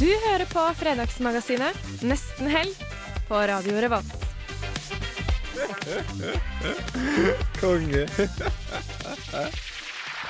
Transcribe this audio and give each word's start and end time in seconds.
Du 0.00 0.08
hører 0.08 0.46
på 0.48 0.62
Fredagsmagasinet 0.80 1.76
Nesten 2.08 2.46
helg 2.48 2.72
på 3.28 3.36
Radio 3.50 3.74
Revolt. 3.84 4.22
Konge. 7.60 8.06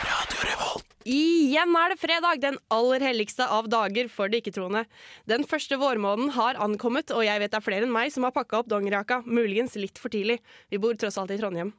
Radio 0.02 0.40
Revolt. 0.48 0.82
Igjen 1.06 1.78
er 1.78 1.94
det 1.94 2.00
fredag, 2.02 2.42
den 2.42 2.58
aller 2.74 3.04
helligste 3.06 3.46
av 3.46 3.70
dager 3.70 4.10
for 4.10 4.26
de 4.26 4.40
ikke-troende. 4.42 4.82
Den 5.30 5.46
første 5.46 5.78
vårmåneden 5.78 6.34
har 6.34 6.58
ankommet, 6.58 7.14
og 7.14 7.22
jeg 7.28 7.38
vet 7.38 7.54
det 7.54 7.60
er 7.60 7.66
flere 7.68 7.86
enn 7.86 7.94
meg 7.94 8.10
som 8.10 8.26
har 8.26 8.34
pakka 8.34 8.64
opp 8.64 8.72
dongerjaka, 8.74 9.22
muligens 9.22 9.78
litt 9.78 10.02
for 10.02 10.10
tidlig. 10.10 10.40
Vi 10.74 10.82
bor 10.82 10.98
tross 10.98 11.20
alt 11.22 11.30
i 11.30 11.38
Trondheim. 11.38 11.70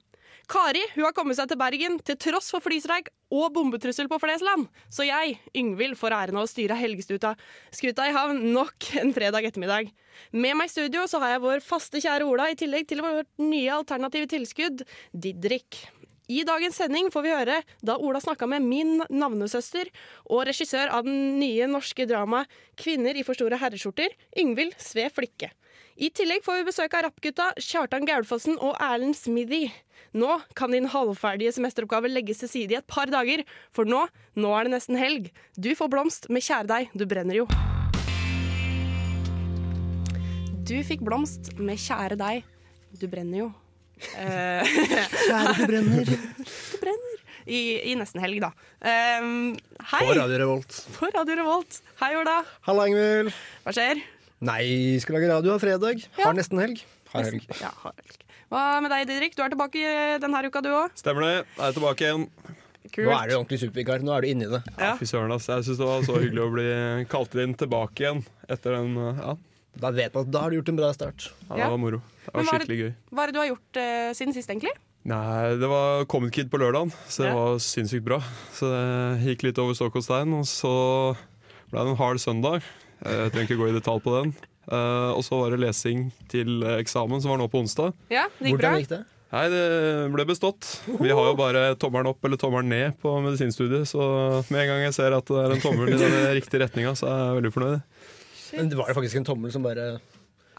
Kari 0.50 0.81
hun 0.95 1.05
har 1.05 1.13
kommet 1.16 1.38
seg 1.38 1.50
til 1.52 1.59
Bergen 1.59 2.00
til 2.05 2.18
tross 2.20 2.49
for 2.54 2.63
flystreik 2.63 3.12
og 3.32 3.54
bombetrussel 3.55 4.09
på 4.12 4.20
Flesland. 4.22 4.68
Så 4.91 5.05
jeg, 5.08 5.38
Yngvild, 5.58 5.98
får 5.99 6.16
æren 6.18 6.40
av 6.40 6.48
å 6.48 6.52
styre 6.52 6.77
helgeskuta 6.80 7.36
skuta 7.76 8.09
i 8.09 8.16
havn 8.16 8.41
nok 8.55 8.91
en 9.02 9.13
fredag 9.16 9.48
ettermiddag. 9.48 9.91
Med 10.35 10.58
meg 10.59 10.68
i 10.70 10.73
studio 10.73 11.05
så 11.10 11.21
har 11.24 11.35
jeg 11.35 11.46
vår 11.46 11.63
faste 11.66 12.01
kjære 12.04 12.27
Ola, 12.27 12.49
i 12.51 12.60
tillegg 12.60 12.90
til 12.90 13.04
vårt 13.05 13.29
nye 13.41 13.71
alternative 13.77 14.29
tilskudd, 14.32 14.85
Didrik. 15.13 15.85
I 16.32 16.44
dagens 16.48 16.77
sending 16.79 17.10
får 17.12 17.26
vi 17.26 17.32
høre 17.34 17.57
da 17.84 17.98
Ola 17.99 18.21
snakka 18.23 18.48
med 18.48 18.63
min 18.63 19.01
navnesøster 19.12 19.90
og 20.29 20.46
regissør 20.48 20.94
av 20.96 21.04
den 21.07 21.40
nye 21.41 21.68
norske 21.68 22.05
dramaet 22.07 22.48
'Kvinner 22.79 23.18
i 23.18 23.26
for 23.27 23.35
store 23.35 23.60
herreskjorter', 23.60 24.16
Yngvild 24.40 24.77
Sve 24.79 25.10
Flikke. 25.12 25.51
I 26.00 26.08
tillegg 26.16 26.44
får 26.46 26.62
vi 26.62 26.68
besøk 26.70 26.94
av 26.96 27.04
rappgutta 27.08 27.50
Kjartan 27.60 28.06
Gaulfossen 28.08 28.56
og 28.64 28.78
Erlend 28.80 29.18
Smithy. 29.18 29.66
Nå 30.16 30.38
kan 30.56 30.72
din 30.72 30.88
halvferdige 30.92 31.52
semesteroppgave 31.56 32.12
legges 32.12 32.40
til 32.44 32.52
side 32.52 32.76
i 32.76 32.78
et 32.80 32.88
par 32.88 33.12
dager, 33.12 33.44
for 33.76 33.88
nå, 33.88 34.06
nå 34.40 34.54
er 34.56 34.68
det 34.68 34.74
nesten 34.76 35.00
helg. 35.00 35.28
Du 35.60 35.72
får 35.76 35.92
blomst 35.92 36.30
med 36.32 36.44
Kjære 36.46 36.70
deg, 36.72 36.94
du 36.96 37.04
brenner 37.08 37.42
jo. 37.42 37.48
Du 40.68 40.78
fikk 40.88 41.04
blomst 41.04 41.52
med 41.60 41.80
Kjære 41.82 42.20
deg, 42.20 42.48
du 42.96 43.06
brenner 43.12 43.44
jo. 43.44 43.50
Eh, 44.16 44.72
Kjære, 45.28 45.54
du 45.60 45.66
brenner. 45.74 46.14
du 46.72 46.78
brenner. 46.86 47.20
I, 47.52 47.62
I 47.92 47.98
nesten 48.00 48.22
helg, 48.24 48.40
da. 48.44 48.54
Um, 49.20 49.52
hei! 49.92 50.06
På 50.08 50.16
Radio 50.16 50.40
Revolt. 50.46 50.82
På 50.96 51.12
Radio 51.12 51.40
Revolt. 51.42 51.82
Hei, 52.00 52.14
Ola. 52.20 52.40
Halla, 52.68 52.88
Ingvild. 52.88 53.36
Hva 53.66 53.76
skjer? 53.76 54.04
Nei, 54.42 54.98
skal 55.02 55.18
lage 55.20 55.30
radio 55.30 55.54
av 55.56 55.62
fredag. 55.62 56.02
Ja. 56.18 56.26
Har 56.30 56.34
nesten 56.38 56.58
helg. 56.62 56.82
Har 57.14 57.28
helg. 57.28 57.44
Ja, 57.62 57.70
har 57.84 57.94
helg. 57.94 58.18
Hva 58.52 58.64
med 58.84 58.92
deg, 58.92 59.06
Didrik? 59.08 59.36
Du 59.38 59.44
er 59.46 59.52
tilbake 59.54 59.92
denne 60.24 60.42
uka, 60.48 60.62
du 60.66 60.72
òg. 60.74 60.96
Stemmer 61.00 61.28
det. 61.28 61.36
Jeg 61.60 61.68
er 61.70 61.76
tilbake 61.78 62.08
igjen. 62.08 62.26
Kult. 62.92 63.06
Nå 63.08 63.14
er 63.16 63.30
du 63.30 63.36
ordentlig 63.38 63.60
supervikar. 63.62 64.02
Nå 64.03 64.12
er 64.18 64.25
du 64.25 64.28
inni 64.31 64.47
det. 64.52 64.59
Ja. 64.81 64.96
Fy 65.00 65.06
søren, 65.08 65.31
ass. 65.36 65.46
Jeg 65.47 65.64
syns 65.69 65.80
det 65.80 65.88
var 65.88 66.02
så 66.08 66.18
hyggelig 66.19 66.42
å 66.44 66.52
bli 66.56 66.66
kalt 67.12 67.38
inn 67.40 67.53
tilbake 67.62 68.03
igjen 68.03 68.24
etter 68.52 68.75
den 68.80 68.97
Ja, 69.22 69.36
Da 69.80 69.92
vet 69.96 70.18
man 70.18 70.25
at 70.25 70.31
da 70.34 70.42
har 70.44 70.52
du 70.52 70.58
gjort 70.58 70.72
en 70.74 70.80
bra 70.81 70.90
start. 70.97 71.30
ja 71.47 71.56
Ja. 71.56 71.64
det 71.64 71.69
var 71.72 71.78
moro. 71.86 72.02
Det 72.25 72.34
var 72.34 72.50
skikkelig 72.50 72.80
gøy. 72.81 72.92
Hva 73.14 73.24
er 73.24 73.28
det 73.31 73.34
du 73.38 73.40
har 73.40 73.47
gjort 73.53 73.78
uh, 73.80 74.09
siden 74.18 74.34
sist, 74.36 74.50
egentlig? 74.52 74.74
Nei, 75.06 75.56
det 75.62 75.69
var 75.72 76.03
Comet 76.12 76.34
Kid 76.35 76.50
på 76.51 76.59
lørdagen, 76.59 76.91
så 77.07 77.24
det 77.24 77.30
Ja. 77.31 77.38
var 77.38 77.56
sinnssykt 77.63 78.03
bra. 78.03 78.19
Så 78.53 78.68
det 78.74 79.24
gikk 79.30 79.44
litt 79.47 79.57
over 79.63 79.74
stokk 79.74 79.96
og 79.96 80.03
stein, 80.03 80.34
og 80.34 80.44
så 80.46 81.16
ble 81.72 81.80
det 81.85 81.94
en 81.94 82.01
hard 82.01 82.19
søndag. 82.19 82.62
Jeg 83.01 83.31
trenger 83.34 83.47
ikke 83.50 83.59
gå 83.62 83.69
i 83.72 83.78
detalj 83.78 84.03
på 84.06 84.13
den. 84.19 84.34
Eh, 84.72 85.09
og 85.16 85.23
så 85.25 85.39
var 85.41 85.53
det 85.56 85.62
lesing 85.63 86.09
til 86.31 86.62
eksamen, 86.78 87.22
som 87.23 87.34
var 87.34 87.41
nå 87.41 87.50
på 87.51 87.63
onsdag. 87.63 87.95
Ja, 88.13 88.28
det 88.38 88.51
gikk 88.53 88.62
bra. 88.62 88.75
Hvordan 88.75 88.84
gikk 88.85 88.94
det? 88.94 89.01
Nei, 89.31 89.45
det 89.47 89.66
ble 90.12 90.25
bestått. 90.28 90.67
Vi 91.00 91.07
har 91.07 91.29
jo 91.29 91.35
bare 91.39 91.63
tommelen 91.79 92.09
opp 92.12 92.25
eller 92.28 92.39
tommelen 92.39 92.67
ned 92.67 92.97
på 93.00 93.13
medisinstudiet, 93.23 93.88
så 93.88 94.03
med 94.51 94.66
en 94.66 94.72
gang 94.73 94.81
jeg 94.89 94.95
ser 94.97 95.16
at 95.16 95.29
det 95.31 95.39
er 95.39 95.53
en 95.56 95.63
tommel 95.63 95.94
i 95.94 96.00
den 96.01 96.17
riktige 96.35 96.59
retninga, 96.66 96.91
så 97.00 97.07
er 97.07 97.22
jeg 97.22 97.38
veldig 97.39 97.51
fornøyd. 97.56 97.78
Men 98.57 98.72
det 98.73 98.79
var 98.81 98.91
jo 98.91 98.97
faktisk 98.97 99.22
en 99.22 99.28
tommel 99.31 99.53
som 99.53 99.63
bare 99.63 99.85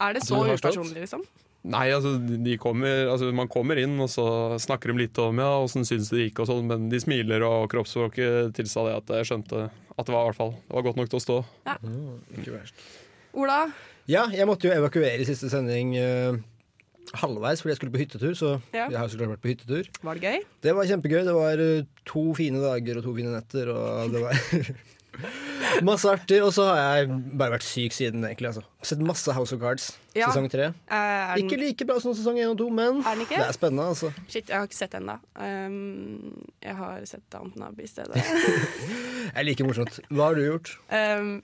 Er 0.01 0.15
det 0.17 0.23
så 0.25 0.41
upersonlig, 0.41 1.03
liksom? 1.05 1.21
Nei, 1.63 1.85
altså, 1.95 2.17
de 2.19 2.57
kommer, 2.59 3.07
altså 3.13 3.29
man 3.35 3.47
kommer 3.51 3.79
inn, 3.79 3.95
og 4.03 4.09
så 4.11 4.25
snakker 4.59 4.91
de 4.91 5.05
litt 5.05 5.19
om 5.23 5.37
ja, 5.39 5.51
åssen 5.63 5.85
syns 5.87 6.09
det 6.11 6.25
gikk, 6.25 6.41
og 6.43 6.49
sånn, 6.49 6.67
men 6.67 6.89
de 6.91 6.99
smiler, 6.99 7.45
og 7.47 7.69
kroppsspråket 7.71 8.51
tilsa 8.57 8.83
det 8.89 8.97
at 8.99 9.13
jeg 9.19 9.29
skjønte 9.31 9.69
at 9.71 10.07
det 10.09 10.11
var, 10.15 10.25
i 10.25 10.31
hvert 10.31 10.39
fall, 10.41 10.55
det 10.67 10.75
var 10.75 10.87
godt 10.89 10.99
nok 10.99 11.11
til 11.13 11.21
å 11.21 11.23
stå. 11.23 11.37
Ikke 12.35 12.55
verst. 12.57 12.87
Ola, 13.33 13.61
Ja, 14.11 14.25
jeg 14.35 14.43
måtte 14.49 14.67
jo 14.67 14.73
evakuere 14.75 15.21
i 15.23 15.27
siste 15.29 15.47
sending 15.53 15.95
Uh 15.95 16.41
halvveis 17.19 17.61
fordi 17.61 17.73
jeg 17.73 17.77
skulle 17.79 17.93
på 17.93 18.01
hyttetur. 18.01 18.33
Så 18.37 18.49
Ja. 18.73 18.87
jeg 18.89 18.97
har 18.97 19.07
så 19.07 19.17
klart 19.19 19.33
vært 19.35 19.43
på 19.43 19.51
hyttetur. 19.51 19.89
var 20.01 20.15
det 20.15 20.23
gøy? 20.23 20.39
Det 20.61 20.75
var 20.75 20.85
kjempegøy. 20.85 21.23
Det 21.27 21.33
var 21.35 21.59
eh, 21.59 21.83
to 22.05 22.33
fine 22.33 22.59
dager 22.63 22.97
og 22.97 23.03
to 23.03 23.13
fine 23.15 23.33
netter, 23.33 23.69
og 23.69 24.11
det 24.11 24.21
var 24.23 24.33
masse 25.89 26.09
artig. 26.09 26.39
Og 26.43 26.51
så 26.55 26.65
har 26.69 27.01
jeg 27.03 27.09
bare 27.39 27.55
vært 27.55 27.65
syk 27.67 27.95
siden, 27.95 28.25
egentlig. 28.27 28.51
Altså. 28.51 28.63
Sett 28.83 29.03
masse 29.05 29.35
House 29.35 29.55
of 29.55 29.61
Cards, 29.61 29.91
Ja. 30.15 30.27
sesong 30.29 30.49
tre. 30.51 30.71
Er 30.89 31.37
Ikke 31.41 31.57
like 31.59 31.85
bra 31.89 31.99
som 32.03 32.13
sesong 32.17 32.37
én 32.41 32.51
og 32.51 32.57
to, 32.57 32.69
men 32.69 33.01
Er 33.05 33.15
det 33.21 33.37
er 33.37 33.51
spennende, 33.55 33.87
altså. 33.93 34.11
Shit, 34.27 34.49
jeg 34.49 34.57
har 34.57 34.67
ikke 34.67 34.79
sett 34.81 34.91
den 34.97 35.09
da. 35.09 35.17
Um, 35.39 36.43
jeg 36.61 36.75
har 36.75 37.05
sett 37.09 37.25
Downton 37.33 37.63
Abbey 37.69 37.83
i 37.87 37.87
stedet. 37.87 38.13
Det 38.13 39.31
er 39.35 39.43
like 39.47 39.63
morsomt. 39.65 39.99
Hva 40.11 40.29
har 40.31 40.35
du 40.39 40.45
gjort? 40.45 40.75
Um, 40.91 41.41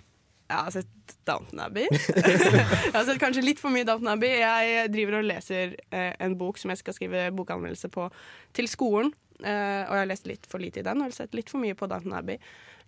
jeg 0.49 0.57
har 0.65 0.71
sett 0.73 1.15
Downton 1.29 1.59
Abbey. 1.61 1.85
jeg 1.93 2.93
har 2.95 3.05
sett 3.05 3.19
kanskje 3.21 3.43
litt 3.45 3.59
for 3.61 3.69
mye 3.73 3.85
Downton 3.85 4.09
Abbey. 4.15 4.39
Jeg 4.41 4.89
driver 4.93 5.19
og 5.19 5.27
leser 5.29 5.75
eh, 5.93 6.13
en 6.25 6.33
bok 6.39 6.57
som 6.57 6.73
jeg 6.73 6.81
skal 6.81 6.95
skrive 6.97 7.27
bokanmeldelse 7.37 7.89
på 7.93 8.07
til 8.57 8.69
skolen. 8.71 9.11
Eh, 9.39 9.83
og 9.85 9.93
jeg 9.93 10.01
har 10.01 10.09
lest 10.09 10.25
litt 10.27 10.49
for 10.49 10.59
lite 10.59 10.81
i 10.81 10.85
den, 10.87 10.97
og 10.99 11.05
jeg 11.07 11.13
har 11.13 11.19
sett 11.21 11.37
litt 11.37 11.51
for 11.53 11.61
mye 11.61 11.77
på 11.77 11.87
Downton 11.91 12.17
Abbey. 12.17 12.39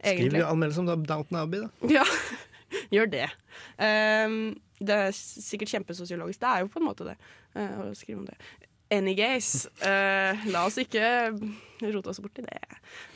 Skriv 0.01 0.41
anmeldelse 0.45 0.81
om 0.83 1.05
Downton 1.05 1.37
Abbey, 1.41 1.61
da. 1.61 1.69
Ja, 1.97 2.05
gjør 2.95 3.09
det. 3.11 3.27
Um, 3.77 4.35
det 4.81 4.95
er 4.97 5.11
sikkert 5.13 5.69
kjempesosiologisk. 5.75 6.41
Det 6.41 6.49
er 6.49 6.63
jo 6.65 6.71
på 6.73 6.81
en 6.81 6.87
måte 6.89 7.05
det. 7.11 7.17
Uh, 7.55 7.83
å 7.83 7.93
skrive 7.97 8.21
om 8.23 8.25
det. 8.29 8.37
Anygays, 8.91 9.67
uh, 9.85 10.41
la 10.53 10.65
oss 10.67 10.79
ikke 10.81 11.03
rote 11.85 12.11
oss 12.11 12.19
bort 12.23 12.41
i 12.41 12.47
det. 12.47 12.57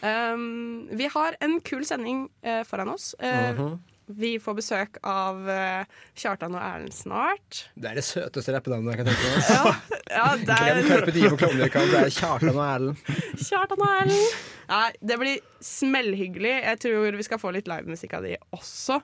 Um, 0.05 0.85
vi 0.95 1.09
har 1.11 1.35
en 1.43 1.57
kul 1.65 1.83
sending 1.87 2.27
uh, 2.45 2.61
foran 2.67 2.93
oss. 2.93 3.13
Eh, 3.19 3.51
Mhm. 3.55 3.75
Vi 4.07 4.37
får 4.39 4.53
besøk 4.59 4.97
av 5.01 5.47
eh, 5.49 5.85
Kjartan 6.13 6.53
og 6.53 6.61
Erlend 6.61 6.93
snart. 6.93 7.63
Det 7.73 7.89
er 7.89 7.95
det 7.97 8.03
søteste 8.05 8.53
rappenavnet 8.53 8.93
jeg 8.93 8.99
kan 9.01 9.07
tenke 9.09 9.25
meg. 9.31 9.41
ja, 9.49 9.73
Ja, 10.15 10.27
det 10.37 10.45
Glem 10.59 10.77
er 10.77 10.85
Carpe 10.91 11.11
Diem 11.15 11.33
og 11.33 11.39
Klovnekamp, 11.41 11.89
Det 11.89 11.97
er 12.03 12.09
Kjartan 12.13 12.53
og 12.53 12.61
Erlend. 12.67 12.97
Kjartan 13.41 13.81
og 13.81 13.89
Erlend. 13.89 14.29
Nei, 14.69 14.91
det 15.01 15.17
blir 15.21 15.39
smellhyggelig. 15.65 16.53
Jeg 16.67 16.77
tror 16.85 17.17
vi 17.17 17.25
skal 17.25 17.41
få 17.41 17.49
litt 17.55 17.65
livemusikk 17.69 18.13
av 18.19 18.23
de 18.29 18.35
også. 18.53 18.99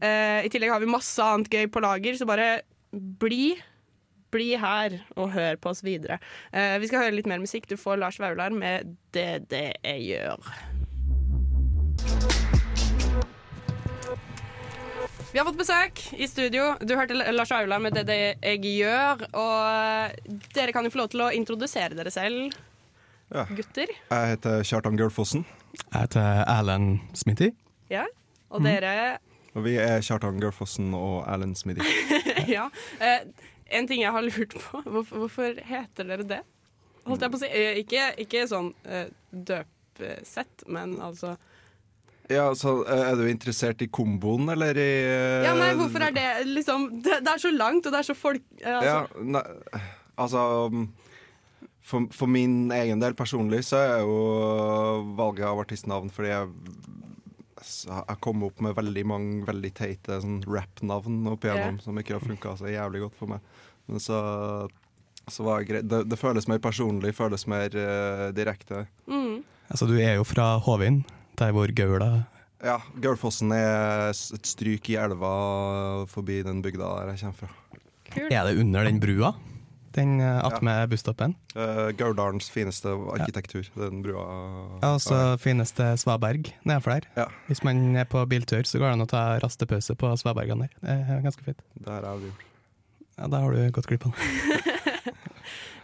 Eh, 0.00 0.40
I 0.46 0.50
tillegg 0.54 0.70
har 0.74 0.80
vi 0.82 0.86
masse 0.90 1.18
annet 1.22 1.50
gøy 1.50 1.66
på 1.74 1.82
lager, 1.82 2.14
så 2.18 2.26
bare 2.30 2.48
bli. 2.94 3.56
Bli 4.34 4.56
her 4.58 4.90
og 5.14 5.30
hør 5.34 5.54
på 5.62 5.70
oss 5.70 5.82
videre. 5.86 6.18
Eh, 6.50 6.74
vi 6.82 6.86
skal 6.90 7.02
høre 7.04 7.14
litt 7.18 7.28
mer 7.30 7.38
musikk. 7.42 7.66
Du 7.70 7.76
får 7.78 7.98
Lars 8.02 8.18
Vaular 8.22 8.50
med 8.50 8.96
'Det 9.14 9.46
det 9.50 9.68
jeg 9.82 9.98
gjør'. 10.10 10.42
Vi 15.34 15.38
har 15.40 15.46
fått 15.48 15.56
besøk 15.58 16.00
i 16.14 16.26
studio. 16.30 16.76
Du 16.78 16.92
hørte 16.94 17.16
Lars 17.34 17.50
Aula 17.52 17.80
med 17.82 17.94
'Det 17.94 18.04
det 18.06 18.36
jeg 18.42 18.60
gjør'. 18.62 19.24
Og 19.34 20.12
dere 20.54 20.72
kan 20.72 20.84
jo 20.84 20.90
få 20.90 20.98
lov 21.00 21.08
til 21.10 21.20
å 21.22 21.32
introdusere 21.34 21.90
dere 21.96 22.10
selv, 22.10 22.52
Ja. 23.34 23.42
gutter. 23.44 23.86
Jeg 24.10 24.28
heter 24.28 24.62
Kjartan 24.62 24.96
Gølfossen. 24.96 25.44
Jeg 25.92 26.00
heter 26.02 26.44
Erlend 26.46 27.00
Smithy. 27.14 27.50
Ja. 27.90 28.04
Og 28.50 28.62
dere 28.62 29.18
og 29.56 29.64
vi 29.64 29.76
er 29.76 30.00
Kjartan 30.00 30.38
Gølfossen 30.40 30.94
og 30.94 31.26
Erlend 31.26 31.56
Smithy. 31.56 31.82
Ja. 32.46 32.68
Eh, 33.00 33.20
en 33.70 33.88
ting 33.88 34.02
jeg 34.02 34.12
har 34.12 34.22
lurt 34.22 34.54
på. 34.54 34.82
Hvorfor, 34.82 35.16
hvorfor 35.16 35.54
heter 35.64 36.04
dere 36.04 36.22
det? 36.22 36.40
Holdt 37.06 37.22
jeg 37.22 37.30
på 37.30 37.36
å 37.36 37.40
si. 37.40 37.46
Eh, 37.46 37.78
ikke, 37.82 38.14
ikke 38.18 38.46
sånn 38.46 38.72
eh, 38.84 39.06
døpsett, 39.32 40.62
men 40.68 41.00
altså 41.00 41.36
Ja, 42.32 42.46
så 42.56 42.78
eh, 42.88 43.02
Er 43.10 43.18
du 43.20 43.26
interessert 43.28 43.82
i 43.84 43.88
komboen, 43.92 44.48
eller 44.52 44.78
i 44.80 44.90
uh, 45.04 45.44
Ja, 45.44 45.54
nei, 45.58 45.74
hvorfor 45.76 46.06
er 46.06 46.14
det 46.16 46.28
liksom 46.48 46.86
Det, 47.04 47.18
det 47.20 47.34
er 47.34 47.42
så 47.42 47.52
langt, 47.52 47.84
og 47.84 47.92
det 47.92 48.00
er 48.00 48.08
så 48.08 48.16
folk... 48.16 48.44
eh, 48.62 48.78
altså, 48.78 48.88
Ja, 48.88 49.26
nei, 49.36 49.82
altså 50.16 50.44
for, 51.84 52.06
for 52.16 52.30
min 52.32 52.72
egen 52.72 53.02
del 53.02 53.12
personlig 53.18 53.60
så 53.68 53.82
er 53.82 54.06
jo 54.06 54.14
valget 55.18 55.44
av 55.50 55.60
artistnavn 55.66 56.08
fordi 56.14 56.32
jeg 56.32 56.48
jeg 57.64 58.20
kom 58.20 58.42
opp 58.44 58.58
med 58.64 58.76
veldig 58.76 59.04
mange 59.08 59.46
veldig 59.48 59.70
teite 59.76 60.18
sånn 60.20 60.42
rap-navn 60.44 61.22
opp 61.30 61.46
igjennom 61.46 61.78
som 61.80 61.96
ikke 62.00 62.18
har 62.18 62.24
funka 62.24 62.56
så 62.60 62.68
jævlig 62.68 63.04
godt 63.06 63.16
for 63.16 63.30
meg. 63.30 63.54
Men 63.88 64.02
så, 64.04 64.18
så 65.28 65.46
var 65.46 65.62
det 65.62 65.70
greit. 65.70 65.88
Det, 65.88 66.02
det 66.10 66.18
føles 66.20 66.48
mer 66.50 66.60
personlig, 66.64 67.14
føles 67.16 67.46
mer 67.48 67.72
uh, 67.72 68.28
direkte. 68.36 68.84
Mm. 69.08 69.42
Altså, 69.68 69.88
du 69.88 69.96
er 69.96 70.18
jo 70.18 70.26
fra 70.28 70.54
Håvin, 70.60 71.02
der 71.40 71.54
hvor 71.54 71.70
Gaula 71.74 72.12
Ja, 72.64 72.78
Gaulfossen 73.02 73.52
er 73.52 74.12
et 74.14 74.46
stryk 74.48 74.88
i 74.88 74.96
elva 74.96 76.06
forbi 76.08 76.40
den 76.46 76.62
bygda 76.64 76.92
der 77.00 77.10
jeg 77.12 77.20
kommer 77.24 77.42
fra. 77.42 77.80
Kul. 78.14 78.30
Er 78.30 78.46
det 78.48 78.60
under 78.62 78.86
den 78.86 79.00
brua? 79.02 79.34
Den 79.94 80.16
attmed 80.20 80.80
ja. 80.80 80.86
busstoppen? 80.90 81.36
Uh, 81.54 81.92
Gauldalens 81.94 82.48
fineste 82.50 82.90
arkitektur, 83.14 83.68
den 83.78 84.02
brua. 84.02 84.24
Ja, 84.82 84.94
og 84.94 85.02
så 85.04 85.20
fineste 85.38 85.92
Svaberg 86.00 86.50
nedenfor 86.66 86.96
der. 86.96 87.06
Ja. 87.16 87.28
Hvis 87.46 87.62
man 87.66 87.94
er 88.00 88.08
på 88.10 88.24
biltur, 88.26 88.64
så 88.66 88.80
går 88.80 88.88
det 88.88 88.96
an 88.96 89.06
å 89.06 89.10
ta 89.10 89.24
rastepause 89.44 89.94
på 89.98 90.10
Svabergene 90.18 90.66
der. 90.66 90.74
Det 90.82 90.98
er 91.14 91.22
ganske 91.26 91.46
fint. 91.46 91.62
Der 91.86 92.00
er 92.02 92.18
vi 92.18 92.32
gjort. 92.32 92.46
Ja, 93.14 93.28
Da 93.30 93.44
har 93.44 93.54
du 93.54 93.70
gått 93.70 93.86
glipp 93.86 94.08
av 94.08 94.16
det. 94.18 94.70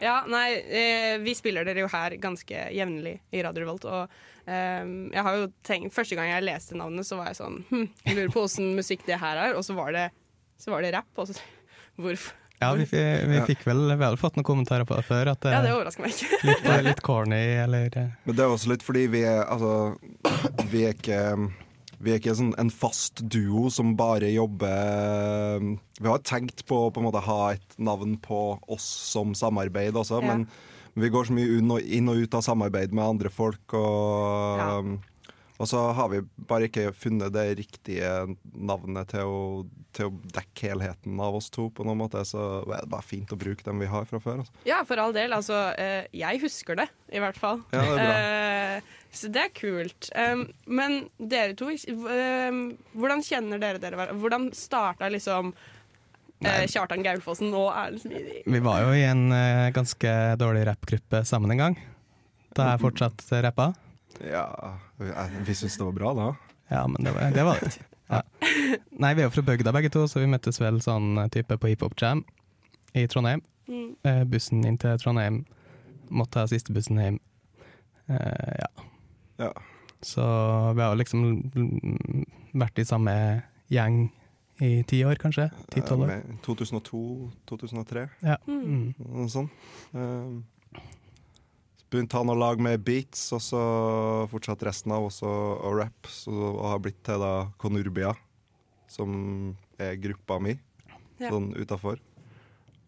Ja, 0.00 0.22
nei, 0.30 0.48
eh, 0.64 1.18
vi 1.20 1.34
spiller 1.36 1.66
dere 1.68 1.84
jo 1.84 1.90
her 1.92 2.16
ganske 2.22 2.66
jevnlig 2.72 3.18
i 3.36 3.42
Radio 3.44 3.64
Revolt, 3.66 3.84
og 3.84 4.08
eh, 4.48 4.84
jeg 5.12 5.24
har 5.26 5.36
jo 5.36 5.48
tenkt 5.66 5.94
Første 5.96 6.16
gang 6.18 6.30
jeg 6.32 6.46
leste 6.46 6.78
navnet, 6.78 7.04
så 7.08 7.18
var 7.20 7.30
jeg 7.30 7.40
sånn 7.42 7.58
hm, 7.68 7.86
jeg 8.06 8.16
lurer 8.18 8.32
på 8.34 8.44
åssen 8.48 8.72
musikk 8.78 9.04
det 9.08 9.20
her 9.20 9.40
er, 9.48 9.56
og 9.58 9.64
så 9.66 9.76
var 9.76 9.92
det, 9.96 10.06
så 10.60 10.72
var 10.72 10.86
det 10.86 10.94
rapp. 10.96 11.10
Og 11.20 11.28
så, 11.30 11.36
hvorfor? 12.00 12.36
Ja, 12.60 12.74
vi, 12.76 12.84
vi, 12.90 13.02
vi 13.30 13.38
fikk 13.48 13.62
vel, 13.64 13.78
vi 13.86 13.94
hadde 13.94 14.10
vel 14.12 14.18
fått 14.20 14.34
noen 14.36 14.44
kommentarer 14.44 14.84
på 14.84 14.98
det 14.98 15.06
før, 15.08 15.30
at 15.32 15.40
det 15.40 15.52
Ja, 15.54 15.62
det 15.64 15.70
er 15.70 15.78
overrasker 15.78 16.04
meg 16.04 16.12
ikke. 16.12 16.40
litt, 16.44 16.66
litt 16.90 17.00
corny, 17.06 17.38
eller 17.62 17.96
eh, 17.96 18.10
Men 18.28 18.36
det 18.36 18.44
er 18.44 18.52
også 18.52 18.72
litt 18.74 18.84
fordi 18.84 19.06
vi 19.14 19.22
er 19.24 19.46
Altså, 19.48 19.94
vi 20.68 20.82
er 20.88 20.92
ikke 20.96 21.20
vi 22.00 22.12
er 22.14 22.18
ikke 22.20 22.32
sånn 22.38 22.54
en 22.58 22.70
fast 22.72 23.20
duo 23.28 23.68
som 23.70 23.94
bare 23.98 24.30
jobber 24.32 25.60
Vi 26.00 26.08
har 26.08 26.22
tenkt 26.24 26.64
på 26.68 26.86
å 26.86 26.90
på 26.94 27.02
en 27.02 27.08
måte 27.10 27.20
ha 27.26 27.52
et 27.52 27.76
navn 27.78 28.16
på 28.24 28.58
oss 28.72 28.86
som 29.12 29.34
samarbeid 29.36 29.92
også, 30.00 30.22
Ja. 30.22 30.26
men 30.34 30.48
vi 30.96 31.08
går 31.12 31.26
så 31.28 31.32
mye 31.36 31.60
inn 31.92 32.08
og, 32.08 32.16
ut 32.16 32.34
av 32.34 32.42
samarbeid 32.42 32.92
med 32.92 33.04
andre 33.04 33.28
folk. 33.30 33.72
Og, 33.74 34.58
Ja. 34.58 34.80
og 35.60 35.66
så 35.68 35.92
har 35.94 36.08
vi 36.08 36.20
bare 36.48 36.68
ikke 36.68 36.92
funnet 36.92 37.32
det 37.32 37.58
riktige 37.58 38.36
navnet 38.54 39.08
til 39.08 39.20
å, 39.20 39.66
til 39.92 40.06
å 40.08 40.20
dekke 40.32 40.72
helheten 40.72 41.20
av 41.20 41.34
oss 41.36 41.48
to. 41.50 41.68
på 41.70 41.84
noen 41.84 41.98
måte, 41.98 42.24
Så 42.26 42.64
det 42.66 42.80
er 42.82 42.86
bare 42.86 43.02
fint 43.02 43.28
å 43.30 43.38
bruke 43.38 43.62
dem 43.62 43.78
vi 43.78 43.86
har 43.86 44.04
fra 44.04 44.18
før. 44.18 44.38
Altså. 44.40 44.52
Ja, 44.64 44.82
for 44.84 44.96
all 44.98 45.12
del. 45.12 45.30
Altså, 45.32 45.74
eh, 45.78 46.06
jeg 46.12 46.40
husker 46.40 46.76
det, 46.76 46.88
i 47.12 47.18
hvert 47.18 47.36
fall. 47.36 47.62
Ja, 47.72 47.82
det 47.82 48.00
er 48.00 48.80
bra. 48.80 48.80
Eh, 49.10 49.16
så 49.16 49.30
det 49.32 49.42
er 49.42 49.52
kult. 49.56 50.10
Um, 50.14 50.46
men 50.70 51.02
dere 51.18 51.56
to, 51.58 51.70
um, 51.70 52.62
hvordan 52.94 53.24
kjenner 53.26 53.60
dere 53.62 53.82
dere? 53.82 53.98
hverandre? 53.98 54.18
Hvordan 54.22 54.50
starta 54.56 55.10
liksom 55.12 55.54
Nei. 56.40 56.64
Kjartan 56.72 57.02
Gaulfossen 57.04 57.52
og 57.52 57.68
Erlend 57.68 58.00
Smidig. 58.00 58.38
Vi 58.48 58.60
var 58.64 58.86
jo 58.86 58.94
i 58.96 59.02
en 59.04 59.26
uh, 59.28 59.68
ganske 59.76 60.14
dårlig 60.40 60.62
rappgruppe 60.70 61.20
sammen 61.28 61.52
en 61.52 61.60
gang, 61.60 61.76
da 62.56 62.70
jeg 62.70 62.80
fortsatt 62.86 63.26
rappa. 63.44 63.74
Ja, 64.24 64.46
Vi 64.96 65.54
syns 65.54 65.76
det 65.76 65.84
var 65.84 65.92
bra, 65.92 66.14
da. 66.16 66.30
Ja, 66.70 66.86
men 66.86 67.04
det 67.04 67.12
var 67.12 67.30
det 67.36 67.44
var 67.44 67.60
det. 67.60 67.76
Ja. 68.10 68.22
Nei, 68.90 69.14
vi 69.14 69.22
er 69.22 69.28
jo 69.28 69.34
fra 69.34 69.44
bygda 69.46 69.72
begge 69.74 69.90
to, 69.94 70.06
så 70.10 70.22
vi 70.22 70.28
møttes 70.30 70.58
vel 70.60 70.80
sånn 70.82 71.14
eh, 71.20 71.28
type 71.30 71.56
på 71.60 71.70
hiphop-jam 71.70 72.24
i 72.98 73.06
Trondheim. 73.10 73.42
Mm. 73.70 73.90
Uh, 74.02 74.22
bussen 74.26 74.64
inn 74.66 74.78
til 74.82 74.96
Trondheim, 74.98 75.44
måtte 76.10 76.42
ha 76.42 76.50
siste 76.50 76.74
bussen 76.74 76.98
hjem. 76.98 77.20
Uh, 78.10 78.56
ja. 78.58 78.70
Ja. 79.40 79.50
Så 80.04 80.22
vi 80.76 80.82
har 80.84 80.96
liksom 80.96 81.24
mm, 81.54 82.24
vært 82.60 82.78
i 82.80 82.86
samme 82.88 83.14
gjeng 83.72 84.06
i 84.60 84.82
ti 84.88 85.00
år, 85.08 85.16
kanskje? 85.20 85.48
Ti-tolv 85.72 86.04
år. 86.06 86.10
Eh, 86.18 86.38
2002-2003, 86.44 88.06
Ja. 88.26 88.36
Mm. 88.48 88.94
noe 88.98 89.28
sånt. 89.32 89.50
Um, 89.96 90.42
Begynte 91.90 92.20
han 92.20 92.30
å 92.30 92.36
lage 92.38 92.62
med 92.62 92.84
beats, 92.86 93.32
og 93.34 93.40
så 93.42 93.60
fortsatte 94.30 94.68
resten 94.68 94.92
av 94.94 95.08
også 95.08 95.26
å 95.26 95.72
rappe. 95.74 96.06
Så 96.06 96.30
og 96.30 96.60
har 96.70 96.78
blitt 96.84 97.00
til 97.02 97.18
da 97.18 97.48
Konurbia, 97.58 98.12
som 98.86 99.56
er 99.80 99.96
gruppa 99.98 100.36
mi, 100.40 100.54
Ja. 101.18 101.30
sånn 101.32 101.50
utafor. 101.58 101.98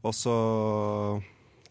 Og 0.05 0.15
så 0.15 1.23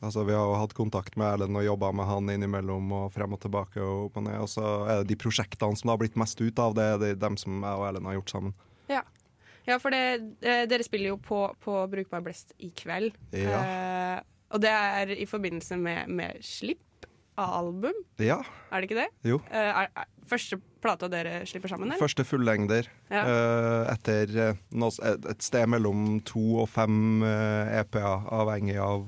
Altså, 0.01 0.23
vi 0.25 0.33
har 0.33 0.47
jo 0.49 0.57
hatt 0.57 0.73
kontakt 0.73 1.15
med 1.19 1.29
Erlend 1.29 1.57
og 1.59 1.65
jobba 1.65 1.91
med 1.93 2.07
han 2.09 2.29
innimellom 2.33 2.89
og 2.97 3.11
frem 3.13 3.35
og 3.35 3.41
tilbake 3.43 3.81
og 3.83 4.07
opp 4.07 4.17
og 4.17 4.25
ned. 4.25 4.39
Og 4.41 4.49
så 4.49 4.65
er 4.89 5.01
det 5.01 5.11
de 5.11 5.17
prosjektene 5.21 5.77
som 5.77 5.87
det 5.87 5.93
har 5.93 6.01
blitt 6.01 6.17
mest 6.17 6.41
ut 6.41 6.61
av, 6.61 6.73
det 6.77 6.87
er 6.89 7.01
de, 7.03 7.11
dem 7.21 7.37
som 7.37 7.59
jeg 7.61 7.81
og 7.81 7.85
Erlend 7.85 8.09
har 8.09 8.17
gjort 8.17 8.33
sammen. 8.33 8.55
Ja. 8.89 9.03
ja, 9.69 9.77
for 9.79 9.93
det, 9.93 10.03
eh, 10.41 10.63
dere 10.69 10.87
spiller 10.87 11.13
jo 11.13 11.19
på, 11.21 11.43
på 11.61 11.77
Brukbar 11.93 12.25
Blest 12.25 12.55
i 12.57 12.71
kveld. 12.81 13.13
Ja. 13.37 13.61
Eh, 13.61 14.17
og 14.51 14.63
det 14.65 14.71
er 14.73 15.13
i 15.13 15.29
forbindelse 15.29 15.77
med, 15.79 16.09
med 16.09 16.41
slipp 16.43 16.81
av 17.37 17.53
album, 17.63 17.93
Ja, 18.19 18.41
er 18.71 18.81
det 18.81 18.89
ikke 18.89 18.99
det? 19.01 19.07
jo. 19.23 19.39
Eh, 19.49 19.69
er, 19.83 19.87
er, 19.95 20.05
første 20.27 20.57
plata 20.81 21.07
dere 21.11 21.45
slipper 21.47 21.69
sammen, 21.71 21.87
eller? 21.89 21.99
Første 22.01 22.23
fullengder 22.27 22.87
Ja. 23.09 23.23
eh, 23.23 23.93
etter 23.93 24.35
eh, 24.49 24.55
et, 25.07 25.25
et 25.31 25.41
sted 25.43 25.67
mellom 25.71 26.19
to 26.27 26.59
og 26.63 26.69
fem 26.69 27.23
EP-er, 27.23 28.27
avhengig 28.31 28.77
av 28.81 29.05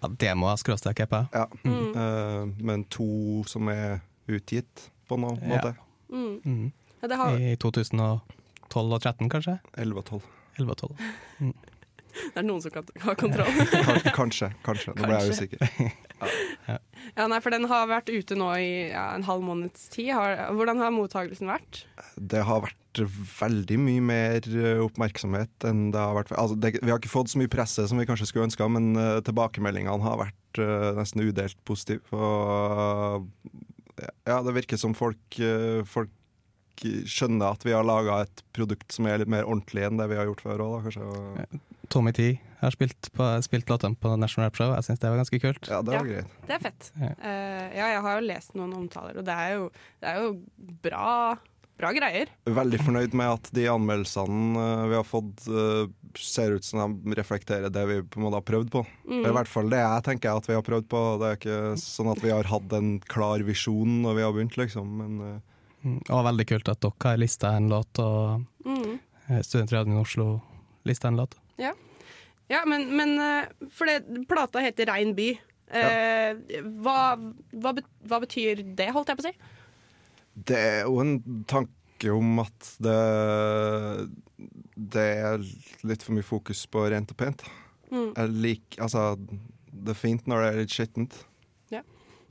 Ja, 0.00 0.08
Demoer, 0.08 0.56
skråstrek 0.56 1.00
EP. 1.04 1.12
Ja. 1.34 1.46
Mm. 1.64 1.90
Eh, 1.96 2.62
men 2.64 2.84
to 2.88 3.42
som 3.46 3.68
er 3.68 4.00
utgitt, 4.28 4.90
på 5.08 5.18
noen 5.18 5.40
Ja. 5.42 5.48
måte. 5.56 5.74
Mm. 6.10 6.40
Mm. 6.44 6.72
Ja, 7.02 7.08
det 7.08 7.16
har, 7.16 7.36
I 7.36 7.56
2012 7.56 8.92
og 8.94 9.00
13, 9.02 9.28
kanskje? 9.28 9.58
11 9.76 9.98
og 9.98 10.04
12. 10.04 10.22
11 10.58 10.70
og 10.70 10.76
12. 10.76 10.96
det 12.34 12.36
er 12.40 12.42
noen 12.46 12.62
som 12.62 12.70
kan 12.74 12.84
ha 13.04 13.14
kontroll. 13.14 13.50
Kanskje, 14.20 14.52
kanskje. 14.66 14.94
Nå 14.96 15.06
ble 15.06 15.18
jeg 15.20 15.34
usikker. 15.34 15.58
ja, 17.18 17.26
nei, 17.30 17.40
for 17.42 17.54
den 17.54 17.66
har 17.70 17.88
vært 17.90 18.10
ute 18.12 18.36
nå 18.38 18.50
i 18.58 18.70
ja, 18.90 19.10
en 19.14 19.26
halv 19.26 19.44
måneds 19.46 19.88
tid. 19.94 20.12
Har, 20.16 20.50
hvordan 20.56 20.82
har 20.82 20.94
mottagelsen 20.94 21.50
vært? 21.50 21.84
Det 22.16 22.44
har 22.46 22.64
vært 22.66 22.76
veldig 22.98 23.78
mye 23.78 24.02
mer 24.02 24.46
eh, 24.50 24.82
oppmerksomhet 24.82 25.66
enn 25.68 25.90
det 25.94 26.00
har 26.00 26.16
vært 26.16 26.32
altså, 26.34 26.56
det, 26.58 26.72
Vi 26.82 26.90
har 26.90 26.98
ikke 26.98 27.12
fått 27.12 27.32
så 27.32 27.38
mye 27.38 27.50
presse 27.52 27.86
som 27.86 28.00
vi 28.00 28.06
kanskje 28.08 28.30
skulle 28.30 28.48
ønska, 28.48 28.66
men 28.72 28.92
uh, 28.98 29.20
tilbakemeldingene 29.26 30.02
har 30.02 30.18
vært 30.24 30.62
uh, 30.62 30.90
nesten 30.98 31.22
udelt 31.22 31.58
positive. 31.68 32.02
Og 32.10 33.28
uh, 33.28 34.10
ja, 34.26 34.40
det 34.42 34.56
virker 34.56 34.80
som 34.80 34.96
folk, 34.96 35.36
folk 35.90 36.12
skjønner 36.80 37.52
at 37.52 37.66
vi 37.66 37.74
har 37.76 37.84
laga 37.84 38.22
et 38.24 38.40
produkt 38.56 38.94
som 38.96 39.08
er 39.10 39.20
litt 39.20 39.30
mer 39.30 39.44
ordentlig 39.44 39.84
enn 39.84 40.00
det 40.00 40.08
vi 40.08 40.16
har 40.16 40.30
gjort 40.30 40.46
før 40.46 40.64
òg, 40.64 40.86
kanskje. 40.86 41.04
Og, 41.04 41.60
Tommy 41.92 42.14
T 42.60 42.66
har 42.66 42.74
spilt, 42.76 43.08
på, 43.16 43.26
spilt 43.42 43.70
låtene 43.72 43.96
på 43.96 44.12
National 44.20 44.50
Rap 44.50 44.58
Show. 44.60 44.74
Jeg 44.76 44.84
syns 44.90 45.00
det 45.00 45.08
var 45.10 45.22
ganske 45.22 45.40
kult. 45.40 45.68
ja, 45.70 45.80
det 45.82 45.94
var 45.96 46.04
Ja. 46.04 46.10
greit. 46.20 46.34
Det 46.46 46.56
er 46.58 46.64
fett. 46.66 46.90
Ja. 47.00 47.12
Uh, 47.16 47.68
ja, 47.78 47.86
jeg 47.96 48.02
har 48.04 48.20
jo 48.20 48.26
lest 48.28 48.54
noen 48.58 48.74
omtaler, 48.76 49.16
og 49.16 49.24
det 49.24 49.32
er 49.32 49.54
jo, 49.56 49.70
det 50.02 50.10
er 50.10 50.20
jo 50.20 50.34
bra, 50.84 51.38
bra 51.80 51.92
greier. 51.96 52.28
Veldig 52.44 52.80
fornøyd 52.84 53.14
med 53.16 53.32
at 53.32 53.50
de 53.56 53.64
anmeldelsene 53.72 54.60
eh, 54.60 54.86
vi 54.92 54.98
har 54.98 55.06
fått, 55.08 55.46
uh, 55.48 55.88
ser 56.20 56.52
ut 56.58 56.64
som 56.66 56.98
de 57.00 57.14
reflekterer 57.16 57.72
det 57.72 57.86
vi 57.88 58.00
på 58.02 58.20
en 58.20 58.26
måte 58.26 58.36
har 58.42 58.44
prøvd 58.50 58.70
på. 58.74 58.84
Mm. 59.08 59.24
I 59.24 59.32
hvert 59.38 59.48
fall 59.48 59.70
det 59.72 59.78
jeg 59.80 60.04
tenker 60.10 60.36
at 60.36 60.46
vi 60.50 60.54
har 60.58 60.62
prøvd 60.66 60.88
på. 60.92 61.00
Det 61.22 61.30
er 61.30 61.38
ikke 61.40 61.60
sånn 61.80 62.10
at 62.12 62.20
vi 62.20 62.30
har 62.34 62.44
hatt 62.44 62.72
en 62.76 62.98
klar 63.08 63.40
visjon 63.46 64.02
når 64.04 64.18
vi 64.20 64.22
har 64.28 64.32
begynt, 64.36 64.56
liksom. 64.60 64.96
Men 65.00 65.20
uh, 65.24 65.38
Mm. 65.80 65.96
Og 66.12 66.26
veldig 66.26 66.44
kult 66.44 66.68
at 66.68 66.82
dere 66.84 66.92
har 67.08 67.16
lista 67.16 67.54
en 67.56 67.70
låt, 67.72 67.96
og 68.04 68.42
Mm. 68.68 68.98
Studentradioen 69.40 69.94
i 69.96 70.00
Oslo 70.02 70.42
lista 70.84 71.08
en 71.08 71.16
låt. 71.16 71.38
Ja, 71.56 71.70
men, 72.66 72.88
men 72.98 73.14
eh, 73.22 73.68
For 73.70 73.86
det, 73.86 74.24
plata 74.30 74.62
heter 74.64 74.90
Rein 74.90 75.14
by. 75.14 75.30
Eh, 75.70 76.60
hva, 76.82 77.14
hva, 77.62 77.72
hva 77.78 78.18
betyr 78.24 78.64
det, 78.74 78.88
holdt 78.90 79.12
jeg 79.12 79.20
på 79.20 79.26
å 79.26 79.30
si? 79.30 79.56
det 80.34 80.58
er 80.58 80.82
jo 80.86 81.00
en 81.02 81.16
tanke 81.50 82.12
om 82.14 82.40
at 82.42 82.68
det 82.80 82.98
Det 84.90 85.06
er 85.30 85.42
litt 85.84 86.04
for 86.04 86.16
mye 86.16 86.24
fokus 86.24 86.62
på 86.70 86.86
rent 86.88 87.10
og 87.12 87.18
pent. 87.20 87.42
Mm. 87.90 88.12
Jeg 88.16 88.36
liker 88.46 88.84
Altså, 88.86 89.02
det 89.70 89.92
er 89.92 89.98
fint 89.98 90.30
når 90.30 90.40
det 90.40 90.48
er 90.48 90.60
litt 90.62 90.74
skittent. 90.74 91.18
Ja. 91.72 91.82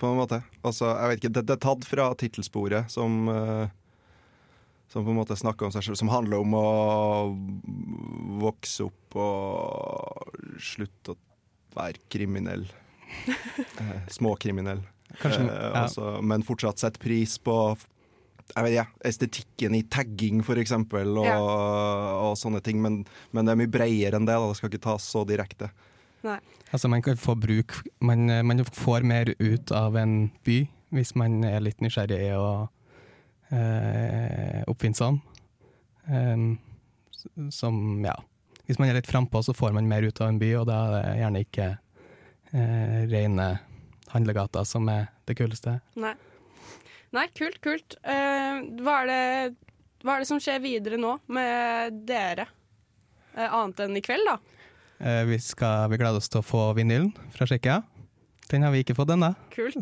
På 0.01 0.09
en 0.09 0.17
måte. 0.21 0.41
Altså, 0.63 0.89
jeg 0.89 1.11
vet 1.11 1.21
ikke, 1.21 1.33
det, 1.37 1.45
det 1.45 1.57
er 1.57 1.65
tatt 1.67 1.85
fra 1.85 2.07
tittelsporet 2.17 2.89
som 2.91 3.29
eh, 3.29 3.69
Som 4.89 5.05
på 5.05 5.11
en 5.13 5.19
måte 5.19 5.35
snakker 5.37 5.67
om 5.67 5.71
seg 5.73 5.83
selv, 5.85 5.99
som 5.99 6.09
handler 6.09 6.41
om 6.41 6.53
å 6.57 6.67
vokse 8.41 8.87
opp 8.87 9.17
og 9.21 10.33
slutte 10.61 11.13
å 11.15 11.19
være 11.77 12.01
kriminell. 12.11 12.67
Eh, 13.79 14.01
småkriminell. 14.13 14.83
Kanskje, 15.21 15.41
Eh, 15.47 15.53
ja. 15.55 15.69
altså, 15.83 16.19
men 16.21 16.43
fortsatt 16.45 16.77
sette 16.81 16.99
pris 17.01 17.37
på 17.41 17.55
jeg 18.49 18.65
vet 18.65 18.73
ja, 18.75 18.83
estetikken 19.05 19.75
i 19.77 19.83
tagging, 19.89 20.43
for 20.45 20.57
eksempel, 20.61 21.11
og, 21.21 21.25
Ja. 21.25 21.37
og 22.29 22.35
sånne 22.37 22.61
ting. 22.65 22.79
Men, 22.81 23.03
men 23.31 23.45
det 23.45 23.51
er 23.53 23.59
mye 23.61 23.69
bredere 23.73 24.17
enn 24.17 24.25
det. 24.25 24.33
Da. 24.37 24.47
Det 24.49 24.57
skal 24.57 24.69
ikke 24.71 24.81
tas 24.87 25.05
så 25.05 25.21
direkte. 25.29 25.69
Altså 26.73 26.89
man 26.89 27.01
kan 27.01 27.15
få 27.17 27.33
bruk 27.39 27.73
man, 28.03 28.25
man 28.45 28.61
får 28.65 29.05
mer 29.07 29.31
ut 29.39 29.71
av 29.71 29.95
en 29.97 30.31
by 30.45 30.57
hvis 30.93 31.15
man 31.17 31.43
er 31.47 31.61
litt 31.63 31.79
nysgjerrig 31.81 32.33
og 32.37 32.67
eh, 33.55 34.61
oppfinnsom. 34.69 35.19
Em, 36.09 36.57
som, 37.53 37.75
ja 38.05 38.15
Hvis 38.65 38.79
man 38.79 38.89
er 38.89 38.97
litt 38.97 39.09
frampå, 39.09 39.41
så 39.43 39.53
får 39.53 39.75
man 39.75 39.89
mer 39.89 40.07
ut 40.07 40.21
av 40.21 40.31
en 40.31 40.39
by, 40.41 40.49
og 40.61 40.67
da 40.69 40.79
er 40.85 40.93
det 40.95 41.17
gjerne 41.19 41.43
ikke 41.45 41.67
eh, 42.53 42.99
rene 43.11 43.47
handlegater 44.13 44.65
som 44.65 44.89
er 44.89 45.09
det 45.29 45.37
kuleste. 45.37 45.79
Nei. 46.01 46.15
Nei, 47.15 47.25
kult, 47.33 47.57
kult. 47.65 47.97
Eh, 48.05 48.61
hva, 48.83 49.01
er 49.01 49.09
det, 49.09 49.73
hva 50.03 50.15
er 50.15 50.23
det 50.23 50.29
som 50.29 50.41
skjer 50.41 50.61
videre 50.61 50.99
nå 51.01 51.15
med 51.33 52.03
dere? 52.09 52.45
Eh, 53.35 53.47
annet 53.47 53.85
enn 53.85 53.97
i 53.97 54.03
kveld, 54.05 54.29
da? 54.29 54.37
Eh, 54.99 55.23
vi, 55.29 55.39
skal, 55.41 55.89
vi 55.89 55.97
gleder 56.01 56.21
oss 56.21 56.29
til 56.29 56.43
å 56.43 56.45
få 56.45 56.67
vinylen 56.77 57.09
fra 57.33 57.47
Tsjekkia. 57.49 57.81
Den 58.49 58.65
har 58.65 58.73
vi 58.73 58.81
ikke 58.81 58.95
fått 58.97 59.11
ennå, 59.13 59.29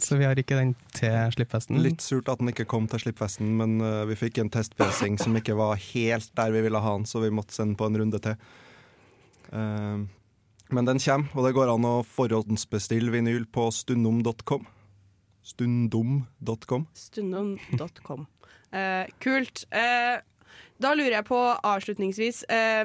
så 0.03 0.17
vi 0.19 0.25
har 0.27 0.39
ikke 0.39 0.57
den 0.59 0.73
til 0.91 1.13
slippfesten. 1.31 1.79
Litt 1.79 2.03
surt 2.03 2.27
at 2.27 2.41
den 2.41 2.51
ikke 2.51 2.67
kom 2.67 2.89
til 2.91 2.99
slippfesten, 3.05 3.53
men 3.59 3.77
uh, 3.79 4.03
vi 4.09 4.17
fikk 4.19 4.41
en 4.43 4.51
testpressing 4.51 5.15
som 5.21 5.37
ikke 5.39 5.55
var 5.55 5.79
helt 5.79 6.33
der 6.35 6.51
vi 6.51 6.65
ville 6.65 6.81
ha 6.83 6.95
den, 6.97 7.07
så 7.07 7.23
vi 7.23 7.31
måtte 7.31 7.55
sende 7.55 7.79
på 7.79 7.87
en 7.87 7.99
runde 8.01 8.19
til. 8.23 8.35
Uh, 9.53 10.03
men 10.75 10.89
den 10.89 10.99
kommer, 10.99 11.31
og 11.31 11.47
det 11.47 11.53
går 11.55 11.71
an 11.71 11.87
å 11.87 11.95
forhåndsbestille 12.03 13.13
vinyl 13.13 13.47
på 13.47 13.69
stundom.com. 13.71 14.67
Stundom.com. 15.47 16.87
Stundom.com. 16.91 18.25
Uh, 18.75 19.07
kult. 19.23 19.63
Eh, 19.71 20.17
da 20.83 20.91
lurer 20.93 21.15
jeg 21.15 21.27
på 21.29 21.37
avslutningsvis 21.39 22.43
eh, 22.51 22.83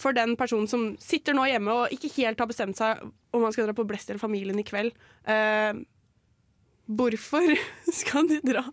For 0.00 0.16
den 0.16 0.34
personen 0.38 0.68
som 0.70 0.88
sitter 1.02 1.36
nå 1.36 1.46
hjemme 1.48 1.72
og 1.72 1.94
ikke 1.94 2.12
helt 2.18 2.40
har 2.42 2.50
bestemt 2.50 2.78
seg 2.78 3.02
om 3.36 3.44
han 3.44 3.54
skal 3.54 3.68
dra 3.68 3.76
på 3.76 3.86
Blest 3.88 4.10
eller 4.10 4.22
Familien 4.22 4.58
i 4.60 4.66
kveld, 4.66 4.92
eh, 5.28 5.78
hvorfor 6.86 7.54
skal 8.00 8.28
de 8.30 8.40
dra 8.44 8.64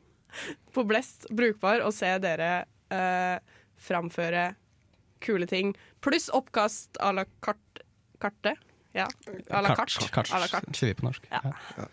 på 0.73 0.85
Blest 0.89 1.27
Brukbar 1.31 1.83
og 1.85 1.93
se 1.95 2.09
dere 2.23 2.51
eh, 2.93 3.37
framføre 3.83 4.51
kule 5.23 5.47
ting, 5.47 5.71
pluss 6.03 6.27
oppkast 6.35 6.99
à 6.99 7.13
la 7.15 7.23
kart, 7.43 7.83
karte? 8.19 8.57
Ja, 8.93 9.07
à 9.49 9.61
la 9.63 9.75
kart. 9.75 9.95
Kart, 10.11 10.29
kart. 10.29 10.51
carte. 10.51 10.75
sier 10.77 10.91
vi 10.91 10.99
på 10.99 11.07
norsk. 11.07 11.25
Ja. 11.31 11.39
Ja. 11.77 11.87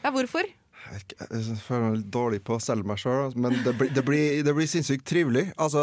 Ja, 0.00 0.12
hvorfor? 0.14 0.46
Jeg 0.90 1.58
føler 1.62 1.84
meg 1.84 1.96
litt 1.98 2.10
dårlig 2.14 2.40
på 2.46 2.56
å 2.56 2.62
selge 2.62 2.88
meg 2.88 2.98
sjøl, 3.02 3.34
men 3.38 3.54
det 3.64 3.74
blir, 3.78 3.92
det, 3.94 4.04
blir, 4.06 4.40
det 4.46 4.54
blir 4.56 4.68
sinnssykt 4.70 5.06
trivelig. 5.06 5.46
Altså, 5.60 5.82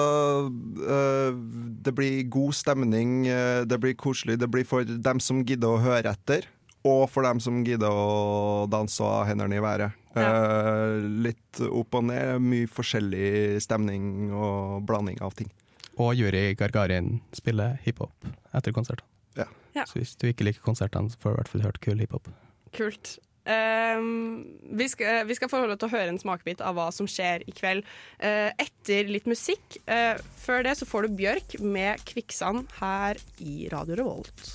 øh, 0.50 1.38
det 1.86 1.94
blir 1.96 2.26
god 2.34 2.58
stemning, 2.58 3.22
øh, 3.32 3.62
det 3.70 3.80
blir 3.84 3.96
koselig. 4.00 4.40
Det 4.42 4.50
blir 4.52 4.68
for 4.68 4.84
dem 4.84 5.22
som 5.24 5.46
gidder 5.48 5.78
å 5.78 5.84
høre 5.84 6.12
etter, 6.12 6.50
og 6.88 7.06
for 7.12 7.28
dem 7.28 7.40
som 7.44 7.64
gidder 7.68 7.92
å 7.92 8.68
danse 8.72 9.00
og 9.04 9.14
ha 9.14 9.24
hendene 9.30 9.60
i 9.60 9.64
været. 9.64 9.96
Eh, 10.18 11.06
litt 11.28 11.62
opp 11.68 11.98
og 12.00 12.08
ned, 12.10 12.42
mye 12.42 12.70
forskjellig 12.72 13.62
stemning 13.64 14.32
og 14.34 14.84
blanding 14.88 15.22
av 15.26 15.36
ting. 15.38 15.52
Og 15.98 16.14
Juri 16.18 16.52
Gargarin 16.58 17.20
spiller 17.38 17.78
hiphop 17.86 18.28
etter 18.56 18.74
konsertene. 18.76 19.08
Ja. 19.38 19.48
Ja. 19.78 19.86
Så 19.86 20.00
hvis 20.00 20.16
du 20.18 20.28
ikke 20.30 20.48
liker 20.48 20.66
konsertene, 20.66 21.12
så 21.14 21.22
får 21.22 21.30
du 21.30 21.36
i 21.36 21.40
hvert 21.42 21.54
fall 21.54 21.66
hørt 21.66 21.82
kul 21.86 22.02
hiphop. 22.02 22.30
Kult. 22.78 23.18
Ehm, 23.48 24.44
vi, 24.78 24.90
skal, 24.92 25.24
vi 25.28 25.38
skal 25.38 25.52
forholde 25.52 25.78
oss 25.78 25.82
til 25.82 25.90
å 25.90 25.96
høre 25.96 26.12
en 26.12 26.22
smakebit 26.22 26.62
av 26.66 26.78
hva 26.78 26.90
som 26.96 27.08
skjer 27.10 27.46
i 27.48 27.56
kveld 27.56 27.88
eh, 28.20 28.52
etter 28.60 29.10
litt 29.12 29.28
musikk. 29.30 29.80
Eh, 29.88 30.20
før 30.44 30.68
det 30.68 30.78
så 30.80 30.88
får 30.90 31.08
du 31.08 31.20
Bjørk 31.24 31.60
med 31.64 32.04
'Kvikksand' 32.04 32.68
her 32.82 33.20
i 33.44 33.68
Radio 33.74 34.00
Revolt. 34.00 34.48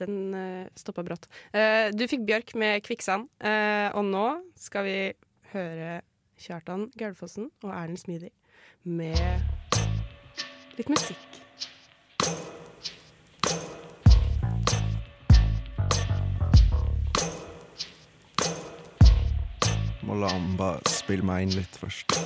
Den 0.00 0.34
uh, 0.34 0.66
stoppa 0.78 1.04
brått. 1.06 1.28
Eh, 1.52 1.90
du 1.94 2.06
fikk 2.10 2.24
Bjørk 2.28 2.54
med 2.58 2.82
'Kvikksand', 2.86 3.28
eh, 3.38 3.88
og 3.94 4.06
nå 4.08 4.26
skal 4.58 4.86
vi 4.88 4.98
høre 5.52 6.00
Kjartan 6.40 6.88
Gaulfossen 6.98 7.50
og 7.64 7.74
Erlend 7.74 8.00
Smidig 8.00 8.32
med 8.84 9.20
litt 10.78 10.88
musikk. 10.88 11.29
Må 20.08 20.16
la 20.16 20.30
han 20.32 20.54
bare 20.56 20.80
spille 20.88 21.26
meg 21.26 21.48
inn 21.48 21.58
litt 21.58 21.76
først. 21.80 22.16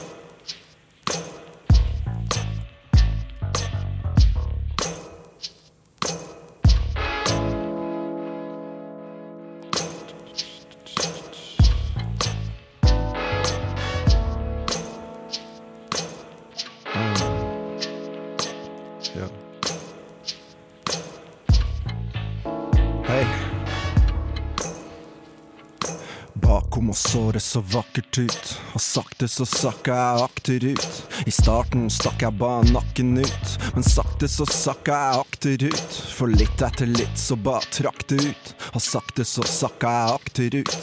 Det 27.35 27.41
så 27.41 27.61
vakkert 27.61 28.19
ut, 28.19 28.50
og 28.75 28.81
sakte 28.81 29.26
så 29.29 29.43
sakka 29.49 29.95
jeg 29.95 30.23
akterut. 30.23 30.99
I 31.26 31.33
starten 31.35 31.88
stakk 31.91 32.23
jeg 32.23 32.37
bare 32.38 32.69
nakken 32.71 33.17
ut, 33.19 33.55
men 33.75 33.87
sakte 33.87 34.29
så 34.31 34.47
sakka 34.47 34.95
jeg 34.95 35.25
akterut. 35.25 35.97
For 36.14 36.31
litt 36.31 36.62
etter 36.62 36.87
litt 36.87 37.19
så 37.19 37.35
bare 37.35 37.67
trakk 37.75 38.05
det 38.12 38.21
ut, 38.23 38.53
og 38.71 38.85
sakte 38.87 39.26
så 39.26 39.43
sakka 39.50 39.91
jeg 39.97 40.21
akterut. 40.21 40.76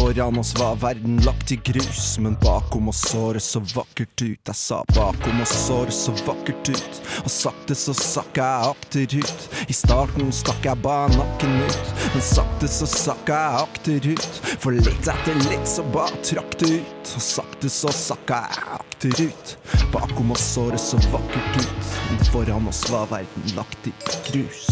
Foran 0.00 0.38
oss 0.38 0.58
var 0.58 0.76
verden 0.76 1.16
lagt 1.16 1.52
i 1.52 1.56
grus, 1.56 2.18
men 2.18 2.36
bakom 2.40 2.88
oss 2.88 3.00
så 3.00 3.32
det 3.32 3.40
så 3.40 3.60
vakkert 3.60 4.22
ut. 4.22 4.40
Jeg 4.46 4.56
sa 4.56 4.84
bakom 4.96 5.42
oss 5.42 5.52
så 5.66 5.84
det 5.84 5.92
så 5.92 6.14
vakkert 6.24 6.70
ut, 6.72 7.00
og 7.20 7.28
sakte 7.30 7.76
så 7.76 7.92
sakka 7.94 8.46
jeg 8.46 8.70
akterut. 8.70 9.44
I 9.68 9.76
starten 9.76 10.32
stakk 10.32 10.64
jeg 10.64 10.80
bare 10.80 11.12
nakken 11.12 11.52
ut, 11.66 11.92
men 12.14 12.24
sakte 12.24 12.70
så 12.72 12.88
sakka 12.88 13.36
jeg 13.42 13.66
akterut. 13.66 14.40
For 14.64 14.72
litt 14.72 15.10
etter 15.12 15.36
litt 15.50 15.68
så 15.68 15.84
bare 15.92 16.22
trakk 16.30 16.56
det 16.62 16.72
ut, 16.80 17.12
og 17.20 17.26
sakte 17.26 17.72
så 17.74 17.92
sakka 17.92 18.40
jeg 18.46 18.68
akterut. 18.78 19.56
Bakom 19.92 20.32
oss 20.32 20.46
så 20.54 20.70
det 20.72 20.80
så 20.80 21.02
vakkert 21.12 21.60
ut, 21.60 21.92
men 22.08 22.24
foran 22.32 22.72
oss 22.72 22.86
var 22.88 23.10
verden 23.12 23.52
lagt 23.58 23.92
i 23.92 23.92
grus. 24.30 24.64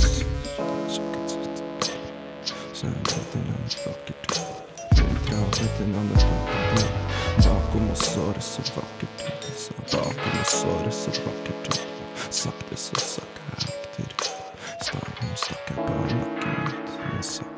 Så 2.72 2.88
det 5.28 5.84
en 5.84 5.94
annen 5.94 6.12
ut. 6.12 6.86
Bakom 7.44 7.90
oss 7.90 8.14
så 8.14 8.32
det 8.34 8.40
så 8.40 8.62
vakkert 8.76 9.26
ut. 9.26 9.44
Jeg 9.44 10.00
bakom 10.00 10.40
oss 10.40 10.50
så 10.60 10.68
det 10.84 10.92
så 10.92 11.10
vakkert 11.10 11.68
ut. 11.68 11.86
Sakte 12.30 12.76
så 12.76 13.00
sakka 13.00 13.40
jeg 13.50 13.74
akterut. 13.74 14.30
Starten 14.80 15.36
stakk 15.36 15.68
jeg 15.68 15.76
bare 15.76 16.18
nakken 16.22 17.18
ut, 17.18 17.57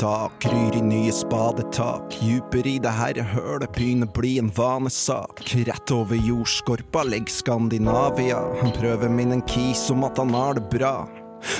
dag 0.00 0.30
kryr 0.40 0.76
i 0.76 0.80
nye 0.82 1.12
spadetak. 1.12 2.14
Djupere 2.24 2.70
i 2.70 2.78
det 2.80 2.92
herre 2.96 3.24
hølet 3.34 3.72
begynner 3.76 4.08
bli 4.16 4.38
en 4.40 4.48
vanesak. 4.56 5.42
Rett 5.68 5.92
over 5.92 6.16
jordskorpa 6.16 7.04
ligger 7.04 7.34
Skandinavia. 7.34 8.40
Han 8.62 8.72
prøver 8.72 9.12
min 9.12 9.36
en 9.36 9.44
kis 9.44 9.90
om 9.92 10.06
at 10.08 10.18
han 10.20 10.32
har 10.34 10.56
det 10.56 10.64
bra. 10.72 10.94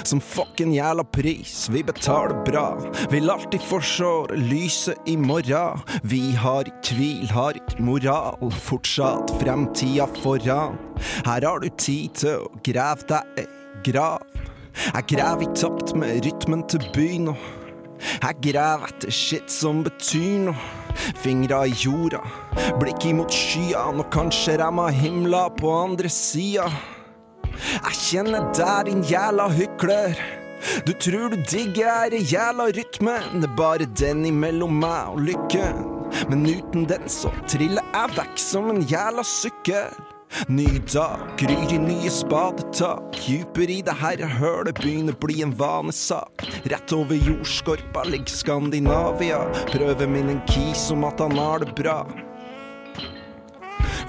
Som 0.04 0.20
fucken 0.20 0.72
jævla 0.72 1.04
pris, 1.04 1.68
vi 1.72 1.82
betaler 1.84 2.40
bra. 2.44 2.66
Vil 3.12 3.30
alltid 3.32 3.60
forsår 3.68 4.32
lyset 4.36 5.08
i 5.08 5.16
morgen. 5.20 5.84
Vi 6.02 6.32
har 6.36 6.68
ikke 6.68 6.84
tvil, 6.94 7.28
har 7.32 7.60
ikke 7.60 7.84
moral. 7.84 8.52
Fortsatt 8.68 9.32
fremtida 9.40 10.08
foran. 10.20 10.80
Her 11.28 11.44
har 11.44 11.60
du 11.60 11.68
tid 11.76 12.16
til 12.24 12.44
å 12.44 12.52
grave 12.64 13.08
deg 13.08 13.44
ei 13.44 13.48
grav. 13.84 14.24
Jeg 14.80 15.08
graver 15.10 15.44
i 15.44 15.54
takt 15.58 15.96
med 15.98 16.22
rytmen 16.24 16.62
til 16.70 16.84
byen 16.94 17.32
og 17.32 17.48
jeg 18.00 18.38
graver 18.46 18.90
etter 18.90 19.12
shit 19.14 19.50
som 19.52 19.84
betyr 19.86 20.46
noe. 20.46 20.68
Fingra 21.20 21.62
i 21.68 21.74
jorda, 21.76 22.20
blikk 22.80 23.06
imot 23.08 23.32
skyene, 23.32 24.02
og 24.02 24.10
kanskje 24.12 24.58
remma 24.60 24.88
himla 24.92 25.46
på 25.56 25.70
andre 25.84 26.10
sida. 26.12 26.66
Jeg 27.46 27.96
kjenner 28.00 28.50
deg, 28.56 28.90
din 28.90 29.02
jæla 29.06 29.48
hykler. 29.54 30.18
Du 30.86 30.92
tror 30.92 31.32
du 31.32 31.38
digger 31.50 32.10
den 32.12 32.26
jæla 32.28 32.68
rytmen, 32.76 33.40
det 33.40 33.48
er 33.48 33.56
bare 33.56 33.88
den 34.00 34.26
imellom 34.28 34.76
meg 34.82 35.14
og 35.14 35.24
lykken. 35.30 35.84
Men 36.28 36.46
uten 36.48 36.88
den 36.90 37.08
så 37.08 37.30
triller 37.48 37.86
jeg 37.94 38.16
vekk 38.18 38.40
som 38.40 38.70
en 38.72 38.82
jæla 38.82 39.24
sykkel. 39.26 40.09
Ny 40.48 40.78
dag, 40.92 41.18
gryr 41.38 41.72
i 41.74 41.78
nye 41.78 42.10
spadetak. 42.10 43.18
Dypere 43.18 43.74
i 43.74 43.82
det 43.82 43.96
her 43.98 44.22
hølet 44.38 44.78
begynner 44.78 45.16
bli 45.18 45.40
en 45.42 45.52
vanesak. 45.58 46.46
Rett 46.70 46.94
over 46.94 47.18
jordskorpa 47.18 48.06
ligger 48.06 48.30
Skandinavia. 48.30 49.42
Prøver 49.72 50.06
min 50.06 50.30
en 50.36 50.42
kis 50.46 50.86
om 50.94 51.04
at 51.08 51.20
han 51.20 51.34
har 51.38 51.64
det 51.64 51.74
bra. 51.74 52.04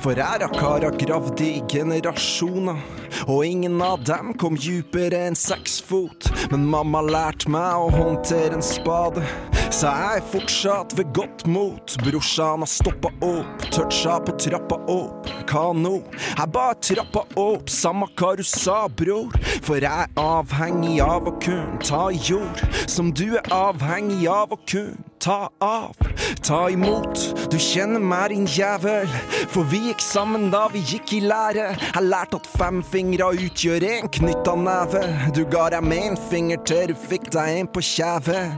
For 0.01 0.17
her 0.17 0.41
har 0.41 0.95
gravd 0.97 1.41
i 1.45 1.61
generasjoner, 1.69 2.79
og 3.27 3.45
ingen 3.45 3.75
av 3.85 4.01
dem 4.01 4.31
kom 4.33 4.55
djupere 4.57 5.19
enn 5.27 5.37
seks 5.37 5.75
fot. 5.85 6.25
Men 6.49 6.63
mamma 6.65 7.03
lærte 7.05 7.51
meg 7.53 7.83
å 7.83 7.91
håndtere 7.93 8.57
en 8.57 8.65
spade, 8.65 9.21
så 9.69 9.91
jeg 9.91 10.23
er 10.23 10.25
fortsatt 10.31 10.95
ved 10.97 11.11
godt 11.13 11.45
mot. 11.45 11.93
Brorsan 12.01 12.65
har 12.65 12.71
stoppa 12.71 13.13
opp, 13.27 13.67
toucha 13.69 14.17
på 14.25 14.33
trappa 14.41 14.81
opp. 14.89 15.29
Hva 15.45 15.67
nå? 15.77 15.93
Jeg 16.31 16.49
bare 16.57 16.81
trappa 16.81 17.25
opp, 17.37 17.69
samme 17.69 18.09
hva 18.17 18.33
du 18.41 18.43
sa, 18.47 18.87
bror. 18.89 19.29
For 19.61 19.85
jeg 19.85 20.09
er 20.09 20.17
avhengig 20.17 20.97
av 21.05 21.29
å 21.29 21.37
kun 21.45 21.77
ta 21.85 22.07
jord, 22.09 22.65
som 22.89 23.13
du 23.13 23.27
er 23.35 23.53
avhengig 23.53 24.25
av 24.33 24.57
å 24.57 24.61
kunne 24.65 25.10
ta 25.21 25.49
av. 25.59 25.95
Ta 26.43 26.69
imot, 26.69 27.19
du 27.51 27.57
kjenner 27.61 28.01
meg, 28.01 28.31
din 28.33 28.47
jævel. 28.49 29.09
For 29.53 29.67
vi 29.69 29.83
gikk 29.89 30.01
sammen 30.01 30.49
da 30.53 30.65
vi 30.73 30.81
gikk 30.81 31.13
i 31.17 31.21
lære. 31.25 31.67
Jeg 31.77 32.09
lærte 32.09 32.41
at 32.41 32.49
fem 32.57 32.81
fingre 32.83 33.29
utgjør 33.37 33.85
en 33.91 34.09
knytta 34.17 34.57
neve. 34.57 35.05
Du 35.37 35.43
ga 35.45 35.69
deg 35.75 35.85
med 35.85 36.11
en 36.11 36.19
finger 36.31 36.61
til 36.65 36.91
du 36.91 36.97
fikk 36.97 37.29
deg 37.35 37.61
en 37.61 37.69
på 37.71 37.83
kjeven. 37.85 38.57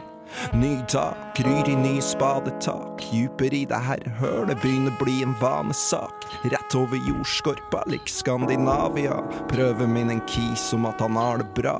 Ny 0.57 0.79
dag, 0.89 1.17
kryr 1.37 1.67
i 1.69 1.75
ny 1.77 1.99
spadetak. 2.01 3.03
Djupere 3.11 3.59
i 3.59 3.67
det 3.69 3.81
her 3.85 4.01
hølet 4.17 4.61
begynner 4.63 4.95
bli 5.01 5.19
en 5.25 5.35
vanesak. 5.41 6.25
Rett 6.49 6.77
over 6.79 6.97
jordskorpa 7.09 7.83
lik 7.91 8.09
Skandinavia. 8.09 9.19
Prøver 9.51 9.87
min 9.87 10.15
en 10.15 10.23
kis 10.25 10.71
om 10.73 10.87
at 10.89 11.03
han 11.03 11.19
har 11.19 11.43
det 11.43 11.51
bra. 11.59 11.77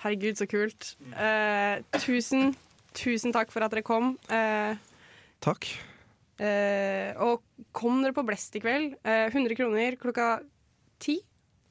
Herregud, 0.00 0.38
så 0.40 0.46
kult. 0.48 0.94
Eh, 1.12 1.82
tusen, 2.00 2.54
tusen 2.96 3.34
takk 3.36 3.50
for 3.52 3.64
at 3.66 3.72
dere 3.74 3.82
kom. 3.84 4.14
Eh, 4.32 4.76
Takk. 5.44 5.66
eh, 6.40 7.12
og 7.20 7.42
kom 7.76 8.00
dere 8.02 8.16
på 8.16 8.24
Blest 8.24 8.56
i 8.56 8.62
kveld. 8.64 8.94
Eh, 9.04 9.28
100 9.32 9.56
kroner 9.58 9.96
klokka 10.00 10.40
ti. 11.00 11.18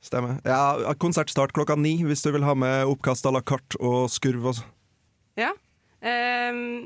Stemmer. 0.02 0.38
Ja, 0.46 0.94
Konsertstart 1.02 1.52
klokka 1.58 1.76
ni 1.78 1.98
hvis 2.06 2.22
du 2.24 2.32
vil 2.32 2.46
ha 2.48 2.54
med 2.56 2.86
oppkast 2.88 3.26
à 3.26 3.34
la 3.34 3.42
carte 3.42 3.76
og 3.82 4.08
skurv 4.14 4.46
og 4.46 4.56
sånn. 4.60 4.70
Ja. 5.42 5.52
Eh, 6.02 6.86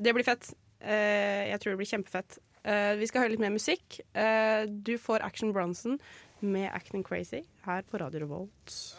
det 0.00 0.14
blir 0.16 0.24
fett. 0.24 0.52
Eh, 0.80 1.50
jeg 1.50 1.60
tror 1.60 1.74
det 1.74 1.82
blir 1.82 1.90
kjempefett. 1.98 2.38
Eh, 2.64 2.94
vi 3.00 3.06
skal 3.10 3.22
høre 3.24 3.34
litt 3.34 3.40
mer 3.42 3.50
musikk. 3.52 4.00
Eh, 4.14 4.66
du 4.66 4.96
får 4.98 5.20
Action 5.24 5.52
Bronson 5.52 5.98
med 6.40 6.70
'Acting 6.72 7.02
Crazy' 7.04 7.44
her 7.66 7.82
på 7.82 8.00
Radio 8.00 8.20
Revolt. 8.20 8.94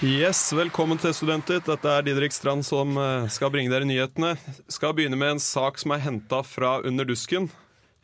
Yes, 0.00 0.46
Velkommen 0.56 0.96
til 0.96 1.12
Studentet. 1.12 1.66
Dette 1.68 1.90
er 1.92 2.04
Didrik 2.06 2.32
Strand 2.32 2.64
som 2.64 2.94
eh, 2.96 3.26
skal 3.28 3.50
bringe 3.52 3.68
dere 3.68 3.84
nyhetene. 3.84 4.30
Skal 4.72 4.94
begynne 4.96 5.18
med 5.20 5.34
en 5.34 5.42
sak 5.44 5.76
som 5.80 5.92
er 5.92 6.00
henta 6.00 6.38
fra 6.46 6.78
Under 6.88 7.04
dusken. 7.04 7.50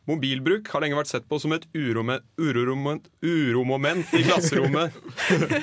Mobilbruk 0.06 0.68
har 0.70 0.84
lenge 0.84 0.98
vært 0.98 1.08
sett 1.08 1.24
på 1.26 1.38
som 1.40 1.54
et 1.56 1.64
urome- 1.72 2.20
uromoment, 2.38 3.08
uromoment 3.24 4.12
i 4.14 4.20
klasserommet. 4.26 4.92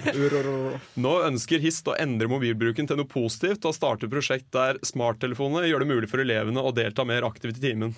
Nå 1.05 1.13
ønsker 1.29 1.61
HIST 1.63 1.93
å 1.93 1.95
endre 2.01 2.27
mobilbruken 2.33 2.89
til 2.89 2.99
noe 2.99 3.07
positivt 3.07 3.69
og 3.69 3.77
starte 3.77 4.09
et 4.09 4.11
prosjekt 4.11 4.49
der 4.57 4.81
smarttelefonene 4.83 5.69
gjør 5.69 5.85
det 5.85 5.91
mulig 5.93 6.11
for 6.11 6.25
elevene 6.25 6.65
å 6.65 6.73
delta 6.75 7.05
mer 7.07 7.29
aktivt 7.29 7.61
i 7.61 7.69
timen. 7.69 7.93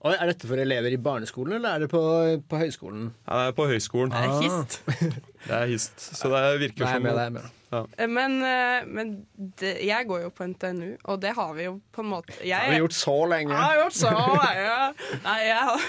Oi, 0.00 0.14
er 0.14 0.30
dette 0.30 0.48
for 0.48 0.56
elever 0.56 0.94
i 0.96 0.96
barneskolen, 0.96 1.58
eller 1.58 1.74
er 1.74 1.82
det 1.84 1.90
på, 1.92 2.00
på 2.48 2.60
høyskolen? 2.62 3.10
Det 3.20 3.40
er 3.50 3.50
på 3.52 3.66
høyskolen. 3.68 4.14
Det 4.14 4.22
er 4.24 4.38
hist. 4.46 4.78
Det 5.46 5.56
er 5.56 5.72
HIST. 5.72 6.06
Så 6.16 6.30
det 6.32 6.44
virker 6.60 6.84
Nei, 6.84 6.92
som 6.94 7.08
med, 7.08 7.16
det 7.16 7.26
er 7.26 7.34
med. 7.38 7.56
Ja. 7.70 7.84
Men, 8.10 8.40
eh, 8.42 8.86
men 8.90 9.10
det, 9.60 9.76
jeg 9.86 10.06
går 10.08 10.24
jo 10.24 10.30
på 10.34 10.46
NTNU, 10.50 10.96
og 11.06 11.20
det 11.22 11.30
har 11.36 11.52
vi 11.54 11.68
jo 11.68 11.76
på 11.94 12.02
en 12.02 12.08
måte 12.10 12.34
jeg, 12.42 12.50
Det 12.50 12.56
har 12.58 12.72
vi 12.72 12.80
gjort 12.82 12.96
så 12.98 13.14
lenge. 13.30 13.54
Jeg 13.54 13.62
har 13.62 13.76
gjort 13.78 13.98
så 14.00 14.10
lenge. 14.10 14.78
Nei, 15.26 15.36
jeg 15.46 15.68
har, 15.68 15.84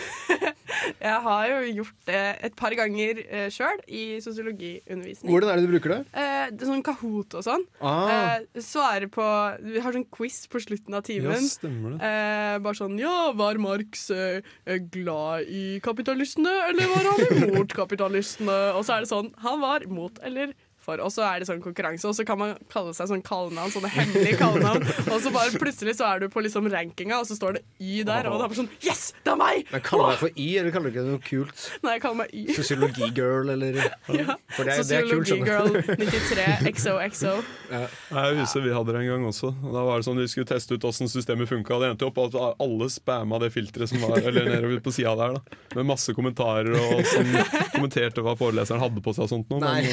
jeg 1.07 1.15
har 1.25 1.45
jo 1.49 1.71
gjort 1.79 1.95
det 2.11 2.21
et 2.49 2.57
par 2.59 2.75
ganger 2.77 3.21
uh, 3.23 3.47
sjøl 3.53 3.81
i 3.89 4.03
sosiologiundervisning. 4.21 5.31
Hvordan 5.33 5.49
er 5.49 5.57
det 5.57 5.65
du 5.65 5.73
bruker 5.73 5.95
det? 5.95 5.99
Eh, 6.13 6.53
det 6.53 6.69
sånn 6.69 6.85
Kahoot 6.85 7.37
og 7.39 7.47
sånn. 7.47 7.65
Ah. 7.81 8.13
Eh, 8.13 8.61
svare 8.61 9.09
på 9.11 9.25
Vi 9.65 9.81
har 9.81 9.97
sånn 9.97 10.05
quiz 10.13 10.43
på 10.51 10.61
slutten 10.61 10.97
av 10.97 11.05
timen. 11.07 11.33
Ja, 11.33 11.41
stemmer 11.49 11.97
det. 11.97 12.11
Eh, 12.11 12.59
bare 12.61 12.77
sånn 12.77 12.99
Ja, 13.01 13.31
var 13.37 13.57
Marx 13.61 14.05
eh, 14.13 14.45
glad 14.93 15.49
i 15.49 15.81
kapitalistene, 15.81 16.53
eller 16.69 16.93
var 16.93 17.09
han 17.09 17.49
imot 17.49 17.73
kapitalistene? 17.73 18.61
Og 18.77 18.85
så 18.85 18.99
er 18.99 19.05
det 19.07 19.11
sånn 19.15 19.33
Han 19.41 19.61
var 19.61 19.85
mot 19.87 20.19
eller 20.19 20.53
for. 20.91 21.01
Og 21.07 21.11
så 21.15 21.23
er 21.29 21.39
det 21.41 21.49
sånn 21.49 21.63
konkurranse, 21.63 22.05
og 22.11 22.17
så 22.19 22.27
kan 22.27 22.39
man 22.43 22.53
kalle 22.73 22.93
seg 22.97 23.09
sånn 23.11 23.23
kallenavn, 23.25 23.71
sånne 23.73 23.91
hemmelige 23.95 24.37
kallenavn. 24.43 24.85
Og 25.07 25.17
så 25.23 25.31
bare 25.33 25.55
plutselig 25.61 25.95
så 25.97 26.09
er 26.11 26.25
du 26.25 26.29
på 26.33 26.43
liksom 26.45 26.67
rankinga, 26.71 27.21
og 27.23 27.29
så 27.31 27.39
står 27.39 27.59
det 27.59 27.63
Y 27.81 28.03
der, 28.07 28.27
og 28.29 28.37
det 28.37 28.45
er 28.45 28.51
bare 28.51 28.59
sånn 28.61 28.69
Yes, 28.85 29.03
det 29.25 29.31
er 29.33 29.39
meg! 29.39 29.65
Men 29.71 29.83
Kaller 29.87 30.11
du 30.11 30.13
deg 30.13 30.21
for 30.25 30.35
Y, 30.35 30.47
eller 30.61 30.75
kaller 30.75 30.91
du 30.91 30.93
ikke 30.95 31.05
det 31.07 31.15
noe 31.15 31.23
kult? 31.25 31.65
Nei, 31.85 31.95
jeg 31.97 32.03
kaller 32.03 32.19
meg 32.21 32.35
Y. 32.35 32.45
Sosiologigirl, 32.59 33.51
eller 33.55 33.79
Ja. 34.21 34.35
Sosiologigirl 34.57 35.25
skjønner 35.25 35.71
du. 35.71 35.93
93 36.01 36.71
XOXO. 36.75 37.33
Jeg 37.71 38.37
husker 38.41 38.65
vi 38.65 38.73
hadde 38.75 38.93
det 38.95 39.01
en 39.03 39.09
gang 39.13 39.25
også. 39.29 39.51
Da 39.63 39.83
var 39.87 40.01
det 40.01 40.07
sånn 40.07 40.19
Vi 40.21 40.27
skulle 40.31 40.49
teste 40.49 40.75
ut 40.77 40.85
åssen 40.87 41.09
systemet 41.11 41.49
funka. 41.49 41.77
Det 41.81 41.91
endte 41.93 42.07
opp 42.09 42.19
at 42.25 42.35
alle 42.61 42.87
spamma 42.91 43.39
det 43.41 43.51
filteret 43.55 43.89
som 43.91 44.01
var 44.03 44.19
Eller 44.21 44.49
nede 44.49 44.81
på 44.83 44.91
sida 44.93 45.13
der. 45.19 45.37
da 45.37 45.77
Med 45.79 45.87
masse 45.93 46.13
kommentarer 46.17 46.75
og 46.75 47.01
sånn 47.07 47.31
kommenterte 47.75 48.23
hva 48.25 48.35
foreleseren 48.39 48.81
hadde 48.83 49.03
på 49.05 49.13
seg 49.15 49.25
og 49.27 49.31
sånt. 49.31 49.51
noe. 49.53 49.61
Nei. 49.61 49.85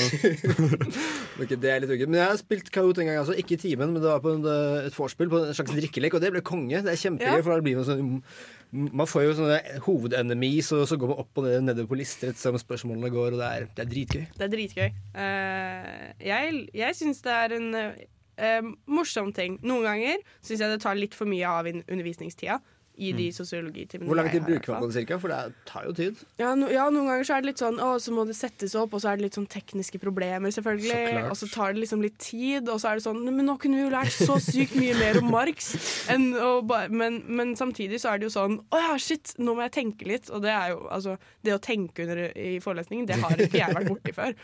men, 0.59 0.88
Ok, 1.43 1.53
det 1.63 1.71
er 1.71 1.81
litt 1.85 1.91
uggent. 1.95 2.11
Men 2.11 2.19
jeg 2.21 2.31
har 2.33 2.39
spilt 2.41 2.71
Kahoot 2.75 2.99
en 2.99 3.07
gang, 3.07 3.19
altså. 3.21 3.35
Ikke 3.39 3.55
i 3.55 3.61
timen, 3.63 3.93
men 3.95 4.03
det 4.03 4.09
var 4.11 4.19
på 4.25 4.33
en, 4.35 4.47
et 4.89 4.95
vorspiel, 4.97 5.29
på 5.31 5.39
en 5.47 5.55
slags 5.55 5.71
drikkelek, 5.77 6.17
og 6.19 6.23
det 6.25 6.33
ble 6.35 6.43
konge. 6.43 6.81
Det 6.83 6.91
er 6.95 6.99
kjempegøy, 6.99 7.37
Ja. 7.39 7.43
for 7.47 7.55
da 7.55 7.63
blir 7.63 7.77
man 7.79 7.87
sånn 7.87 8.23
Man 8.71 9.07
får 9.09 9.23
jo 9.25 9.31
sånne 9.39 9.61
hovedenemies, 9.87 10.67
og 10.77 10.83
så 10.91 10.99
går 11.01 11.09
man 11.15 11.21
opp 11.23 11.39
og 11.41 11.47
ned 11.47 11.63
nedover 11.71 11.89
på 11.89 11.97
lister 12.03 12.29
etter 12.35 12.59
spørsmålene 12.61 13.09
går, 13.15 13.33
og 13.33 13.41
det 13.41 13.47
er, 13.49 13.69
det 13.79 13.85
er 13.87 13.89
dritgøy. 13.95 14.25
Det 14.37 14.45
er 14.45 14.53
dritgøy. 14.53 14.89
Uh, 15.17 16.03
jeg 16.27 16.59
jeg 16.77 16.99
syns 16.99 17.23
det 17.25 17.33
er 17.33 17.55
en 17.57 17.69
uh, 17.79 18.69
morsom 18.99 19.33
ting. 19.33 19.57
Noen 19.65 19.87
ganger 19.89 20.21
syns 20.45 20.61
jeg 20.61 20.75
det 20.75 20.83
tar 20.85 20.99
litt 21.01 21.17
for 21.17 21.25
mye 21.31 21.49
av 21.49 21.71
in- 21.71 21.85
undervisningstida. 21.89 22.59
I 22.99 23.13
de 23.15 23.29
sosiologitimene 23.35 24.09
Hvor 24.11 24.19
lang 24.19 24.29
tid 24.33 24.43
bruker 24.43 24.73
man 24.75 24.83
på 24.83 24.89
det, 24.91 24.97
cirka? 24.97 25.19
For 25.23 25.31
det 25.31 25.39
tar 25.69 25.87
jo 25.87 25.95
tid. 25.95 26.19
Ja, 26.41 26.53
no, 26.59 26.67
ja, 26.73 26.89
noen 26.91 27.07
ganger 27.07 27.29
så 27.29 27.37
er 27.37 27.45
det 27.45 27.53
litt 27.53 27.63
sånn 27.63 27.79
Å, 27.83 27.93
så 28.03 28.15
må 28.15 28.25
det 28.29 28.35
settes 28.39 28.75
opp, 28.79 28.97
og 28.97 29.03
så 29.05 29.13
er 29.13 29.21
det 29.21 29.29
litt 29.29 29.39
sånn 29.39 29.47
tekniske 29.51 30.01
problemer, 30.03 30.51
selvfølgelig. 30.55 30.99
Så 31.15 31.23
Og 31.31 31.39
så 31.43 31.51
tar 31.55 31.75
det 31.77 31.85
liksom 31.85 32.03
litt 32.05 32.19
tid, 32.23 32.69
og 32.69 32.83
så 32.83 32.93
er 32.93 32.99
det 33.01 33.07
sånn 33.07 33.23
Men 33.29 33.47
nå 33.47 33.57
kunne 33.63 33.79
vi 33.79 33.87
jo 33.87 33.95
lært 33.95 34.15
så 34.15 34.39
sykt 34.43 34.75
mye 34.79 34.97
mer 34.99 35.21
om 35.23 35.31
Marx. 35.33 35.73
Enn 36.13 36.31
å 36.35 36.53
ba, 36.67 36.85
men, 36.91 37.23
men 37.27 37.55
samtidig 37.59 38.03
så 38.03 38.13
er 38.13 38.23
det 38.23 38.29
jo 38.31 38.35
sånn 38.35 38.59
Å 38.75 38.85
ja, 38.89 38.95
shit, 39.03 39.37
nå 39.39 39.55
må 39.55 39.67
jeg 39.69 39.77
tenke 39.79 40.09
litt. 40.11 40.33
Og 40.35 40.43
det 40.45 40.55
er 40.55 40.75
jo 40.75 40.87
altså 40.91 41.19
Det 41.45 41.55
å 41.55 41.63
tenke 41.63 42.07
under 42.07 42.27
i 42.35 42.57
forelesningen, 42.63 43.07
det 43.09 43.21
har 43.23 43.47
ikke 43.47 43.63
jeg 43.63 43.79
vært 43.79 43.93
borti 43.95 44.15
før. 44.17 44.35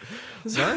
Så, 0.46 0.68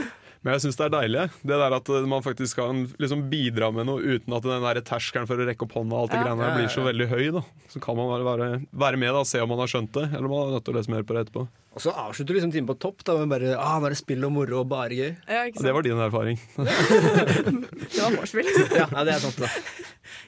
men 0.43 0.53
jeg 0.53 0.61
syns 0.65 0.77
det 0.79 0.85
er 0.87 0.93
deilig. 0.93 1.23
Det 1.41 1.57
der 1.59 1.73
At 1.77 1.87
man 2.07 2.21
faktisk 2.23 2.55
kan 2.59 2.85
liksom 3.01 3.25
bidra 3.31 3.71
med 3.73 3.87
noe 3.89 3.99
uten 4.01 4.33
at 4.37 4.43
den 4.45 4.61
der 4.63 4.81
terskelen 4.85 5.27
for 5.27 5.35
å 5.39 5.47
rekke 5.47 5.65
opp 5.65 5.73
hånda 5.77 5.95
og 5.97 6.01
alt 6.05 6.11
det 6.13 6.19
Ja. 6.19 6.23
greiene 6.27 6.43
der 6.45 6.57
blir 6.57 6.69
så 6.71 6.83
veldig 6.85 7.07
høy. 7.11 7.31
da 7.33 7.41
Så 7.73 7.81
kan 7.83 7.95
man 7.97 8.07
bare 8.11 8.23
være, 8.27 8.49
være 8.71 8.97
med 8.97 9.13
da 9.13 9.23
se 9.27 9.41
om 9.41 9.49
man 9.49 9.59
har 9.59 9.67
skjønt 9.67 9.91
det, 9.97 10.05
eller 10.13 10.27
man 10.31 10.47
er 10.47 10.53
nødt 10.57 10.65
til 10.65 10.73
å 10.73 10.77
lese 10.77 10.89
mer 10.93 11.03
på 11.03 11.13
det 11.17 11.25
etterpå. 11.27 11.47
Og 11.77 11.81
så 11.83 11.91
avslutter 11.93 12.33
du 12.33 12.37
liksom 12.39 12.51
timen 12.53 12.67
på 12.71 12.77
topp, 12.79 13.03
da, 13.05 13.17
med 13.21 13.29
bare 13.29 13.55
ah, 13.57 13.77
nå 13.79 13.85
er 13.85 13.93
det 13.93 13.99
spill 13.99 14.23
og 14.25 14.31
moro 14.33 14.61
og 14.63 14.69
bare 14.69 14.89
gøy. 14.97 15.11
ja, 15.27 15.43
ikke 15.45 15.59
Og 15.59 15.63
det 15.67 15.73
var 15.73 15.81
din 15.85 15.99
erfaring. 16.07 16.39
Det 16.57 18.01
var 18.01 18.15
vorspiel. 18.17 18.47
Ja, 18.73 18.87
ja, 18.91 19.03
det 19.05 19.13
er 19.13 19.19
sant, 19.23 19.37
da. 19.41 19.47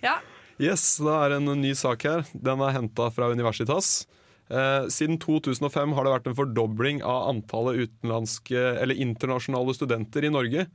ja. 0.04 0.18
Yes, 0.60 0.84
da 1.00 1.22
er 1.24 1.30
det 1.34 1.38
en 1.40 1.62
ny 1.62 1.72
sak 1.78 2.04
her. 2.04 2.26
Den 2.36 2.60
er 2.66 2.74
henta 2.76 3.10
fra 3.16 3.30
Universitas. 3.32 4.06
Eh, 4.50 4.86
siden 4.90 5.20
2005 5.22 5.94
har 5.94 6.06
det 6.06 6.14
vært 6.16 6.30
en 6.32 6.38
fordobling 6.38 7.04
av 7.06 7.28
antallet 7.30 7.92
eller 8.10 8.96
internasjonale 8.98 9.76
studenter 9.78 10.26
i 10.26 10.34
Norge. 10.34 10.70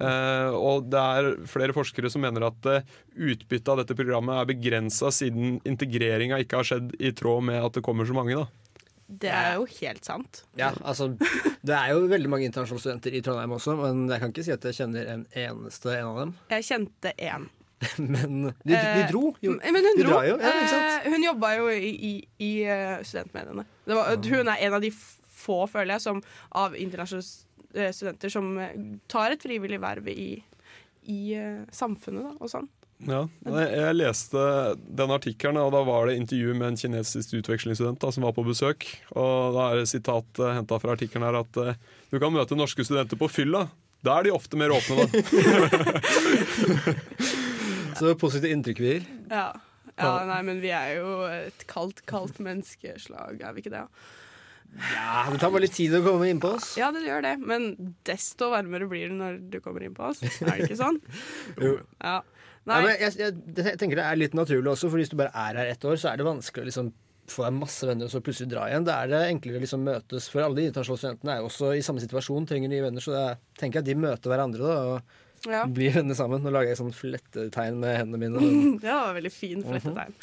Uh, 0.00 0.54
og 0.56 0.86
det 0.88 0.96
er 0.96 1.26
flere 1.44 1.74
forskere 1.76 2.08
som 2.08 2.22
mener 2.24 2.46
at 2.46 2.64
uh, 2.64 2.78
utbyttet 3.20 3.68
av 3.68 3.82
dette 3.82 3.92
programmet 3.92 4.38
er 4.40 4.46
begrensa 4.48 5.10
siden 5.12 5.58
integreringa 5.68 6.38
ikke 6.40 6.56
har 6.56 6.68
skjedd 6.70 6.94
i 6.96 7.10
tråd 7.12 7.44
med 7.50 7.60
at 7.60 7.76
det 7.76 7.82
kommer 7.84 8.08
så 8.08 8.16
mange. 8.16 8.38
da. 8.38 8.46
Det 9.10 9.28
er 9.28 9.58
jo 9.58 9.66
helt 9.68 10.06
sant. 10.06 10.44
Ja, 10.56 10.70
altså, 10.80 11.10
det 11.66 11.76
er 11.76 11.92
jo 11.92 12.08
veldig 12.08 12.32
mange 12.32 12.48
internasjonale 12.48 12.86
studenter 12.86 13.18
i 13.18 13.20
Trondheim 13.26 13.56
også, 13.58 13.76
men 13.76 14.04
jeg 14.08 14.22
kan 14.22 14.32
ikke 14.32 14.46
si 14.46 14.54
at 14.54 14.66
jeg 14.70 14.78
kjenner 14.80 15.12
en 15.18 15.24
eneste 15.44 15.92
en 15.98 16.12
av 16.14 16.20
dem. 16.22 16.36
Jeg 16.54 16.68
kjente 16.70 17.12
én. 17.18 17.50
Men 18.12 18.42
de, 18.64 18.74
de 18.74 19.06
dro. 19.10 19.30
Jo. 19.40 19.52
Eh, 19.56 19.72
Men 19.72 19.84
hun 19.88 19.96
De 19.98 20.04
dro. 20.04 20.18
jo, 20.26 20.34
ja, 20.36 20.50
ikke 20.56 20.72
sant? 20.72 20.90
Eh, 21.06 21.10
hun 21.14 21.22
jobba 21.24 21.48
jo 21.56 21.64
i, 21.72 21.90
i, 21.90 22.12
i 22.44 22.50
eh, 22.68 22.98
studentmediene. 23.06 23.64
Det 23.88 23.94
var, 23.96 24.04
hun 24.16 24.48
er 24.52 24.56
en 24.66 24.74
av 24.76 24.80
de 24.84 24.90
få, 25.40 25.62
føler 25.70 25.92
jeg, 25.96 26.02
som 26.04 26.20
av 26.60 26.76
internasjonale 26.76 27.86
eh, 27.86 27.92
studenter 27.96 28.28
som 28.32 28.44
eh, 28.60 28.74
tar 29.10 29.28
et 29.36 29.42
frivillig 29.48 29.80
verv 29.80 30.04
i, 30.12 30.28
i 31.08 31.20
eh, 31.38 31.62
samfunnet 31.72 32.22
da, 32.28 32.32
og 32.36 32.48
sånn. 32.52 32.68
Ja, 33.08 33.22
jeg 33.48 33.94
leste 33.96 34.36
den 34.76 35.08
artikkelen, 35.14 35.56
og 35.62 35.70
da 35.72 35.80
var 35.88 36.04
det 36.10 36.18
intervju 36.20 36.52
med 36.52 36.66
en 36.68 36.76
kinesisk 36.76 37.32
utvekslingsstudent 37.38 37.96
da, 38.02 38.10
som 38.12 38.26
var 38.26 38.34
på 38.36 38.44
besøk. 38.44 38.84
Og 39.14 39.54
da 39.56 39.70
er 39.70 39.74
det 39.80 39.88
sitat 39.88 40.28
uh, 40.42 40.50
henta 40.58 40.76
fra 40.82 40.92
artikkelen 40.92 41.24
her 41.24 41.38
at 41.40 41.48
uh, 41.56 41.72
du 42.12 42.18
kan 42.20 42.28
møte 42.34 42.52
norske 42.58 42.84
studenter 42.84 43.16
på 43.16 43.24
fylla. 43.32 43.70
Da 44.04 44.18
er 44.18 44.22
de 44.28 44.34
ofte 44.36 44.52
mer 44.60 44.68
åpne, 44.76 45.00
da. 45.00 45.06
Så 48.00 48.14
positivt 48.20 48.54
inntrykk 48.54 48.80
vi 48.80 48.94
gir. 48.94 49.10
Ja. 49.30 49.50
ja, 50.00 50.14
nei, 50.28 50.40
men 50.46 50.62
vi 50.64 50.72
er 50.72 50.96
jo 50.98 51.12
et 51.28 51.66
kaldt, 51.70 52.02
kaldt 52.08 52.40
menneskeslag, 52.42 53.42
er 53.44 53.54
vi 53.56 53.64
ikke 53.64 53.74
det? 53.76 53.84
Ja? 53.84 54.16
Ja, 54.94 55.24
Det 55.32 55.40
tar 55.42 55.50
bare 55.50 55.64
litt 55.64 55.74
tid 55.74 55.94
å 55.98 56.02
komme 56.04 56.28
inn 56.30 56.40
på 56.42 56.52
oss. 56.56 56.72
Ja, 56.78 56.92
det 56.94 57.02
gjør 57.02 57.24
det, 57.26 57.34
men 57.42 57.94
desto 58.06 58.52
varmere 58.52 58.86
blir 58.90 59.10
det 59.10 59.16
når 59.18 59.40
du 59.50 59.58
kommer 59.64 59.82
inn 59.82 59.96
på 59.96 60.06
oss. 60.12 60.22
Er 60.22 60.52
det 60.60 60.68
ikke 60.68 60.78
sånn? 60.78 61.00
Jo. 61.64 61.78
Ja. 61.98 62.20
Ja, 62.60 62.76
Nei, 62.76 62.80
men 62.84 62.90
jeg, 63.00 63.14
jeg, 63.16 63.34
jeg 63.56 63.78
tenker 63.80 63.98
det 63.98 64.04
er 64.04 64.18
litt 64.20 64.34
naturlig 64.36 64.68
også, 64.68 64.90
for 64.92 65.00
hvis 65.00 65.08
du 65.10 65.16
bare 65.18 65.32
er 65.32 65.56
her 65.58 65.70
ett 65.72 65.84
år, 65.88 65.96
så 65.98 66.10
er 66.10 66.20
det 66.20 66.26
vanskelig 66.28 66.66
å 66.66 66.68
liksom 66.68 66.90
få 67.30 67.46
deg 67.46 67.56
masse 67.56 67.86
venner 67.88 68.06
og 68.06 68.12
så 68.12 68.20
plutselig 68.22 68.50
dra 68.52 68.66
igjen. 68.68 68.84
Da 68.86 68.98
er 69.00 69.10
det 69.10 69.20
enklere 69.30 69.58
å 69.58 69.62
liksom 69.64 69.82
møtes, 69.86 70.26
for 70.30 70.44
alle 70.44 70.58
de 70.58 70.66
internasjonale 70.68 71.00
studentene 71.00 71.32
er 71.34 71.40
jo 71.40 71.48
også 71.48 71.72
i 71.78 71.82
samme 71.86 72.04
situasjon, 72.04 72.46
trenger 72.50 72.70
nye 72.70 72.84
venner, 72.84 73.02
så 73.02 73.14
da 73.16 73.24
tenker 73.58 73.80
jeg 73.80 73.86
at 73.86 73.90
de 73.90 73.96
møter 74.04 74.34
hverandre 74.34 74.68
da, 74.68 74.76
og 74.92 75.16
ja. 75.48 75.64
blir 75.66 75.92
venner 75.94 76.18
sammen. 76.18 76.42
Nå 76.44 76.52
lager 76.52 76.72
jeg 76.72 76.80
sånn 76.80 76.94
flettetegn 76.94 77.80
med 77.80 77.98
hendene 78.02 78.20
mine. 78.20 78.46
ja, 78.80 78.80
Det 78.82 78.94
var 78.94 79.18
veldig 79.20 79.34
fin 79.34 79.66
flettetegn. 79.66 80.16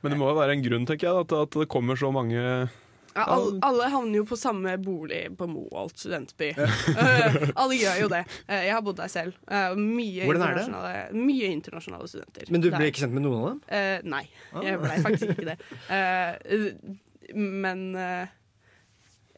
Men 0.00 0.14
det 0.14 0.20
må 0.20 0.30
jo 0.30 0.38
være 0.38 0.56
en 0.56 0.62
grunn, 0.64 0.86
tenker 0.88 1.10
jeg, 1.10 1.26
at, 1.26 1.34
at 1.44 1.58
det 1.60 1.68
kommer 1.68 1.98
så 2.00 2.08
mange 2.14 2.38
Ja, 2.40 3.24
alle, 3.26 3.58
alle 3.66 3.90
havner 3.92 4.22
jo 4.22 4.24
på 4.30 4.38
samme 4.38 4.76
bolig 4.80 5.26
på 5.36 5.48
Moholt 5.50 5.98
studentby. 6.00 6.52
Ja. 6.56 6.68
alle 7.60 7.76
gjør 7.76 8.02
jo 8.06 8.10
det. 8.12 8.22
Eh, 8.46 8.64
jeg 8.68 8.74
har 8.76 8.84
bodd 8.86 9.00
der 9.02 9.12
selv. 9.12 9.36
Eh, 9.50 9.76
mye, 9.76 10.24
Hvordan 10.24 10.46
er 10.46 10.56
det? 10.56 10.64
internasjonale, 10.64 11.24
mye 11.28 11.52
internasjonale 11.58 12.10
studenter. 12.14 12.52
Men 12.54 12.64
du 12.64 12.70
Der. 12.70 12.78
ble 12.78 12.90
ikke 12.92 13.04
kjent 13.04 13.16
med 13.18 13.26
noen 13.26 13.40
av 13.40 13.48
dem? 13.50 13.62
Uh, 13.68 14.10
nei, 14.16 14.24
jeg 14.70 14.82
ble 14.84 15.00
faktisk 15.04 15.34
ikke 15.34 15.48
det. 15.50 15.58
Uh, 15.90 17.34
men 17.36 17.84
uh, 17.98 18.30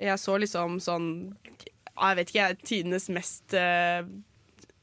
jeg 0.02 0.20
så 0.20 0.36
liksom 0.40 0.78
sånn 0.80 1.08
Jeg 1.52 2.16
vet 2.16 2.30
ikke, 2.30 2.44
jeg, 2.44 2.60
tidenes 2.64 3.08
mest 3.12 3.56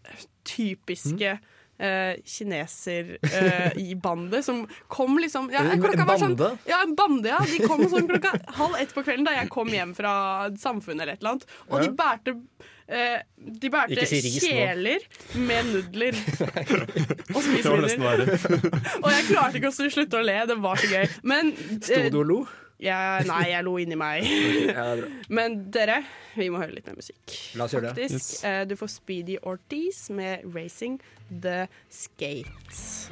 eh, 0.10 0.28
typiske 0.56 1.38
Uh, 1.80 2.12
kineser 2.28 3.13
uh, 3.24 3.69
i 3.80 3.93
bandet 3.95 4.43
som 4.43 4.65
kom 4.91 5.13
liksom 5.15 5.45
ja, 5.54 5.62
klokka 5.80 6.04
var 6.10 6.17
sånn-? 6.19 6.34
Ja, 6.67 6.82
en 6.84 6.91
bande, 7.00 7.30
ja. 7.32 7.38
De 7.48 7.62
kom 7.63 7.86
sånn 7.88 8.04
klokka 8.10 8.34
halv 8.58 8.76
ett 8.82 8.91
på 8.91 9.00
kvelden 9.06 9.24
da 9.24 9.38
jeg 9.38 9.48
kom 9.54 9.72
hjem 9.72 9.93
fra 9.95 10.12
Samfunnet 10.60 11.06
eller 11.06 11.15
et 11.15 11.24
eller 11.24 11.38
annet. 11.38 11.48
Og 11.69 11.78
Ja. 11.78 11.86
de 11.86 11.93
bærte 12.02 12.34
uh, 12.36 13.24
De 13.63 13.72
bærte 13.72 14.10
kjeler 14.12 15.08
med 15.39 15.72
nudler 15.72 16.19
og 17.38 17.48
verre. 17.48 18.28
Og 19.06 19.10
jeg 19.15 19.30
klarte 19.32 19.62
ikke 19.62 19.72
å 19.72 19.78
slutte 19.80 20.19
å 20.19 20.26
le, 20.28 20.36
det 20.52 20.60
var 20.60 20.84
så 20.84 20.91
gøy. 20.91 21.08
Men 21.32 21.56
Sto 21.80 21.95
eh, 21.95 22.10
du 22.12 22.19
og 22.26 22.28
lo? 22.34 22.41
Jeg, 22.80 23.26
Nei, 23.28 23.42
jeg 23.52 23.63
lo 23.68 23.74
inni 23.82 23.98
meg. 24.00 24.24
Ja. 24.70 24.94
Men 25.30 25.58
dere, 25.74 25.98
vi 26.38 26.48
må 26.54 26.62
høre 26.62 26.76
litt 26.78 26.88
mer 26.88 26.96
musikk. 27.00 27.34
La 27.60 27.65
oss 27.68 27.74
gjøre 27.76 27.92
det. 27.96 28.08
Yes. 28.10 28.44
Eh, 28.48 28.62
Du 28.70 28.76
får 28.80 28.92
Speedy 28.94 29.38
Ortiz 29.44 30.06
med 30.10 30.46
'Racing 30.46 31.00
the 31.42 31.68
Skate'. 31.92 33.10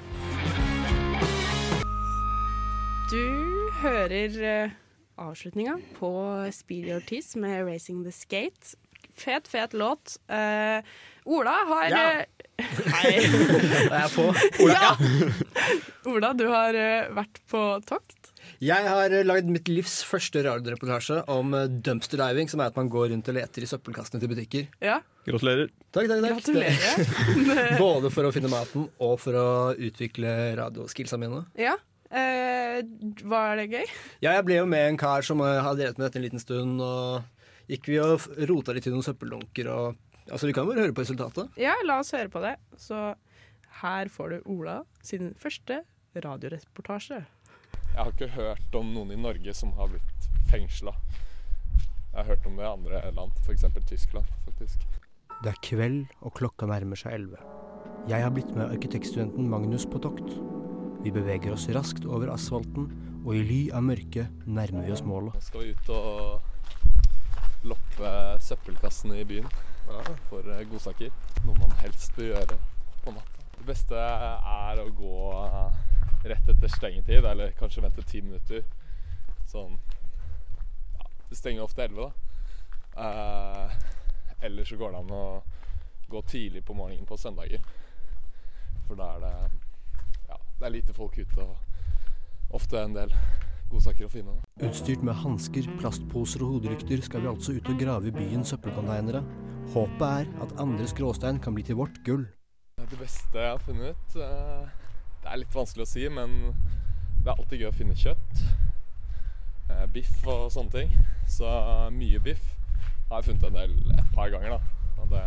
Du 3.11 3.69
hører 3.81 4.39
eh, 4.43 4.71
avslutninga 5.17 5.77
på 5.99 6.11
Speedy 6.53 6.93
Ortiz 6.97 7.35
med 7.35 7.65
'Racing 7.67 8.03
the 8.03 8.11
Skate'. 8.11 8.75
Fet, 9.17 9.47
fet 9.47 9.73
låt. 9.73 10.17
Uh, 10.29 10.83
Ola 11.25 11.55
har 11.67 11.89
Ja. 11.89 12.25
Hei. 12.93 13.17
Da 13.89 13.95
er 13.95 14.03
jeg 14.03 14.11
på. 14.13 14.25
ja! 14.69 14.91
Ola, 16.09 16.31
du 16.37 16.45
har 16.49 16.73
vært 17.17 17.41
på 17.49 17.61
tokt. 17.85 18.16
Jeg 18.63 18.87
har 18.89 19.13
eh, 19.13 19.25
lagd 19.25 19.49
mitt 19.53 19.67
livs 19.69 19.99
første 20.07 20.41
radioreportasje 20.45 21.19
om 21.29 21.53
eh, 21.53 21.67
dumpster 21.69 22.17
diving, 22.21 22.49
som 22.49 22.63
er 22.63 22.71
at 22.71 22.79
man 22.79 22.89
går 22.89 23.11
rundt 23.11 23.29
og 23.29 23.37
leter 23.37 23.65
i 23.65 23.69
søppelkassene 23.69 24.21
til 24.23 24.31
butikker. 24.31 24.65
Ja, 24.81 25.01
Gratulerer. 25.27 25.67
Takk, 25.91 26.07
takk, 26.07 26.23
takk. 26.23 26.37
gratulerer. 26.39 27.79
Både 27.83 28.09
for 28.15 28.29
å 28.29 28.31
finne 28.31 28.49
maten 28.49 28.87
og 29.03 29.17
for 29.19 29.35
å 29.35 29.47
utvikle 29.75 30.31
radioskillsa 30.57 31.19
mine. 31.19 31.43
Ja. 31.59 31.75
Eh, 32.07 32.79
var 33.27 33.59
det 33.59 33.67
gøy? 33.73 33.83
Ja, 34.23 34.37
jeg 34.37 34.45
ble 34.47 34.61
jo 34.61 34.69
med 34.71 34.93
en 34.93 34.99
kar 35.01 35.25
som 35.27 35.43
hadde 35.43 35.61
har 35.65 35.75
drevet 35.75 35.99
med 35.99 36.07
dette 36.07 36.21
en 36.21 36.25
liten 36.25 36.41
stund, 36.41 36.79
og 36.81 37.67
gikk 37.67 37.91
vi 37.91 37.99
og 37.99 38.23
rota 38.47 38.73
litt 38.73 38.87
i 38.87 38.93
noen 38.93 39.05
søppeldunker 39.05 39.73
og 39.75 40.03
Altså, 40.27 40.49
vi 40.49 40.51
kan 40.51 40.65
bare 40.67 40.81
høre 40.83 40.91
på 40.91 41.05
resultatet. 41.05 41.53
Ja, 41.55 41.71
la 41.87 42.01
oss 42.01 42.09
høre 42.11 42.27
på 42.27 42.41
det. 42.43 42.57
Så 42.75 42.97
her 43.79 44.09
får 44.11 44.33
du 44.33 44.49
Ola 44.57 44.81
sin 44.99 45.29
første 45.39 45.77
radioreportasje. 46.19 47.21
Jeg 47.97 48.05
har 48.05 48.11
ikke 48.13 48.33
hørt 48.35 48.75
om 48.77 48.91
noen 48.93 49.09
i 49.09 49.15
Norge 49.17 49.53
som 49.57 49.71
har 49.73 49.87
blitt 49.89 50.25
fengsla. 50.51 50.91
Jeg 52.11 52.19
har 52.19 52.27
hørt 52.27 52.43
om 52.45 52.59
det 52.59 52.61
i 52.61 52.69
andre 52.69 52.99
land, 53.15 53.31
f.eks. 53.41 53.65
Tyskland. 53.89 54.27
faktisk. 54.45 54.83
Det 55.41 55.49
er 55.49 55.57
kveld, 55.65 56.03
og 56.21 56.35
klokka 56.37 56.69
nærmer 56.69 56.99
seg 57.01 57.15
elleve. 57.17 57.41
Jeg 58.05 58.21
har 58.21 58.29
blitt 58.35 58.53
med 58.53 58.69
arkitektstudenten 58.69 59.49
Magnus 59.49 59.87
på 59.89 59.97
tokt. 59.97 60.29
Vi 61.01 61.09
beveger 61.15 61.55
oss 61.55 61.65
raskt 61.73 62.05
over 62.05 62.29
asfalten, 62.35 62.85
og 63.25 63.33
i 63.33 63.41
ly 63.41 63.59
av 63.73 63.89
mørket 63.89 64.45
nærmer 64.45 64.85
vi 64.85 64.93
oss 64.93 65.01
målet. 65.01 65.33
Nå 65.33 65.47
skal 65.47 65.65
vi 65.65 65.73
ut 65.73 65.91
og 65.97 67.65
loppe 67.73 68.13
søppelkassene 68.45 69.23
i 69.23 69.25
byen 69.25 69.49
for 70.29 70.45
eh, 70.45 70.65
godsaker. 70.69 71.09
Noe 71.49 71.57
man 71.63 71.73
helst 71.81 72.13
bør 72.13 72.35
gjøre 72.35 72.61
på 73.01 73.17
natta. 73.17 73.49
Det 73.57 73.69
beste 73.73 73.97
er 73.97 74.85
å 74.85 74.89
gå 75.01 75.19
eh, 75.41 75.85
rett 76.23 76.49
etter 76.49 76.71
stengetid, 76.71 77.25
eller 77.25 77.51
kanskje 77.59 77.83
vente 77.83 78.05
ti 78.07 78.21
minutter. 78.21 78.63
Sånn 79.47 79.77
ja, 80.97 81.09
Det 81.29 81.37
stenger 81.37 81.63
ofte 81.63 81.85
elleve, 81.85 82.09
da. 82.09 82.27
Eh, 82.97 83.77
eller 84.47 84.65
så 84.65 84.77
går 84.77 84.91
det 84.91 84.99
an 85.03 85.13
å 85.13 85.25
gå 86.07 86.21
tidlig 86.21 86.63
på 86.65 86.73
morgenen 86.73 87.05
på 87.05 87.17
søndager. 87.17 87.61
For 88.87 88.95
da 88.99 89.13
er 89.15 89.25
det 89.25 89.33
ja, 90.29 90.37
det 90.59 90.67
er 90.67 90.75
lite 90.77 90.95
folk 90.95 91.17
ute 91.17 91.43
og 91.43 92.55
ofte 92.57 92.79
en 92.79 92.95
del 92.95 93.13
godsaker 93.71 94.07
å 94.07 94.11
finne. 94.11 94.37
Da. 94.37 94.69
Utstyrt 94.69 95.03
med 95.03 95.17
hansker, 95.19 95.67
plastposer 95.81 96.45
og 96.45 96.57
hodelykter 96.57 97.03
skal 97.03 97.25
vi 97.25 97.31
altså 97.31 97.57
ut 97.57 97.71
og 97.73 97.79
grave 97.81 98.09
i 98.09 98.15
byens 98.15 98.53
søppelkonteinere. 98.53 99.23
Håpet 99.73 100.07
er 100.07 100.29
at 100.45 100.55
andres 100.63 100.95
gråstein 100.95 101.41
kan 101.43 101.55
bli 101.57 101.65
til 101.67 101.79
vårt 101.81 101.99
gull. 102.07 102.23
Det 102.77 102.99
beste 103.01 103.41
jeg 103.41 103.51
har 103.51 103.59
funnet 103.59 104.19
eh, 104.23 104.86
Det 105.27 105.33
er 105.35 105.41
litt 105.41 105.55
vanskelig 105.57 105.83
å 105.83 105.89
si, 105.91 106.05
men 106.07 106.35
det 107.19 107.27
er 107.27 107.33
alltid 107.35 107.59
gøy 107.59 107.67
å 107.67 107.75
finne 107.75 107.95
kjøtt. 107.99 108.43
Eh, 109.67 109.81
Biff 109.91 110.21
og 110.23 110.45
sånne 110.53 110.71
ting. 110.71 110.93
Så 111.27 111.49
mye 111.91 112.21
biff 112.23 112.45
har 113.09 113.19
jeg 113.19 113.33
funnet 113.33 113.43
en 113.49 113.57
del 113.57 113.73
et 113.97 114.13
par 114.15 114.31
ganger. 114.31 114.55
da. 114.55 114.93
Og 115.03 115.09
det, 115.11 115.23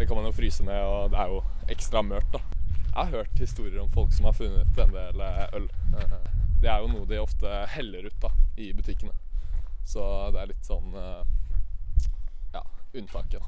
det 0.00 0.08
kan 0.10 0.18
man 0.18 0.26
jo 0.26 0.34
fryse 0.34 0.66
ned, 0.66 0.80
og 0.82 1.12
det 1.14 1.20
er 1.22 1.30
jo 1.30 1.38
ekstra 1.70 2.02
mørkt. 2.02 2.34
da. 2.34 2.40
Jeg 2.88 2.96
har 2.98 3.12
hørt 3.14 3.38
historier 3.38 3.78
om 3.84 3.92
folk 3.94 4.10
som 4.16 4.26
har 4.26 4.34
funnet 4.34 4.82
en 4.82 4.96
del 4.96 5.22
eh, 5.28 5.44
øl. 5.60 5.70
Eh, 5.94 6.18
Det 6.58 6.66
er 6.72 6.82
jo 6.82 6.90
noe 6.90 7.06
de 7.06 7.20
ofte 7.22 7.54
heller 7.70 8.08
ut 8.10 8.18
da, 8.18 8.32
i 8.58 8.72
butikkene. 8.74 9.14
Så 9.86 10.02
det 10.34 10.42
er 10.42 10.50
litt 10.50 10.66
sånn 10.66 10.90
eh, 10.98 11.22
ja, 12.58 12.64
unntaket. 12.98 13.46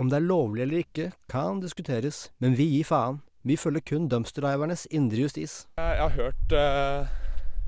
Om 0.00 0.08
det 0.08 0.22
er 0.22 0.24
lovlig 0.24 0.64
eller 0.64 0.80
ikke, 0.86 1.10
kan 1.28 1.60
diskuteres, 1.60 2.30
men 2.40 2.56
vi 2.56 2.70
gir 2.78 2.88
faen. 2.88 3.20
Vi 3.46 3.56
følger 3.56 3.84
kun 3.86 4.08
dumpsterdivernes 4.10 4.88
indre 4.90 5.22
justis. 5.22 5.66
Jeg 5.78 5.96
jeg 5.96 6.02
har 6.02 6.14
hørt, 6.16 6.52
uh, 6.52 7.06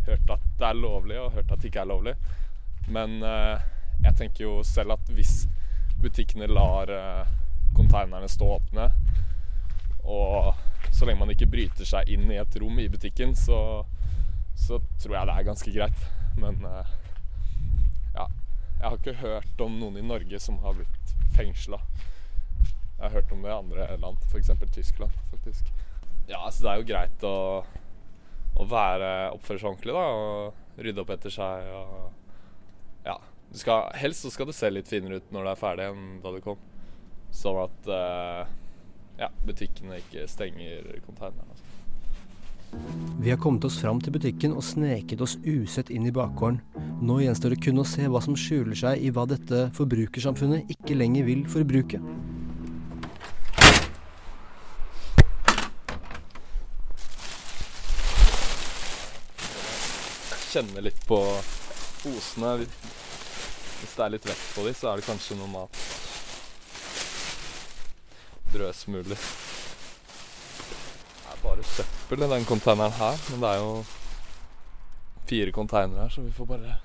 hørt 0.06 0.30
at 0.34 0.46
det 0.58 0.66
er 0.66 0.80
lovlig, 0.80 1.18
og 1.20 1.32
hørt 1.32 1.52
at 1.52 1.62
det 1.62 1.70
ikke 1.70 1.80
er 1.80 1.92
lovlig. 1.92 2.14
Men 2.88 3.22
uh, 3.22 3.60
jeg 4.02 4.14
tenker 4.18 4.44
jo 4.44 4.62
selv 4.62 4.96
at 4.96 5.12
hvis 5.14 5.46
butikkene 6.02 6.46
lar 6.50 6.90
uh, 6.90 7.30
konteinerne 7.76 8.28
stå 8.28 8.48
åpne, 8.56 8.90
og 10.02 10.54
så 10.90 11.06
lenge 11.06 11.20
man 11.20 11.30
ikke 11.30 11.50
bryter 11.50 11.86
seg 11.86 12.10
inn 12.10 12.26
i 12.32 12.40
et 12.40 12.58
rom 12.60 12.78
i 12.80 12.88
butikken, 12.90 13.36
så, 13.36 13.84
så 14.56 14.80
tror 14.98 15.14
jeg 15.14 15.30
det 15.30 15.34
er 15.36 15.48
ganske 15.48 15.74
greit. 15.74 16.06
Men 16.38 16.58
eh, 16.64 16.92
ja, 18.14 18.26
jeg 18.78 18.84
har 18.86 18.96
ikke 18.96 19.18
hørt 19.20 19.62
om 19.62 19.78
noen 19.78 19.98
i 20.00 20.06
Norge 20.06 20.40
som 20.42 20.58
har 20.64 20.78
blitt 20.78 21.14
fengsla. 21.36 21.80
Jeg 22.98 23.04
har 23.06 23.14
hørt 23.14 23.32
om 23.32 23.42
det 23.44 23.50
i 23.50 23.54
andre 23.54 23.88
land, 24.02 24.16
f.eks. 24.26 24.50
Tyskland. 24.74 25.12
faktisk. 25.30 25.70
Ja, 26.28 26.44
altså 26.44 26.64
det 26.64 26.70
er 26.70 26.80
jo 26.80 26.88
greit 26.88 27.24
å, 27.24 27.37
å 28.58 28.64
være 28.68 29.11
oppføre 29.37 29.62
seg 29.62 29.70
ordentlig, 29.70 29.94
da. 29.94 30.06
Og 30.12 30.82
rydde 30.82 31.04
opp 31.04 31.12
etter 31.14 31.34
seg 31.34 31.74
og 31.74 31.98
Ja. 33.06 33.18
Du 33.48 33.56
skal, 33.56 33.87
helst 33.96 34.26
så 34.26 34.28
skal 34.28 34.50
det 34.50 34.58
se 34.58 34.68
litt 34.68 34.90
finere 34.90 35.22
ut 35.22 35.30
når 35.32 35.46
det 35.46 35.52
er 35.54 35.61
ferdig 35.62 35.84
enn 35.88 36.18
da 36.20 36.34
du 36.34 36.42
kom. 36.44 36.58
Sånn 37.32 37.62
at 37.62 37.88
eh, 37.94 38.50
ja, 39.22 39.30
butikkene 39.46 40.02
ikke 40.02 40.26
stenger 40.28 40.90
konteineren. 41.06 41.48
Altså. 41.48 41.64
Vi 43.22 43.30
har 43.32 43.40
kommet 43.40 43.64
oss 43.64 43.78
fram 43.80 44.02
til 44.04 44.12
butikken 44.12 44.52
og 44.52 44.66
sneket 44.66 45.22
oss 45.24 45.38
usett 45.46 45.88
inn 45.88 46.04
i 46.11 46.12
bakgården. 46.12 46.61
Nå 47.00 47.22
gjenstår 47.22 47.54
det 47.54 47.62
kun 47.64 47.80
å 47.80 47.87
se 47.88 48.04
hva 48.04 48.20
som 48.20 48.37
skjuler 48.37 48.76
seg 48.76 49.00
i 49.00 49.14
hva 49.14 49.24
dette 49.30 49.70
forbrukersamfunnet 49.78 50.68
ikke 50.76 50.98
lenger 50.98 51.24
vil 51.30 51.46
forbruke. 51.48 52.02
Kjenne 60.48 60.80
litt 60.80 61.00
på 61.06 61.18
posene. 62.02 62.54
Hvis 63.78 63.94
det 63.94 64.04
er 64.04 64.12
litt 64.14 64.26
vekt 64.26 64.46
på 64.54 64.64
dem, 64.64 64.74
så 64.74 64.88
er 64.90 65.00
det 65.00 65.04
kanskje 65.04 65.37
noe 65.37 65.50
mat. 65.52 65.80
Drøsmuler. 68.54 69.20
Det 71.18 71.34
er 71.34 71.42
bare 71.42 71.68
søppel 71.74 72.24
i 72.24 72.30
den 72.32 72.48
konteineren 72.48 72.96
her, 72.96 73.20
men 73.28 73.44
det 73.44 73.52
er 73.52 73.61
jo 73.61 73.72
fire 75.28 75.52
konteinere 75.52 76.06
her, 76.06 76.16
så 76.16 76.24
vi 76.24 76.32
får 76.32 76.50
bare 76.54 76.78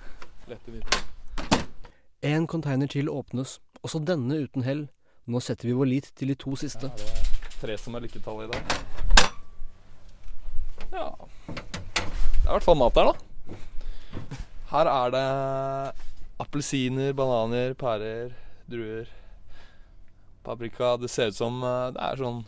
lete 0.51 0.75
videre. 0.75 1.03
En 2.23 2.47
konteiner 2.47 2.91
til 2.91 3.09
åpnes, 3.09 3.61
også 3.81 4.03
denne 4.03 4.43
uten 4.43 4.67
hell. 4.67 4.89
Nå 5.25 5.39
setter 5.39 5.71
vi 5.71 5.79
vår 5.79 5.87
lit 5.87 6.11
til 6.19 6.33
de 6.33 6.35
to 6.35 6.55
siste. 6.59 6.91
Er 6.91 6.95
det 6.99 7.59
tre 7.61 7.77
som 7.79 7.95
er 7.95 8.03
lykketallet 8.03 8.43
i 8.43 8.51
dag. 8.51 8.63
Ja 10.93 11.07
Det 11.47 12.43
er 12.43 12.49
i 12.49 12.57
hvert 12.57 12.65
fall 12.67 12.75
mat 12.77 12.95
der, 12.99 13.13
da. 13.13 13.32
Her 14.73 14.89
er 14.89 15.13
det 15.13 15.25
appelsiner, 16.41 17.13
bananer, 17.13 17.75
pærer, 17.77 18.33
druer, 18.69 19.09
paprika. 20.43 20.95
Det 20.97 21.11
ser 21.11 21.31
ut 21.31 21.37
som 21.37 21.61
eh, 21.63 21.89
det 21.95 22.03
er 22.07 22.21
sånn 22.23 22.43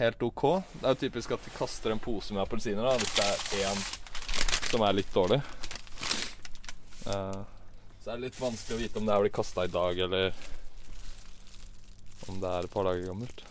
helt 0.00 0.24
OK. 0.26 0.44
Det 0.72 0.86
er 0.86 0.96
jo 0.96 1.02
typisk 1.04 1.34
at 1.36 1.46
de 1.46 1.54
kaster 1.54 1.94
en 1.94 2.02
pose 2.02 2.34
med 2.34 2.42
appelsiner 2.44 2.86
da, 2.86 2.96
hvis 2.98 3.14
det 3.18 3.28
er 3.28 3.68
én 3.70 3.84
som 4.72 4.84
er 4.86 4.98
litt 4.98 5.12
dårlig. 5.14 5.40
Eh, 7.06 7.40
så 8.02 8.10
er 8.10 8.18
det 8.18 8.26
litt 8.26 8.40
vanskelig 8.40 8.76
å 8.76 8.82
vite 8.82 8.98
om 8.98 9.06
det 9.06 9.14
er 9.14 9.24
blitt 9.26 9.36
kasta 9.36 9.68
i 9.68 9.72
dag, 9.72 10.04
eller 10.08 10.32
om 12.30 12.42
det 12.42 12.50
er 12.50 12.66
et 12.66 12.72
par 12.72 12.88
dager 12.88 13.06
gammelt. 13.06 13.44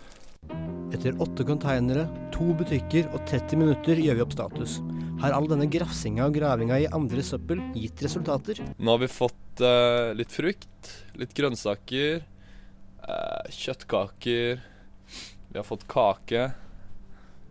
Etter 0.91 1.15
åtte 1.23 1.45
containere, 1.47 2.04
to 2.36 2.51
butikker 2.60 3.08
og 3.15 3.23
30 3.30 3.60
minutter 3.62 3.99
gjør 4.01 4.17
vi 4.17 4.23
opp 4.25 4.34
status. 4.36 4.73
Har 5.21 5.36
all 5.38 5.47
denne 5.47 5.69
grafsinga 5.71 6.25
og 6.27 6.36
gravinga 6.36 6.82
i 6.84 6.89
andre 6.91 7.23
søppel 7.23 7.62
gitt 7.77 8.04
resultater? 8.04 8.60
Nå 8.75 8.95
har 8.97 9.01
vi 9.04 9.10
fått 9.12 9.63
uh, 9.63 10.12
litt 10.17 10.36
frukt, 10.36 10.91
litt 11.21 11.34
grønnsaker, 11.38 12.25
uh, 13.08 13.49
kjøttkaker. 13.56 14.62
Vi 15.51 15.60
har 15.62 15.67
fått 15.67 15.88
kake. 15.91 16.49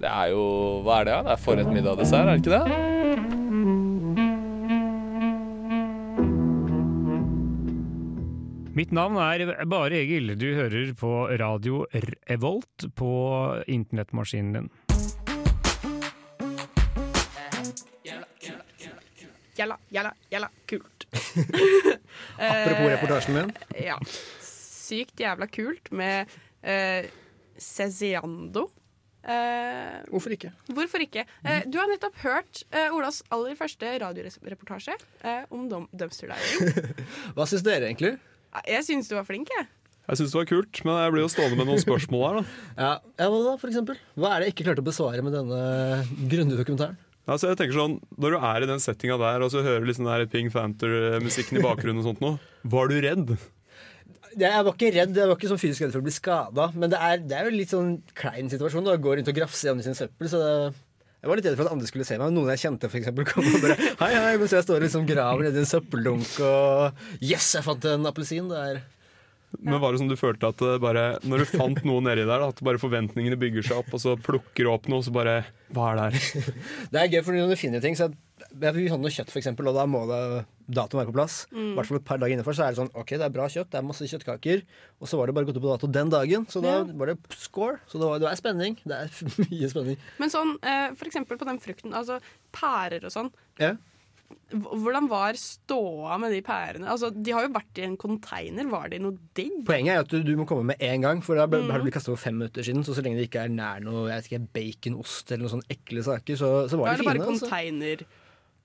Det 0.01 0.09
er 0.09 0.33
jo 0.35 0.47
Hva 0.85 1.01
er 1.01 1.11
det? 1.11 1.21
Det 1.27 1.37
er 1.37 1.45
forrett, 1.49 1.73
middag, 1.73 2.01
dessert, 2.01 2.27
er 2.27 2.35
det 2.37 2.43
ikke 2.45 2.59
det? 2.59 3.00
Mitt 8.81 8.95
navn 8.97 9.19
er 9.21 9.43
Bare 9.69 9.99
Egil. 9.99 10.31
Du 10.41 10.47
hører 10.57 10.95
på 10.97 11.09
radio 11.37 11.83
Revolt 12.31 12.87
på 12.97 13.09
internettmaskinen 13.69 14.55
din. 14.57 14.71
Jalla, 19.59 19.77
jalla, 19.93 20.15
jalla, 20.33 20.49
kult. 20.65 21.05
Apropos 22.41 22.87
Eh, 22.87 22.95
reportasjen 22.95 23.37
min. 23.37 23.53
Ja. 23.77 23.99
Sykt 24.49 25.21
jævla 25.21 25.51
kult 25.53 25.93
med 25.93 26.33
uh, 26.65 27.05
Ceziando. 27.61 28.71
Uh, 29.21 30.01
Hvorfor 30.09 30.33
ikke? 30.33 30.55
hvorfor 30.73 31.05
ikke? 31.05 31.27
Uh, 31.45 31.61
du 31.69 31.77
har 31.77 31.93
nettopp 31.93 32.17
hørt 32.25 32.65
uh, 32.73 32.89
Olas 32.97 33.21
aller 33.29 33.53
første 33.61 33.93
radioreportasje 34.01 34.97
eh, 35.21 35.45
om 35.53 35.69
dum 35.69 35.85
dumpster 35.93 36.33
diving. 36.33 36.97
Hva 37.37 37.45
syns 37.45 37.69
dere 37.69 37.93
egentlig? 37.93 38.17
Jeg 38.67 38.87
syns 38.87 39.11
du 39.11 39.15
var 39.17 39.27
flink, 39.29 39.51
jeg. 39.55 39.69
Jeg 40.11 40.19
syns 40.19 40.33
det 40.33 40.41
var 40.41 40.49
kult, 40.51 40.81
men 40.87 40.97
jeg 40.99 41.13
blir 41.15 41.23
jo 41.23 41.31
stående 41.31 41.59
med 41.61 41.69
noen 41.69 41.83
spørsmål 41.83 42.25
her. 42.25 42.41
da. 42.41 42.57
Ja, 42.83 42.91
ja 43.23 43.29
hva 43.31 43.39
da, 43.45 43.53
for 43.61 43.71
eksempel? 43.71 44.01
Hva 44.19 44.33
er 44.33 44.43
det 44.43 44.49
jeg 44.49 44.57
ikke 44.57 44.67
klarte 44.71 44.83
å 44.83 44.89
besvare 44.89 45.23
med 45.23 45.37
denne 45.37 45.61
grundige 46.33 46.59
dokumentaren? 46.65 46.99
Altså, 47.31 47.53
jeg 47.53 47.61
tenker 47.61 47.77
sånn, 47.77 47.99
Når 48.19 48.35
du 48.35 48.39
er 48.49 48.65
i 48.65 48.69
den 48.73 48.83
settinga 48.83 49.21
der 49.21 49.45
og 49.45 49.53
så 49.53 49.63
hører 49.63 49.87
liksom 49.87 50.09
der 50.09 50.25
Ping 50.33 50.51
Panther-musikken 50.51 51.61
i 51.61 51.63
bakgrunnen, 51.63 52.03
og 52.03 52.09
sånt 52.09 52.25
nå, 52.25 52.33
var 52.75 52.91
du 52.91 52.97
redd? 53.05 53.37
Jeg 54.41 54.65
var 54.67 54.75
ikke 54.75 54.91
redd, 54.95 55.15
jeg 55.15 55.31
var 55.31 55.39
ikke 55.39 55.51
sånn 55.51 55.61
fysisk 55.61 55.85
redd 55.85 55.95
for 55.95 56.03
å 56.03 56.07
bli 56.07 56.15
skada. 56.15 56.69
Men 56.75 56.91
det 56.91 56.99
er, 57.03 57.23
det 57.23 57.37
er 57.37 57.47
jo 57.47 57.55
litt 57.55 57.75
sånn 57.75 57.97
klein 58.19 58.51
situasjon 58.51 58.87
da, 58.87 58.97
å 58.99 59.03
gå 59.03 59.15
rundt 59.19 59.31
og 59.31 59.37
grafse 59.37 59.67
i 59.67 59.71
andre 59.73 59.87
sin 59.87 59.99
søppel. 59.99 60.31
Så 60.31 60.43
det, 60.43 60.51
jeg 61.21 61.29
var 61.29 61.37
litt 61.37 61.47
redd 61.51 61.59
for 61.59 61.69
at 61.69 61.75
andre 61.75 61.89
skulle 61.91 62.07
se 62.09 62.17
meg. 62.17 62.33
Noen 62.33 62.49
jeg 62.55 62.63
kjente, 62.63 62.89
eksempel, 63.01 63.27
kom 63.29 63.45
og 63.45 63.59
bare 63.61 63.77
Hei, 64.01 64.13
hei, 64.15 64.37
mens 64.41 64.55
jeg 64.57 64.65
står 64.65 64.79
og 64.79 64.87
liksom 64.87 65.05
graver 65.09 65.47
nedi 65.49 65.61
en 65.61 65.69
søppeldunk 65.69 66.39
og 66.47 67.21
Yes, 67.21 67.51
jeg 67.59 67.67
fant 67.67 67.85
en 67.91 68.09
appelsin! 68.09 68.49
Det 68.49 68.63
er 68.71 68.81
Men 69.59 69.83
var 69.83 69.93
det 69.93 70.01
sånn 70.01 70.09
du 70.13 70.17
følte 70.17 70.49
at 70.49 70.63
det 70.63 70.79
bare, 70.81 71.05
når 71.27 71.43
du 71.45 71.51
fant 71.51 71.83
noe 71.85 72.01
nedi 72.07 72.25
der, 72.25 72.47
at 72.47 72.63
bare 72.65 72.81
forventningene 72.81 73.37
bygger 73.41 73.67
seg 73.69 73.83
opp, 73.83 73.93
og 73.93 74.01
så 74.01 74.17
plukker 74.17 74.65
du 74.65 74.73
opp 74.73 74.89
noe, 74.89 75.03
og 75.03 75.09
så 75.09 75.13
bare 75.15 75.37
Hva 75.77 75.91
er 75.93 76.01
det 76.01 76.09
her? 76.09 76.51
Det 76.95 77.03
er 77.03 77.13
gøy, 77.13 77.23
for 77.27 77.37
når 77.37 77.53
du 77.53 77.61
finner 77.61 77.85
ting 77.85 77.99
så 77.99 78.09
jeg 78.51 78.75
vil 78.75 78.89
ha 78.91 78.97
noe 78.99 79.11
kjøtt, 79.13 79.31
for 79.31 79.39
eksempel, 79.41 79.69
og 79.71 79.75
da 79.79 79.85
må 79.87 80.01
det 80.11 80.47
datoen 80.71 81.01
være 81.03 81.11
på 81.11 81.17
plass. 81.17 81.47
I 81.51 81.57
Mm. 81.57 81.75
hvert 81.77 81.87
fall 81.87 81.99
et 81.99 82.05
par 82.05 82.19
dager 82.19 82.35
innenfor. 82.37 82.55
Så 82.55 82.65
er 82.67 82.71
det 82.75 82.79
sånn 82.81 82.91
OK, 82.95 83.11
det 83.11 83.23
er 83.27 83.35
bra 83.35 83.47
kjøtt, 83.47 83.71
det 83.71 83.79
er 83.79 83.83
masse 83.87 84.07
kjøttkaker. 84.07 84.63
Og 85.01 85.09
så 85.09 85.19
var 85.19 85.27
det 85.27 85.35
bare 85.35 85.45
gått 85.47 85.57
opp 85.57 85.63
på 85.67 85.73
dato 85.79 85.87
den 85.91 86.11
dagen, 86.11 86.47
så 86.47 86.63
da 86.63 86.79
Ja. 86.79 86.85
var 86.85 87.07
det 87.07 87.19
score. 87.35 87.81
Så 87.89 87.99
det, 87.99 88.07
var, 88.07 88.19
det 88.19 88.29
er 88.31 88.37
spenning. 88.41 88.77
Det 88.87 88.97
er 88.97 89.09
mye 89.51 89.69
spenning. 89.71 89.97
Men 90.19 90.29
sånn, 90.31 90.57
eh, 90.63 90.91
for 90.95 91.07
eksempel 91.07 91.39
på 91.39 91.47
den 91.47 91.59
frukten, 91.59 91.93
altså 91.93 92.21
pærer 92.53 93.05
og 93.05 93.11
sånn. 93.11 93.33
Ja. 93.59 93.77
Hvordan 94.51 95.09
var 95.11 95.35
ståa 95.35 96.17
med 96.23 96.31
de 96.31 96.41
pærene? 96.47 96.87
Altså, 96.87 97.11
De 97.11 97.33
har 97.35 97.43
jo 97.47 97.53
vært 97.55 97.79
i 97.79 97.83
en 97.83 97.97
konteiner. 97.97 98.69
Var 98.71 98.89
de 98.93 98.99
noe 99.03 99.19
digg? 99.35 99.65
Poenget 99.67 99.91
er 99.95 100.01
at 100.05 100.09
du, 100.09 100.23
du 100.23 100.37
må 100.39 100.47
komme 100.47 100.65
med 100.71 100.77
en 100.87 101.01
gang, 101.03 101.21
for 101.23 101.35
da 101.35 101.47
ble- 101.51 101.63
mm. 101.65 101.71
har 101.71 101.79
det 101.83 101.87
blitt 101.89 101.95
kasta 101.99 102.13
for 102.15 102.23
fem 102.23 102.39
minutter 102.39 102.63
siden. 102.63 102.85
Så 102.87 102.95
så 102.95 103.03
lenge 103.03 103.19
det 103.19 103.27
ikke 103.31 103.43
er 103.47 103.49
nær 103.51 103.83
noe 103.83 104.07
jeg 104.09 104.23
vet 104.23 104.31
ikke, 104.31 104.49
baconost 104.55 105.33
eller 105.35 105.47
noen 105.49 105.55
sånne 105.57 105.71
ekle 105.75 106.03
saker, 106.07 106.39
så, 106.39 106.51
så 106.71 106.79
Da 106.79 106.83
var 106.83 106.93
er 106.95 106.97
det 107.03 107.07
bare 107.11 107.27
fine. 107.27 107.99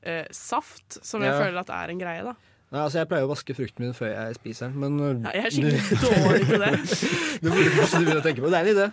Altså. 0.05 0.33
saft, 0.37 0.99
som 1.05 1.21
Ja. 1.23 1.31
jeg 1.33 1.45
føler 1.47 1.59
at 1.59 1.69
er 1.69 1.89
en 1.93 1.99
greie, 1.99 2.23
da. 2.23 2.33
Nei, 2.71 2.81
altså, 2.81 2.97
jeg 2.99 3.07
pleier 3.07 3.25
å 3.27 3.29
vaske 3.29 3.53
frukten 3.55 3.85
min 3.85 3.93
før 3.93 4.09
jeg 4.11 4.35
spiser 4.39 4.67
den, 4.71 4.79
men 4.79 4.99
uh, 4.99 5.29
Ja, 5.29 5.31
jeg 5.37 5.45
er 5.45 5.53
skikkelig 5.53 5.99
dårlig 6.01 6.47
til 6.49 6.59
det. 6.65 6.71
det 7.43 7.51
burde 7.51 7.73
kanskje 7.75 7.99
du 7.99 8.05
begynne 8.05 8.21
å 8.21 8.25
tenke 8.25 8.41
på. 8.43 8.49
Det 8.51 8.57
er 8.59 8.65
en 8.65 8.73
idé. 8.75 8.87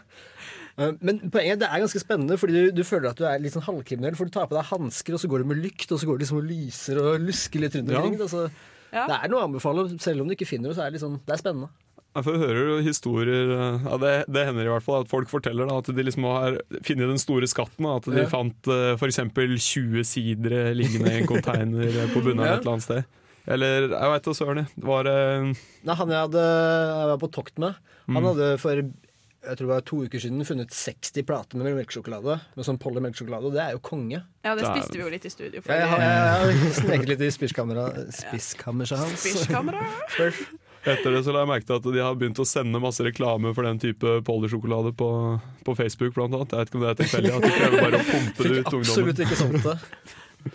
Uh, 0.79 0.93
Men 1.05 1.19
poenget 1.33 1.59
det 1.61 1.69
er 1.69 1.83
ganske 1.83 2.01
spennende, 2.01 2.37
fordi 2.41 2.53
du, 2.53 2.71
du 2.79 2.85
føler 2.85 3.11
at 3.11 3.19
du 3.19 3.25
er 3.29 3.41
litt 3.43 3.53
sånn 3.57 3.65
halvkriminell. 3.67 4.15
For 4.17 4.29
du 4.29 4.33
tar 4.37 4.47
på 4.49 4.57
deg 4.57 4.69
hansker, 4.71 5.17
og 5.17 5.21
så 5.25 5.29
går 5.33 5.43
du 5.43 5.49
med 5.53 5.61
lykt, 5.65 5.89
og 5.93 5.99
så 6.01 6.07
går 6.09 6.21
du 6.21 6.25
liksom 6.25 6.39
og 6.43 6.47
lyser 6.49 7.01
og 7.03 7.21
lusker 7.27 7.61
litt 7.65 7.75
rundt 7.81 7.91
Ja. 7.93 8.01
omkring. 8.05 8.21
Altså, 8.21 8.51
Ja. 8.93 9.07
Det 9.09 9.17
er 9.25 9.29
noe 9.33 9.41
å 9.41 9.49
anbefale, 9.49 9.87
selv 10.05 10.21
om 10.21 10.29
du 10.29 10.35
ikke 10.37 10.47
finner 10.49 10.69
det. 10.69 10.77
Så 10.77 10.83
er 10.85 10.91
det, 10.93 11.01
litt 11.01 11.05
sånn, 11.07 11.19
det 11.25 11.33
er 11.33 11.41
spennende. 11.41 11.69
Jeg 12.13 12.25
hører 12.29 12.59
jo 12.69 12.75
historier 12.85 13.51
eh, 13.57 13.87
ja, 13.89 13.97
det, 14.03 14.11
det 14.29 14.43
hender 14.45 14.67
i 14.67 14.73
hvert 14.75 14.85
fall 14.85 15.01
at 15.05 15.09
folk 15.09 15.31
forteller 15.31 15.65
da, 15.71 15.79
at 15.81 15.89
de 15.97 16.03
liksom 16.05 16.27
har 16.29 16.59
funnet 16.85 17.09
den 17.09 17.21
store 17.23 17.49
skatten. 17.49 17.87
Da, 17.89 17.95
at 18.03 18.09
de 18.11 18.21
Ja. 18.21 18.29
fant 18.29 18.69
uh, 18.69 18.93
f.eks. 18.99 19.21
20 19.33 20.05
sidere 20.05 20.75
liggende 20.77 21.09
i 21.15 21.23
en 21.23 21.31
container 21.31 21.89
eh, 21.89 22.11
på 22.13 22.21
bunnen 22.21 22.45
av 22.45 22.51
Ja. 22.51 22.57
et 22.59 22.67
eller 22.67 22.75
annet 22.77 22.85
sted. 22.89 23.05
Eller 23.49 23.89
jeg 23.91 24.11
veit 24.13 24.27
da 24.29 24.35
søren. 24.39 24.61
jeg. 24.61 24.69
Det 24.77 24.85
var 24.87 25.09
eh, 25.11 25.49
Nei, 25.89 25.95
han 25.99 26.13
jeg, 26.13 26.21
hadde, 26.29 26.45
jeg 26.93 27.09
var 27.15 27.23
på 27.25 27.33
tokt 27.39 27.57
med, 27.65 27.81
han 28.07 28.21
Mm. 28.21 28.29
hadde 28.33 28.51
for 28.61 28.83
jeg 29.43 29.57
tror 29.59 29.67
det 29.67 29.73
var 29.75 29.81
to 29.89 29.97
uker 30.07 30.21
siden 30.23 30.45
funnet 30.47 30.71
60 30.71 31.25
plater 31.27 31.59
med 31.59 31.73
melkesjokolade. 31.75 32.37
Med 32.55 32.67
sånn 32.69 32.79
Polly 32.79 33.01
melkesjokolade, 33.03 33.49
og 33.49 33.57
det 33.57 33.63
er 33.65 33.73
jo 33.75 33.81
konge. 33.83 34.21
Ja, 34.47 34.53
det 34.55 34.69
spiste 34.69 34.95
vi 34.95 35.03
jo 35.03 35.09
litt 35.11 35.25
i 35.27 35.33
studio. 35.35 35.59
Jeg, 35.67 35.81
ja, 35.83 35.97
jeg, 35.99 36.61
har 36.63 36.77
sneket 36.77 37.09
litt 37.11 37.25
i 37.27 37.31
spiskamera- 37.35 37.89
spiskammerset 38.21 39.01
hans. 39.03 39.25
Spiskamera. 39.25 39.83
Etter 40.83 41.15
det 41.15 41.21
så 41.27 41.31
la 41.35 41.45
jeg 41.45 41.51
merke 41.53 41.69
til 41.69 41.77
at 41.79 41.85
de 41.95 42.01
har 42.03 42.17
begynt 42.19 42.41
å 42.43 42.47
sende 42.49 42.81
masse 42.83 43.05
reklame 43.07 43.53
for 43.55 43.63
den 43.69 43.79
type 43.83 44.17
Polly-sjokolade 44.27 44.91
på, 44.99 45.11
på 45.67 45.77
Facebook, 45.79 46.15
blant 46.17 46.35
annet. 46.35 46.51
Jeg 46.51 46.59
vet 46.59 46.73
ikke 46.73 46.81
om 46.81 46.87
det 46.87 46.91
er 46.91 46.99
tilfeldig 47.05 47.33
at 47.37 47.47
de 47.47 47.53
prøver 47.59 47.87
bare 47.87 48.01
å 48.01 48.09
pumpe 48.09 48.43
det 48.43 48.51
ut 48.51 48.59
ungdommen. 48.59 48.83
absolutt 48.91 49.23
ikke 49.27 49.39
sånt 49.39 49.63
det. 49.69 49.77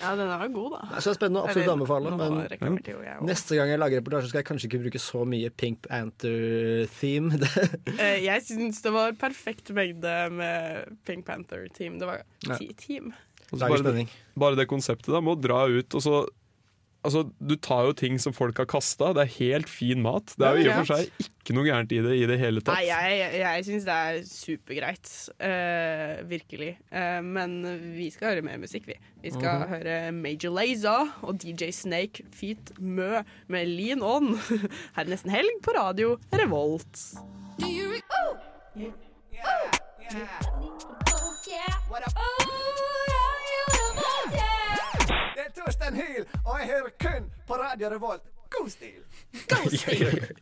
Ja, 0.02 0.10
den 0.20 0.28
er 0.28 0.50
god, 0.52 0.74
da. 0.74 0.80
Det 0.92 0.98
er 1.00 1.16
spennende 1.16 1.40
å 1.40 1.48
absolutt 1.48 1.70
anbefale. 1.72 2.12
Men 2.60 3.28
neste 3.30 3.56
gang 3.56 3.70
jeg 3.72 3.80
lager 3.80 4.02
reportasje, 4.02 4.32
skal 4.34 4.42
jeg 4.42 4.48
kanskje 4.50 4.68
ikke 4.68 4.82
bruke 4.84 5.00
så 5.00 5.22
mye 5.32 5.52
Pink 5.56 5.88
Panther-theme. 5.88 7.40
Eh, 8.04 8.18
Jeg 8.26 8.44
syns 8.50 8.82
det 8.84 8.92
var 8.94 9.16
perfekt 9.20 9.72
mengde 9.76 10.12
med 10.36 10.98
Pink 11.08 11.24
Panther-team. 11.30 12.00
Det 12.02 12.10
var 12.10 12.20
Ja. 12.50 12.58
ti 12.60 12.74
team. 12.76 13.14
Og 13.48 13.60
så 13.60 13.64
Lager 13.64 13.84
bare, 13.88 14.06
bare 14.36 14.60
det 14.60 14.68
konseptet 14.68 15.08
da, 15.08 15.22
med 15.24 15.38
å 15.38 15.42
dra 15.42 15.62
ut 15.72 15.96
og 15.96 16.04
så 16.04 16.18
Altså, 17.06 17.22
Du 17.40 17.56
tar 17.56 17.86
jo 17.86 17.94
ting 17.94 18.18
som 18.20 18.34
folk 18.34 18.58
har 18.58 18.66
kasta. 18.66 19.14
Det 19.16 19.22
er 19.24 19.34
helt 19.38 19.70
fin 19.70 20.02
mat. 20.04 20.34
Det 20.38 20.46
er 20.48 20.58
jo 20.58 20.64
i 20.66 20.70
og 20.72 20.80
for 20.82 20.90
seg 20.98 21.12
ikke 21.24 21.54
noe 21.56 21.64
gærent 21.68 21.92
i 21.96 22.00
det 22.04 22.16
i 22.20 22.26
det 22.28 22.38
hele 22.42 22.60
tatt. 22.62 22.76
Nei, 22.76 22.88
jeg, 22.90 23.14
jeg, 23.22 23.40
jeg 23.44 23.66
syns 23.70 23.86
det 23.88 23.94
er 23.96 24.18
supergreit. 24.28 25.12
Uh, 25.40 26.26
virkelig. 26.28 26.74
Uh, 26.92 27.22
men 27.24 27.56
vi 27.96 28.10
skal 28.12 28.34
høre 28.34 28.44
mer 28.50 28.58
musikk, 28.60 28.88
vi. 28.92 28.98
Vi 29.24 29.32
skal 29.32 29.62
Mhm. 29.64 29.70
høre 29.76 30.12
Major 30.12 30.52
Lazer 30.58 31.14
og 31.24 31.38
DJ 31.44 31.72
Snake 31.72 32.26
Feet 32.36 32.74
Mø 32.80 33.22
med 33.48 33.66
Lean 33.72 34.04
On. 34.04 34.34
Her 34.98 35.06
er 35.06 35.10
nesten 35.14 35.32
helg 35.32 35.62
på 35.64 35.72
radio 35.78 36.18
Revolt. 36.34 37.14
Do 37.60 37.68
you 37.72 37.88
re 37.94 38.02
Oh, 38.12 38.36
yeah. 38.76 38.92
Oh, 39.46 41.34
yeah. 41.48 41.74
What 41.90 42.04
up? 42.08 42.14
Oh, 42.18 42.67
og 45.68 46.54
jeg 46.60 46.68
hører 46.70 46.92
kun 47.02 47.26
på 47.48 47.56
Radio 47.60 47.90
Revolt. 47.92 48.24
God 48.50 48.70
stil! 48.72 49.04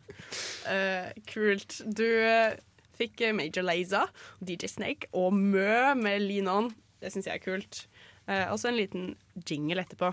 Eh, 0.66 1.12
kult. 1.30 1.76
Du 1.86 2.06
uh, 2.26 2.56
fikk 2.98 3.22
eh, 3.22 3.34
Major 3.36 3.62
Lazer, 3.66 4.10
DJ 4.42 4.70
Snake 4.72 5.10
og 5.14 5.36
Mø 5.38 5.94
med 6.00 6.24
Lean 6.24 6.50
On. 6.50 6.70
Det 7.02 7.12
syns 7.14 7.28
jeg 7.30 7.38
er 7.38 7.44
kult. 7.44 7.84
Uh, 8.26 8.50
og 8.50 8.58
så 8.58 8.72
en 8.72 8.80
liten 8.80 9.06
jingle 9.46 9.84
etterpå. 9.84 10.10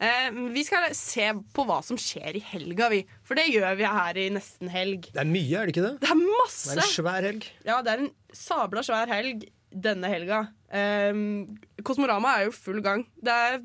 Uh, 0.00 0.40
vi 0.54 0.64
skal 0.64 0.88
se 0.96 1.26
på 1.52 1.66
hva 1.68 1.82
som 1.84 2.00
skjer 2.00 2.38
i 2.40 2.44
helga, 2.52 2.88
vi. 2.94 3.02
For 3.26 3.36
det 3.36 3.50
gjør 3.52 3.76
vi 3.82 3.90
her 3.98 4.22
i 4.22 4.26
nesten 4.32 4.72
helg. 4.72 5.10
Det 5.12 5.20
er 5.20 5.28
mye, 5.28 5.60
er 5.60 5.68
det 5.68 5.76
ikke 5.76 5.86
det? 5.90 5.94
Det 6.00 6.12
er 6.14 6.22
masse! 6.22 6.72
Det 6.72 6.78
er 6.78 6.86
en 6.86 6.94
svær 6.94 7.28
helg. 7.28 7.50
Ja, 7.68 7.82
det 7.84 7.92
er 7.92 8.06
en 8.06 8.12
sabla 8.46 8.86
svær 8.86 9.12
helg 9.12 9.44
denne 9.70 10.10
helga. 10.10 10.46
Um, 10.72 11.58
Kosmorama 11.84 12.38
er 12.38 12.48
jo 12.48 12.56
full 12.56 12.80
gang. 12.84 13.04
Det 13.20 13.36
er 13.36 13.60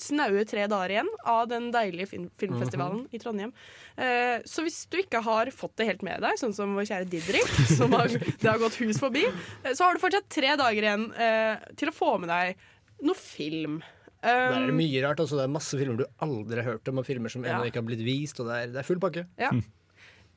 snaue 0.00 0.44
tre 0.48 0.66
dager 0.70 0.92
igjen 0.96 1.10
av 1.30 1.48
den 1.50 1.70
deilige 1.74 2.08
film 2.10 2.28
filmfestivalen 2.40 3.04
i 3.14 3.20
Trondheim. 3.22 3.52
Eh, 3.96 4.42
så 4.48 4.64
hvis 4.66 4.80
du 4.90 4.98
ikke 5.02 5.20
har 5.22 5.50
fått 5.54 5.76
det 5.80 5.88
helt 5.90 6.04
med 6.06 6.22
deg, 6.24 6.38
sånn 6.40 6.54
som 6.56 6.74
vår 6.74 6.88
kjære 6.90 7.08
Didrik, 7.12 7.52
som 7.78 7.94
har, 7.94 8.10
det 8.10 8.48
har 8.48 8.58
gått 8.62 8.78
hus 8.82 8.98
forbi, 9.02 9.26
eh, 9.28 9.72
så 9.72 9.86
har 9.86 9.94
du 9.94 10.02
fortsatt 10.02 10.30
tre 10.32 10.54
dager 10.60 10.88
igjen 10.88 11.08
eh, 11.14 11.62
til 11.78 11.92
å 11.92 11.94
få 11.94 12.14
med 12.22 12.32
deg 12.32 12.58
noe 13.04 13.18
film. 13.18 13.80
Der 14.24 14.54
er 14.56 14.60
det 14.64 14.72
Um, 14.72 14.78
mye 14.80 15.00
rart. 15.04 15.20
Altså, 15.20 15.36
det 15.36 15.44
er 15.44 15.50
masse 15.52 15.76
filmer 15.76 15.98
du 16.00 16.06
aldri 16.24 16.62
har 16.62 16.70
hørt 16.72 16.88
om, 16.88 17.00
og 17.02 17.04
filmer 17.04 17.28
som 17.32 17.44
Ja. 17.44 17.58
ennå 17.58 17.68
ikke 17.68 17.82
har 17.82 17.88
blitt 17.90 18.04
vist. 18.06 18.38
Og 18.40 18.48
det 18.48 18.54
er, 18.56 18.70
det 18.72 18.80
er 18.80 18.86
full 18.88 19.02
pakke. 19.02 19.26
Ja. 19.36 19.50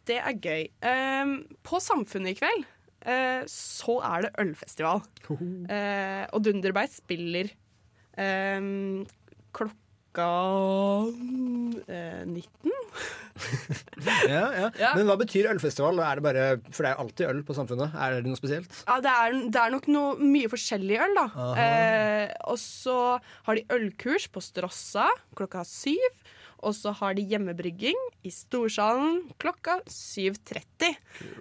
Det 0.07 0.17
er 0.19 0.41
gøy. 0.43 0.65
Um, 0.83 1.37
på 1.63 1.79
Samfunnet 1.83 2.35
i 2.35 2.39
kveld 2.39 2.65
eh, 3.07 3.45
så 3.47 3.95
er 4.03 4.27
det 4.27 4.33
ølfestival. 4.43 5.01
Uh, 5.29 6.23
og 6.35 6.43
Dunderbeist 6.43 6.99
spiller 6.99 7.49
um, 8.19 9.05
klokka 9.57 10.29
eh, 11.87 12.23
19. 12.25 12.73
Ja, 14.27 14.45
ja. 14.55 14.69
Ja. 14.79 14.93
Men 14.97 15.05
hva 15.09 15.17
betyr 15.19 15.45
ølfestival? 15.51 15.99
Er 16.01 16.17
det 16.19 16.23
bare, 16.25 16.45
for 16.73 16.85
det 16.85 16.89
er 16.89 17.01
alltid 17.03 17.27
øl 17.29 17.41
på 17.45 17.53
Samfunnet. 17.57 17.93
Er 17.93 18.17
det 18.17 18.31
noe 18.31 18.39
spesielt? 18.39 18.73
Ja, 18.87 18.97
det 19.03 19.11
er, 19.13 19.35
det 19.53 19.61
er 19.61 19.73
nok 19.75 19.85
noe 19.93 20.15
mye 20.17 20.49
forskjellig 20.51 20.97
øl, 21.05 21.13
da. 21.19 21.27
Eh, 21.61 22.33
og 22.49 22.57
så 22.61 22.97
har 23.47 23.59
de 23.59 23.65
ølkurs 23.77 24.25
på 24.33 24.41
Strossa 24.43 25.05
klokka 25.37 25.61
syv. 25.67 26.23
Og 26.65 26.73
så 26.73 26.89
har 26.97 27.13
de 27.13 27.21
hjemmebrygging 27.29 27.97
i 28.25 28.31
Storsalen 28.33 29.27
klokka 29.37 29.77
7.30. 29.85 30.95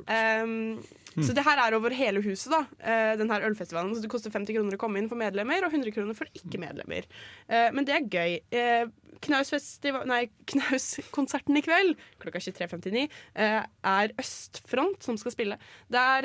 Um, 0.05 0.77
Så 1.25 1.33
det 1.37 1.45
her 1.47 1.59
er 1.63 1.73
over 1.79 1.91
hele 1.97 2.21
huset, 2.25 2.51
da. 2.53 2.61
eh, 2.85 3.15
den 3.17 3.31
her 3.33 3.41
ølfestivalen. 3.49 3.95
Så 3.97 4.03
det 4.05 4.11
koster 4.13 4.31
50 4.35 4.53
kroner 4.57 4.77
å 4.77 4.81
komme 4.81 4.99
inn 5.01 5.09
for 5.09 5.17
medlemmer, 5.17 5.65
og 5.65 5.73
100 5.73 5.89
kroner 5.95 6.15
for 6.19 6.29
ikke-medlemmer. 6.37 7.03
Eh, 7.49 7.71
men 7.73 7.85
det 7.89 7.95
er 7.97 8.11
gøy. 8.13 8.33
Eh, 8.53 8.85
Knauskonserten 9.27 11.57
i 11.57 11.63
kveld 11.65 11.97
klokka 12.23 12.39
23.59 12.43 13.07
eh, 13.35 13.63
er 13.65 14.13
Østfront 14.21 15.03
som 15.07 15.17
skal 15.21 15.33
spille. 15.35 15.57
Det 15.89 16.03
er 16.03 16.23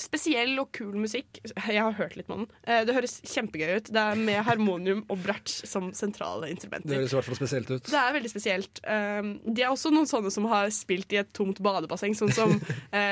spesiell 0.00 0.56
og 0.60 0.70
kul 0.72 0.94
musikk. 0.96 1.36
Jeg 1.44 1.82
har 1.82 1.92
hørt 1.98 2.16
litt 2.16 2.26
på 2.28 2.36
den. 2.38 2.46
Det 2.64 2.94
høres 2.96 3.18
kjempegøy 3.28 3.74
ut. 3.76 3.90
Det 3.92 4.00
er 4.00 4.14
med 4.16 4.40
harmonium 4.46 5.02
og 5.12 5.18
bratsj 5.20 5.66
som 5.68 5.92
sentrale 5.96 6.48
instrumenter. 6.48 6.88
Det 6.88 6.96
høres 7.02 7.12
i 7.12 7.16
hvert 7.18 7.28
fall 7.28 7.36
spesielt 7.36 7.70
ut. 7.74 7.84
Det 7.90 7.98
er 8.00 8.14
veldig 8.16 8.30
spesielt. 8.32 8.80
De 8.80 9.60
er 9.66 9.68
også 9.68 9.92
noen 9.92 10.08
sånne 10.08 10.30
som 10.32 10.48
har 10.48 10.70
spilt 10.72 11.12
i 11.12 11.20
et 11.20 11.28
tomt 11.36 11.60
badebasseng, 11.64 12.16
sånn 12.16 12.32
som 12.32 12.56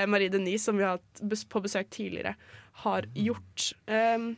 Marie 0.09 0.33
Denise, 0.33 0.65
som 0.71 0.74
vi 0.81 0.87
har 0.87 0.99
hatt 0.99 1.47
på 1.51 1.63
besøk 1.65 1.91
tidligere, 1.95 2.35
har 2.85 3.07
gjort. 3.15 3.71
Um, 3.87 4.35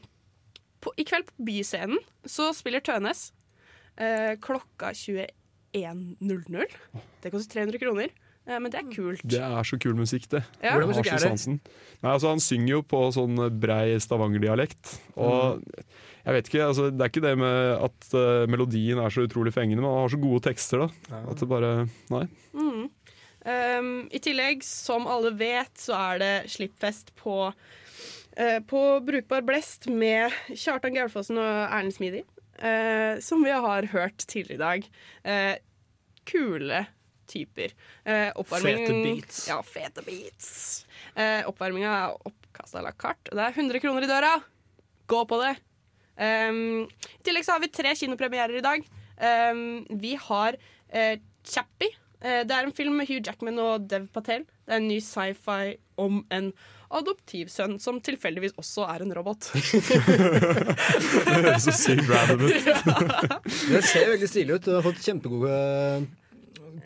på, 0.84 0.92
I 1.00 1.06
kveld 1.08 1.28
på 1.30 1.48
Byscenen 1.48 1.98
så 2.28 2.50
spiller 2.56 2.84
Tønes 2.84 3.30
uh, 4.00 4.36
klokka 4.42 4.92
21.00. 4.92 6.78
Det 7.22 7.32
koster 7.32 7.60
300 7.60 7.80
kroner, 7.82 8.12
eh, 8.46 8.58
men 8.58 8.72
det 8.72 8.80
er 8.80 8.90
kult. 8.92 9.24
Det 9.24 9.40
er 9.42 9.66
så 9.66 9.78
kul 9.82 9.96
musikk, 9.98 10.28
det. 10.32 10.42
Ja. 10.60 10.76
Hvordan 10.76 10.92
musikk 10.92 11.10
er 11.12 11.24
det? 11.24 11.32
Nei, 11.46 12.12
altså, 12.12 12.30
han 12.30 12.44
synger 12.44 12.76
jo 12.76 12.82
på 12.86 13.02
sånn 13.16 13.40
brei 13.60 13.96
stavangerdialekt. 14.02 14.94
Og 15.16 15.64
jeg 16.26 16.36
vet 16.36 16.48
ikke, 16.50 16.68
altså, 16.68 16.90
det 16.90 17.02
er 17.02 17.12
ikke 17.12 17.24
det 17.24 17.34
med 17.40 17.72
at 17.88 18.12
uh, 18.14 18.44
melodien 18.50 19.00
er 19.02 19.12
så 19.14 19.26
utrolig 19.26 19.54
fengende, 19.56 19.82
men 19.82 19.90
han 19.90 20.04
har 20.04 20.14
så 20.14 20.22
gode 20.22 20.44
tekster, 20.48 20.86
da. 20.86 21.20
At 21.24 21.42
det 21.42 21.50
bare 21.50 21.74
Nei. 22.12 22.26
Mm. 22.56 22.86
Um, 23.46 24.08
I 24.10 24.18
tillegg, 24.18 24.64
som 24.66 25.06
alle 25.06 25.30
vet, 25.38 25.70
så 25.78 25.94
er 25.94 26.22
det 26.22 26.32
slippfest 26.50 27.12
på, 27.20 27.52
uh, 27.52 28.58
på 28.66 28.82
Brukbar 29.06 29.44
Blest 29.46 29.86
med 29.86 30.34
Kjartan 30.50 30.96
Gaulfossen 30.96 31.38
og 31.38 31.52
Erlend 31.68 31.94
Smidig. 31.94 32.24
uh, 32.58 33.20
som 33.20 33.44
vi 33.44 33.50
har 33.52 33.86
hørt 33.92 34.26
tidligere 34.26 34.56
i 34.56 34.64
dag. 34.64 34.90
Uh, 35.22 35.56
kule 36.26 36.86
typer. 37.26 37.72
Eh, 38.04 38.30
Fete 38.44 38.92
beats. 39.02 39.48
Ja, 39.48 39.62
fete 39.62 40.02
beats. 40.06 40.86
Eh, 41.14 41.42
Oppvarminga 41.48 41.90
er 41.90 42.28
oppkast 42.28 42.76
à 42.78 42.82
la 42.82 42.92
carte. 42.92 43.32
Det 43.34 43.42
er 43.42 43.54
100 43.54 43.80
kroner 43.82 44.06
i 44.06 44.10
døra. 44.10 44.32
Gå 45.10 45.24
på 45.26 45.40
det. 45.42 45.56
Um, 46.16 46.86
I 46.86 47.22
tillegg 47.26 47.44
så 47.44 47.56
har 47.56 47.64
vi 47.64 47.68
tre 47.74 47.92
kinopremierer 47.98 48.56
i 48.58 48.64
dag. 48.64 48.86
Um, 49.18 49.84
vi 49.90 50.14
har 50.14 50.56
Chappie. 51.46 51.92
Eh, 52.26 52.42
det 52.46 52.54
er 52.54 52.66
en 52.66 52.74
film 52.74 52.96
med 52.98 53.06
Hugh 53.08 53.22
Jackman 53.22 53.60
og 53.62 53.86
Dev 53.90 54.08
Patel. 54.14 54.46
Det 54.66 54.74
er 54.74 54.80
en 54.80 54.88
ny 54.90 54.98
sci-fi 55.04 55.76
om 56.00 56.24
en 56.34 56.50
adoptivsønn 56.96 57.78
som 57.82 58.00
tilfeldigvis 58.04 58.56
også 58.58 58.86
er 58.90 59.04
en 59.04 59.14
robot. 59.14 59.50
Det 59.54 59.62
høres 61.30 61.66
så 61.66 61.74
sykt 61.74 62.10
random 62.10 62.46
ut. 62.46 62.52
Det 63.72 63.82
ser 63.86 64.10
veldig 64.12 64.30
stilig 64.30 64.58
ut. 64.58 64.66
Du 64.66 64.74
har 64.74 64.84
fått 64.86 65.02
kjempegode 65.06 65.54
eh, 65.54 66.06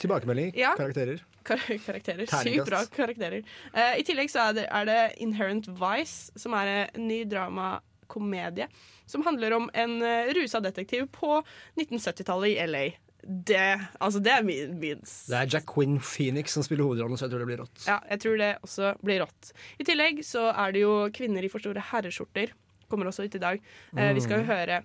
tilbakemeldinger. 0.00 0.57
Ja. 0.61 0.74
Karakterer. 0.79 1.24
Kar 1.46 1.61
karakterer. 1.87 2.26
Sykt 2.29 2.68
bra 2.68 2.83
karakterer. 2.92 3.44
Uh, 3.72 3.94
I 3.96 4.05
tillegg 4.05 4.29
så 4.33 4.50
er 4.50 4.59
det, 4.59 4.66
er 4.68 4.88
det 4.88 4.98
Inherent 5.24 5.70
Vice, 5.72 6.35
som 6.38 6.53
er 6.59 6.72
en 6.74 7.07
ny 7.09 7.22
dramakomedie. 7.29 8.68
Som 9.09 9.24
handler 9.26 9.57
om 9.57 9.70
en 9.72 9.96
uh, 10.05 10.33
rusa 10.37 10.61
detektiv 10.64 11.09
på 11.16 11.40
1970-tallet 11.81 12.53
i 12.53 12.66
LA. 12.68 12.85
Det, 13.22 13.80
altså 14.00 14.20
det 14.24 14.33
er 14.33 14.42
min, 14.46 14.78
min 14.80 15.00
Det 15.04 15.37
er 15.37 15.46
Jack 15.52 15.66
Quinn 15.74 15.98
Phoenix 16.00 16.54
som 16.56 16.62
spiller 16.64 16.85
hovedrollen, 16.87 17.18
så 17.20 17.26
jeg 17.26 17.33
tror 17.35 17.42
det 17.44 17.48
blir 17.50 17.61
rått. 17.64 17.83
Ja, 17.87 17.98
jeg 18.11 18.20
tror 18.22 18.38
det 18.40 18.48
også 18.64 18.94
blir 19.04 19.20
rått. 19.24 19.52
I 19.78 19.85
tillegg 19.85 20.22
så 20.24 20.46
er 20.54 20.72
det 20.72 20.80
jo 20.87 20.94
kvinner 21.14 21.44
i 21.44 21.50
for 21.52 21.61
store 21.62 21.83
herreskjorter. 21.90 22.54
Kommer 22.90 23.06
også 23.11 23.26
ut 23.28 23.35
i 23.37 23.42
dag. 23.42 23.61
Eh, 23.96 24.12
vi 24.16 24.20
skal 24.24 24.40
jo 24.40 24.46
Mm. 24.46 24.50
høre 24.50 24.80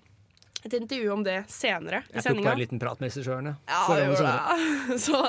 et 0.66 0.74
intervju 0.74 1.12
om 1.14 1.24
det 1.24 1.46
senere 1.48 2.00
i 2.10 2.16
Jeg 2.16 2.24
tok 2.24 2.24
sendinga. 2.24 2.44
bare 2.50 2.54
en 2.58 2.60
liten 2.66 2.80
prat 2.82 3.00
med 3.00 3.10
regissøren. 3.12 3.46
jeg. 3.46 3.56
Ja. 3.70 4.98
Så, 5.06 5.20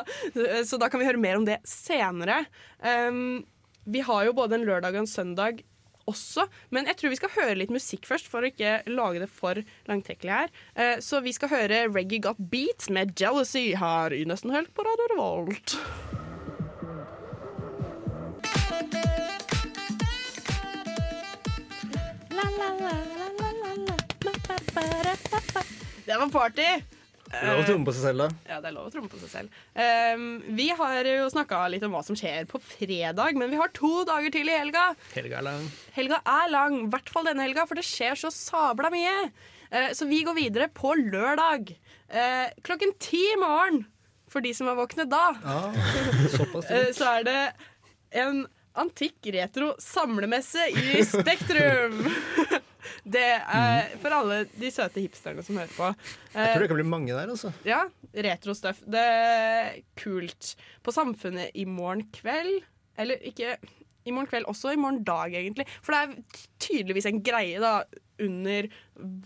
så 0.64 0.78
da 0.80 0.88
kan 0.88 1.00
vi 1.00 1.06
høre 1.06 1.18
mer 1.20 1.36
om 1.36 1.44
det 1.44 1.58
senere. 1.64 2.46
Um, 2.82 3.44
vi 3.86 4.00
har 4.00 4.24
jo 4.24 4.32
både 4.32 4.54
en 4.58 4.64
lørdag 4.66 4.94
og 4.96 5.04
en 5.04 5.06
søndag 5.06 5.62
også, 6.10 6.46
men 6.74 6.86
jeg 6.90 6.98
tror 6.98 7.12
vi 7.12 7.18
skal 7.20 7.34
høre 7.36 7.58
litt 7.58 7.72
musikk 7.74 8.06
først, 8.08 8.28
for 8.30 8.42
å 8.44 8.50
ikke 8.50 8.78
lage 8.90 9.22
det 9.22 9.30
for 9.32 9.60
langtekkelig 9.90 10.32
her. 10.32 10.54
Eh, 10.74 10.96
så 11.04 11.22
vi 11.24 11.34
skal 11.36 11.52
høre 11.52 11.86
Reggae 11.90 12.22
Got 12.24 12.40
Beat 12.52 12.88
med 12.94 13.16
Jealousy 13.18 13.72
her 13.78 14.14
i 14.14 14.24
Nesten 14.28 14.54
Helt 14.54 14.72
på 14.74 14.86
Radio 14.86 15.10
Revolt. 15.14 15.78
Det 26.06 26.14
var 26.14 26.30
party! 26.30 26.95
Det 27.36 27.44
er 27.44 27.50
lov 27.52 27.60
å 27.60 27.66
tromme 27.68 27.86
på 27.86 27.92
seg 27.92 28.04
selv, 28.06 28.22
da. 28.22 28.28
Ja, 28.48 28.58
det 28.62 28.70
er 28.70 28.74
lov 28.76 28.86
å 28.88 28.92
tromme 28.94 29.10
på 29.12 29.18
seg 29.20 29.30
selv. 29.32 29.58
Um, 29.76 30.24
vi 30.56 30.68
har 30.78 31.08
jo 31.10 31.26
snakka 31.32 31.58
litt 31.72 31.84
om 31.84 31.92
hva 31.92 32.00
som 32.06 32.16
skjer 32.16 32.48
på 32.48 32.60
fredag, 32.64 33.36
men 33.36 33.52
vi 33.52 33.60
har 33.60 33.72
to 33.76 33.90
dager 34.08 34.32
til 34.32 34.48
i 34.48 34.56
helga. 34.56 34.86
Helga 35.12 35.42
er 35.42 35.46
lang. 35.50 35.66
Helga 35.96 36.22
er 36.32 36.52
lang, 36.54 36.78
i 36.80 36.88
hvert 36.94 37.12
fall 37.12 37.28
denne 37.28 37.44
helga, 37.44 37.66
for 37.68 37.78
det 37.78 37.84
skjer 37.86 38.16
så 38.20 38.32
sabla 38.32 38.90
mye. 38.94 39.14
Uh, 39.68 39.90
så 39.96 40.08
vi 40.08 40.22
går 40.24 40.38
videre 40.38 40.70
på 40.72 40.94
lørdag. 40.96 41.74
Uh, 42.08 42.48
klokken 42.66 42.96
ti 43.02 43.20
i 43.34 43.40
morgen, 43.40 43.84
for 44.32 44.44
de 44.44 44.54
som 44.56 44.70
er 44.72 44.78
våkne 44.78 45.06
da, 45.10 45.28
Såpass. 46.32 46.70
eh, 46.72 46.88
så 46.96 47.18
er 47.18 47.26
det 47.28 47.40
en 48.16 48.46
antikk 48.76 49.28
retro 49.36 49.74
samlemesse 49.82 50.70
i 50.72 51.04
Spektrum. 51.04 52.00
Det 53.04 53.24
er 53.40 53.96
for 54.02 54.16
alle 54.16 54.42
de 54.56 54.70
søte 54.74 55.02
hipsterne 55.02 55.42
som 55.46 55.58
hører 55.60 55.72
på. 55.76 55.90
Jeg 56.34 56.52
tror 56.54 56.64
det 56.66 56.70
kan 56.72 56.80
bli 56.80 56.88
mange 56.90 57.12
der, 57.16 57.32
altså. 57.32 57.52
Ja, 57.66 57.82
retrostuff. 58.26 58.82
Det 58.86 59.02
er 59.02 59.80
kult. 60.00 60.54
På 60.86 60.94
Samfunnet 60.94 61.50
i 61.54 61.64
morgen 61.68 62.06
kveld 62.16 62.62
Eller 62.98 63.20
ikke 63.28 63.56
i 64.06 64.12
morgen 64.14 64.28
kveld, 64.30 64.44
også 64.46 64.70
i 64.72 64.78
morgen 64.78 65.00
dag, 65.04 65.32
egentlig. 65.34 65.64
For 65.82 65.90
det 65.92 65.98
er 65.98 66.42
tydeligvis 66.62 67.08
en 67.10 67.22
greie 67.26 67.58
da 67.58 67.80
under 68.22 68.68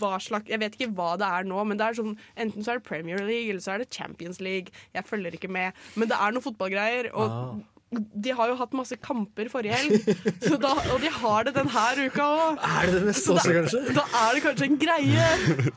hva 0.00 0.16
slags 0.18 0.48
Jeg 0.50 0.58
vet 0.58 0.74
ikke 0.78 0.88
hva 0.98 1.12
det 1.20 1.26
er 1.28 1.44
nå, 1.46 1.60
men 1.68 1.78
det 1.78 1.84
er 1.86 1.98
sånn 2.00 2.14
enten 2.40 2.64
så 2.64 2.72
er 2.72 2.80
det 2.80 2.86
Premier 2.88 3.20
League 3.22 3.52
eller 3.52 3.60
så 3.62 3.74
er 3.76 3.84
det 3.84 3.90
Champions 3.94 4.40
League. 4.42 4.72
Jeg 4.96 5.04
følger 5.06 5.36
ikke 5.36 5.52
med. 5.52 5.76
Men 6.00 6.08
det 6.10 6.16
er 6.16 6.32
noen 6.34 6.42
fotballgreier. 6.48 7.10
Og 7.12 7.28
Ah. 7.28 7.60
De 7.90 8.32
har 8.38 8.50
jo 8.52 8.56
hatt 8.60 8.74
masse 8.78 8.94
kamper 9.02 9.48
forrige 9.50 9.74
helg, 9.74 10.10
så 10.46 10.58
da, 10.62 10.76
og 10.94 11.00
de 11.02 11.10
har 11.10 11.46
det 11.48 11.54
denne 11.56 12.06
uka 12.06 12.26
òg. 12.26 12.60
Er 12.62 12.86
det 12.86 12.94
det 12.94 13.04
neste 13.08 13.34
også, 13.34 13.54
kanskje? 13.56 13.82
Da 13.96 14.04
er 14.22 14.36
det 14.36 14.42
kanskje 14.44 14.68
en 14.68 14.80
greie 14.84 15.28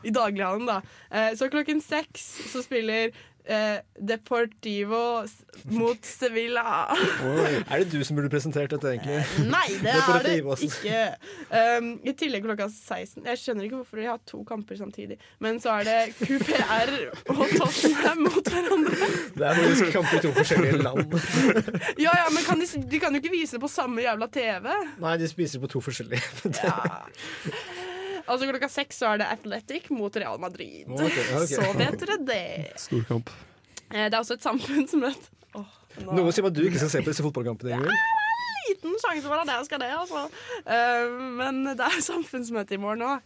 i 0.06 0.14
daglighallen, 0.14 0.68
da. 0.70 0.78
Eh, 1.10 1.32
så 1.38 1.50
klokken 1.50 1.82
seks 1.82 2.28
så 2.52 2.62
spiller 2.62 3.10
eh, 3.44 3.78
Deportivo 4.00 5.24
mot 5.64 6.04
Sevilla. 6.04 6.96
Er 7.70 7.78
det 7.78 7.90
du 7.92 8.04
som 8.04 8.16
burde 8.16 8.30
presentert 8.32 8.72
dette, 8.72 8.94
egentlig? 8.94 9.20
Nei, 9.48 9.68
det 9.82 9.94
er 9.94 10.24
det 10.24 10.34
altså. 10.42 10.68
ikke. 10.68 11.02
Um, 11.50 11.90
I 12.04 12.14
tillegg 12.18 12.44
klokka 12.44 12.66
16 12.70 13.24
Jeg 13.24 13.40
skjønner 13.40 13.66
ikke 13.66 13.78
hvorfor 13.80 14.00
de 14.00 14.08
har 14.08 14.20
to 14.28 14.42
kamper 14.48 14.78
samtidig. 14.80 15.18
Men 15.44 15.60
så 15.62 15.78
er 15.80 15.88
det 15.88 15.98
QPR 16.18 16.92
og 17.34 17.44
Tottenham 17.54 18.24
mot 18.26 18.50
hverandre. 18.50 19.10
Det 19.36 19.48
er 19.48 19.60
faktisk 19.60 19.92
kamper 19.94 20.18
i 20.18 20.24
to 20.26 20.34
forskjellige 20.40 20.82
land. 20.82 21.18
Ja, 22.04 22.12
ja, 22.16 22.26
men 22.32 22.44
kan 22.46 22.60
de, 22.60 22.66
de 22.90 22.98
kan 23.00 23.14
jo 23.14 23.20
ikke 23.22 23.32
vise 23.32 23.56
det 23.56 23.62
på 23.62 23.70
samme 23.70 24.02
jævla 24.02 24.28
TV. 24.32 24.68
Nei, 25.02 25.16
de 25.20 25.28
spiser 25.30 25.62
på 25.62 25.70
to 25.70 25.82
forskjellige. 25.84 26.22
Altså 28.28 28.48
Klokka 28.48 28.68
seks 28.72 28.98
så 29.02 29.12
er 29.12 29.18
det 29.20 29.26
Athletic 29.28 29.90
mot 29.90 30.14
Real 30.16 30.38
Madrid. 30.40 30.86
Okay, 30.88 31.06
okay. 31.36 31.46
Så 31.46 31.72
vet 31.76 31.98
dere 32.00 32.18
det. 32.24 32.72
Storkamp. 32.80 33.30
Eh, 33.92 34.08
Det 34.08 34.14
er 34.14 34.20
også 34.20 34.34
et 34.38 34.42
samfunnsmøte. 34.46 35.28
Oh, 35.54 35.66
nå- 36.00 36.16
Noe 36.18 36.32
sier 36.32 36.42
meg 36.42 36.50
at 36.52 36.58
du 36.58 36.64
ikke 36.66 36.78
skal 36.80 36.90
se 36.90 37.02
på 37.04 37.12
disse 37.12 37.22
fotballkampene. 37.22 37.76
Ingvild. 37.76 37.98
liten 38.64 38.94
sjanse 38.96 39.22
for 39.28 39.36
at 39.36 39.46
jeg 39.52 39.64
skal 39.68 39.78
det, 39.82 39.90
altså. 39.92 40.22
Eh, 40.66 41.10
men 41.36 41.64
det 41.76 41.84
er 41.84 42.00
samfunnsmøte 42.00 42.72
i 42.72 42.80
morgen 42.80 43.02
òg. 43.04 43.20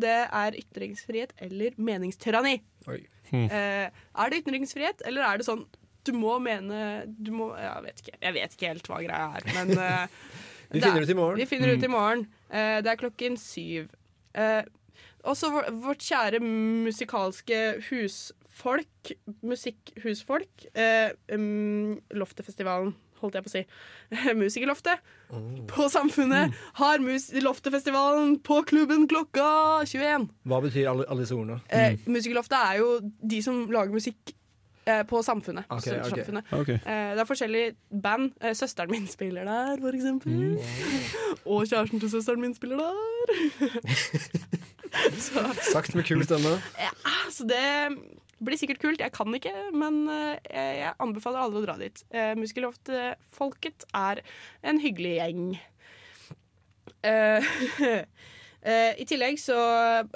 det 0.00 0.14
er 0.30 0.52
ytringsfrihet 0.62 1.32
eller 1.42 1.74
meningstyranni. 1.76 2.60
Eh, 2.88 3.90
er 3.90 4.30
det 4.30 4.40
ytringsfrihet, 4.44 5.02
eller 5.06 5.22
er 5.26 5.38
det 5.38 5.46
sånn 5.46 5.66
du 6.02 6.12
må 6.16 6.38
mene 6.40 7.04
du 7.06 7.30
må, 7.30 7.50
Jeg 7.60 7.82
vet 7.84 7.98
ikke 8.00 8.14
Jeg 8.22 8.32
vet 8.34 8.54
ikke 8.56 8.68
helt 8.70 8.86
hva 8.88 9.00
greia 9.04 9.26
er, 9.36 9.44
men 9.54 9.76
eh, 9.78 10.06
Vi 10.72 10.78
det 10.80 10.86
er- 10.86 10.92
finner 10.92 11.02
ut 11.02 11.10
i 11.10 11.14
morgen. 11.18 11.36
Vi 11.36 11.46
finner 11.50 11.68
ut 11.74 11.82
i 11.82 11.86
Mm. 11.86 11.90
morgen. 11.92 12.26
Eh, 12.50 12.78
det 12.84 12.92
er 12.92 13.00
klokken 13.00 13.38
syv. 13.40 13.88
Eh, 14.34 14.62
også 15.28 15.50
vårt 15.82 16.02
kjære 16.02 16.40
musikalske 16.40 17.58
husfolk, 17.90 19.12
musikkhusfolk, 19.42 20.66
eh, 20.74 21.12
um, 21.32 21.98
Loftefestivalen, 22.16 22.94
holdt 23.20 23.36
jeg 23.36 23.44
på 23.44 23.50
å 23.50 23.52
si. 23.52 23.62
Musikerloftet 24.40 25.04
på 25.70 25.88
Samfunnet 25.92 26.56
har 26.80 27.04
mus 27.04 27.28
Loftefestivalen 27.44 28.38
på 28.46 28.62
klubben 28.68 29.06
klokka 29.10 29.84
21. 29.84 30.30
Hva 30.48 30.62
betyr 30.64 30.88
alle, 30.90 31.06
alle 31.06 31.26
disse 31.26 31.36
ordene? 31.36 31.60
Eh, 31.68 32.00
Musikerloftet 32.08 32.56
er 32.58 32.80
jo 32.80 32.94
de 33.04 33.42
som 33.44 33.66
lager 33.72 33.94
musikk 33.94 34.34
på 35.08 35.22
Samfunnet. 35.22 35.64
Okay, 35.68 36.00
okay. 36.00 36.22
ok. 36.22 36.60
Ok. 36.60 36.68
Eh, 36.68 37.10
det 37.14 37.20
er 37.20 37.28
forskjellige 37.28 37.74
band. 38.02 38.32
Eh, 38.40 38.54
søsteren 38.56 38.90
min 38.90 39.06
spiller 39.06 39.44
der, 39.44 39.76
for 39.80 39.94
eksempel. 39.94 40.58
Og 41.44 41.66
kjæresten 41.68 42.00
til 42.00 42.10
søsteren 42.10 42.40
min 42.40 42.54
spiller 42.54 42.76
der. 42.76 42.94
så, 45.26 45.44
Sagt 45.72 45.94
med 45.94 46.04
kul 46.04 46.24
stemme. 46.24 46.56
ja, 46.78 46.90
så 47.30 47.46
det 47.46 47.98
blir 48.44 48.56
sikkert 48.56 48.80
kult. 48.80 49.00
Jeg 49.00 49.12
kan 49.12 49.34
ikke, 49.34 49.52
men 49.72 50.08
eh, 50.08 50.80
jeg 50.80 50.94
anbefaler 50.98 51.44
alle 51.44 51.60
å 51.60 51.64
dra 51.64 51.76
dit. 51.80 52.02
Eh, 52.10 52.32
Musikerloft-folket 52.40 53.84
er 53.94 54.22
en 54.64 54.80
hyggelig 54.80 55.14
gjeng. 55.18 55.44
Eh, 57.04 57.52
eh, 58.64 58.92
I 58.96 59.06
tillegg 59.08 59.38
så 59.40 59.60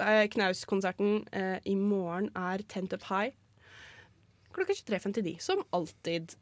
eh, 0.01 0.25
Knaus-konserten 0.33 1.23
eh, 1.31 1.57
i 1.65 1.77
morgen 1.77 2.31
er 2.35 2.65
Tent 2.69 2.93
Up 2.97 3.07
High 3.11 3.33
klokka 4.55 4.73
23.59, 4.77 5.35
som 5.43 5.61
alltid. 5.75 6.33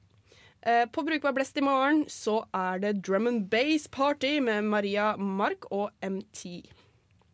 Eh, 0.64 0.86
på 0.96 1.04
Brukbar 1.04 1.34
Blest 1.36 1.58
i 1.60 1.64
morgen 1.66 2.06
så 2.08 2.38
er 2.56 2.80
det 2.80 2.94
Drum 3.04 3.28
and 3.28 3.50
Bass 3.52 3.90
Party 3.92 4.38
med 4.44 4.64
Maria 4.72 5.10
Mark 5.18 5.68
og 5.76 5.90
MT. 6.02 6.64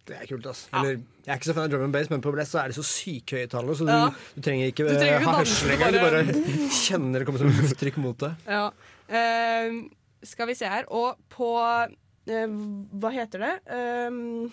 Det 0.10 0.16
er 0.18 0.26
kult, 0.26 0.48
ass. 0.50 0.64
Eller, 0.74 0.96
jeg 1.22 1.30
er 1.30 1.38
ikke 1.38 1.52
så 1.52 1.54
fan 1.54 1.68
av 1.68 1.70
drum 1.70 1.84
and 1.86 1.94
bass, 1.94 2.08
men 2.10 2.24
på 2.26 2.32
Blest 2.34 2.56
så 2.56 2.64
er 2.64 2.72
det 2.72 2.78
så 2.80 2.86
syke 2.90 3.44
høyttalere, 3.44 3.76
så 3.78 3.86
du, 3.86 3.92
Ja. 3.94 4.08
du 4.34 4.42
trenger 4.42 4.72
ikke, 4.72 4.88
Du 4.90 4.96
trenger 4.98 5.20
ikke 5.20 5.30
ha 5.30 5.38
hørsel 5.44 5.74
engang. 5.76 5.94
Du 5.94 6.00
bare- 6.02 6.70
kjenner 6.80 7.20
det 7.22 7.28
kommer 7.28 7.44
som 7.44 7.52
lufttrykk 7.54 7.98
mot 8.02 8.18
deg. 8.18 8.34
Ja. 8.58 8.72
Eh, 9.08 9.78
skal 10.26 10.48
vi 10.50 10.56
se 10.58 10.66
her. 10.66 10.90
Og 10.90 11.16
på 11.30 11.52
eh, 12.28 12.48
Hva 12.98 13.12
heter 13.14 13.46
det? 13.46 13.54
Eh, 13.70 14.50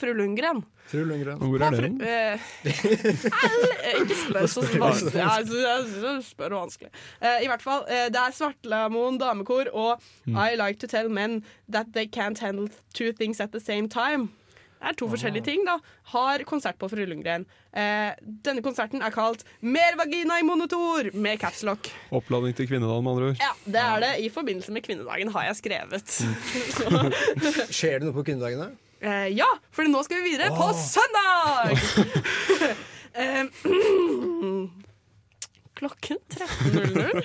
Fru 0.00 0.12
Lundgren. 0.16 0.62
Fru 0.88 1.02
Lundgren. 1.04 1.38
Hvor 1.42 1.60
er 1.66 1.76
den? 1.84 1.98
fru- 2.00 2.06
eh, 2.08 4.00
ikke 4.00 4.16
spør 4.22 4.46
så 4.48 4.62
vanskelig. 4.80 5.14
Ja, 5.20 5.36
jeg 5.42 6.22
spør 6.24 6.54
vanskelig. 6.56 6.90
Eh, 7.20 7.44
I 7.44 7.50
hvert 7.50 7.62
fall. 7.64 7.84
eh, 7.88 8.06
det 8.12 8.20
er 8.22 8.32
Svartlamoen 8.36 9.18
damekor 9.20 9.68
og 9.72 10.00
I 10.28 10.54
like 10.56 10.78
to 10.80 10.86
tell 10.88 11.08
men 11.12 11.42
that 11.68 11.92
they 11.94 12.06
can't 12.08 12.38
handle 12.40 12.68
two 12.94 13.12
things 13.12 13.40
at 13.40 13.52
the 13.52 13.60
same 13.60 13.88
time. 13.88 14.30
Det 14.78 14.92
er 14.92 14.94
to 15.00 15.08
forskjellige 15.10 15.42
ting, 15.42 15.64
da. 15.66 15.72
Har 16.12 16.38
konsert 16.46 16.76
på 16.78 16.86
Fru 16.88 17.00
Lundgren. 17.04 17.44
Eh, 17.74 18.12
denne 18.46 18.62
konserten 18.62 19.02
er 19.02 19.10
kalt 19.10 19.42
Mer 19.60 19.96
vagina 19.98 20.36
i 20.38 20.44
monotor 20.46 21.08
med 21.18 21.40
capslock. 21.42 21.90
Oppladning 22.14 22.54
til 22.54 22.68
kvinnedagen, 22.70 23.02
med 23.02 23.10
andre 23.16 23.32
ord. 23.32 23.40
Ja, 23.42 23.50
det 23.66 23.82
er 23.82 24.00
det. 24.06 24.12
I 24.22 24.28
forbindelse 24.30 24.70
med 24.72 24.86
kvinnedagen 24.86 25.32
har 25.34 25.48
jeg 25.50 25.58
skrevet. 25.58 26.06
Skjer 27.74 27.98
det 27.98 28.06
noe 28.06 28.14
på 28.16 28.22
kvinnedagene? 28.30 28.70
Eh, 29.00 29.28
ja, 29.36 29.46
for 29.70 29.86
nå 29.88 30.00
skal 30.06 30.22
vi 30.22 30.32
videre 30.34 30.50
på 30.56 30.70
søndag! 30.74 31.74
Eh, 33.18 33.48
Klokken 35.74 36.18
13.00 36.28 37.22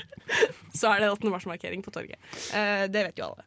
så 0.74 0.89
er 0.93 1.01
det 1.03 1.09
18. 1.11 1.30
mars-markering 1.30 1.84
på 1.86 1.91
torget. 1.93 2.17
Eh, 2.55 2.86
det 2.89 3.03
vet 3.07 3.19
jo 3.19 3.28
alle. 3.28 3.43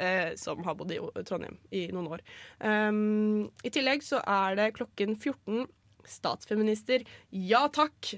eh, 0.00 0.30
som 0.40 0.62
har 0.64 0.74
bodd 0.78 0.92
i 0.94 0.98
Trondheim 1.28 1.58
i 1.70 1.82
noen 1.92 2.08
år. 2.14 2.22
Um, 2.64 3.50
I 3.64 3.72
tillegg 3.74 4.04
så 4.06 4.22
er 4.24 4.56
det 4.56 4.70
klokken 4.78 5.18
14 5.20 5.66
statsfeminister. 6.08 7.04
Ja 7.30 7.66
takk! 7.72 8.14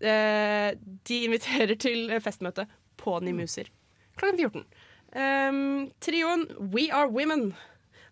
Eh, 0.00 0.70
de 1.08 1.18
inviterer 1.26 1.76
til 1.78 2.08
festmøte 2.24 2.64
på 3.00 3.18
Nimuser 3.22 3.68
klokken 4.16 4.40
14. 4.40 4.64
Um, 5.12 5.90
trioen 6.00 6.46
We 6.72 6.88
Are 6.92 7.08
Women 7.12 7.50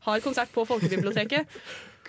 har 0.06 0.24
konsert 0.24 0.52
på 0.54 0.64
Folkebiblioteket 0.68 1.60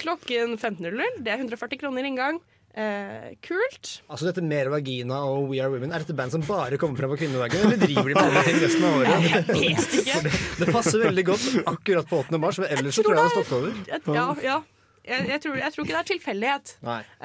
klokken 0.01 0.57
15.00. 0.57 1.21
Det 1.21 1.33
er 1.33 1.43
140 1.43 1.79
kroner 1.81 2.07
inngang. 2.07 2.39
Eh, 2.71 3.33
kult. 3.43 3.89
Altså 4.07 4.29
dette 4.29 4.43
Mer 4.45 4.69
vagina 4.71 5.17
og 5.27 5.49
We 5.51 5.59
Are 5.59 5.71
Women, 5.73 5.91
er 5.91 6.05
dette 6.05 6.15
band 6.15 6.31
som 6.31 6.43
bare 6.47 6.77
kommer 6.79 7.01
frem 7.01 7.11
på 7.11 7.17
kvinnedagen, 7.25 7.65
eller 7.67 7.81
driver 7.81 8.07
de 8.07 8.15
med 8.15 8.23
andre 8.23 8.43
ting 8.47 8.59
resten 8.63 8.85
av 8.87 8.99
året? 9.01 9.25
Jeg 9.27 9.73
vet 9.75 9.95
ikke. 9.99 10.21
Det, 10.27 10.35
det 10.61 10.67
passer 10.71 11.03
veldig 11.03 11.25
godt 11.33 11.47
akkurat 11.73 12.07
på 12.07 12.21
8. 12.23 12.39
mars, 12.39 12.61
men 12.63 12.71
ellers 12.77 12.95
så 12.95 13.03
tror 13.03 13.17
jeg 13.17 13.19
det 13.19 13.25
har 13.25 13.35
stått 13.35 13.57
over. 13.57 13.81
Ja, 14.15 14.27
ja. 14.45 14.61
Jeg, 15.01 15.25
jeg, 15.27 15.41
tror, 15.41 15.55
jeg 15.57 15.73
tror 15.73 15.83
ikke 15.83 15.95
det 15.95 15.99
er 15.99 16.09
tilfeldighet. 16.11 16.73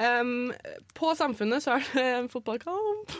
Um, 0.01 0.31
på 0.97 1.11
Samfunnet 1.15 1.63
så 1.63 1.75
er 1.77 1.85
det 1.93 2.05
en 2.15 2.29
fotballkamp 2.31 3.13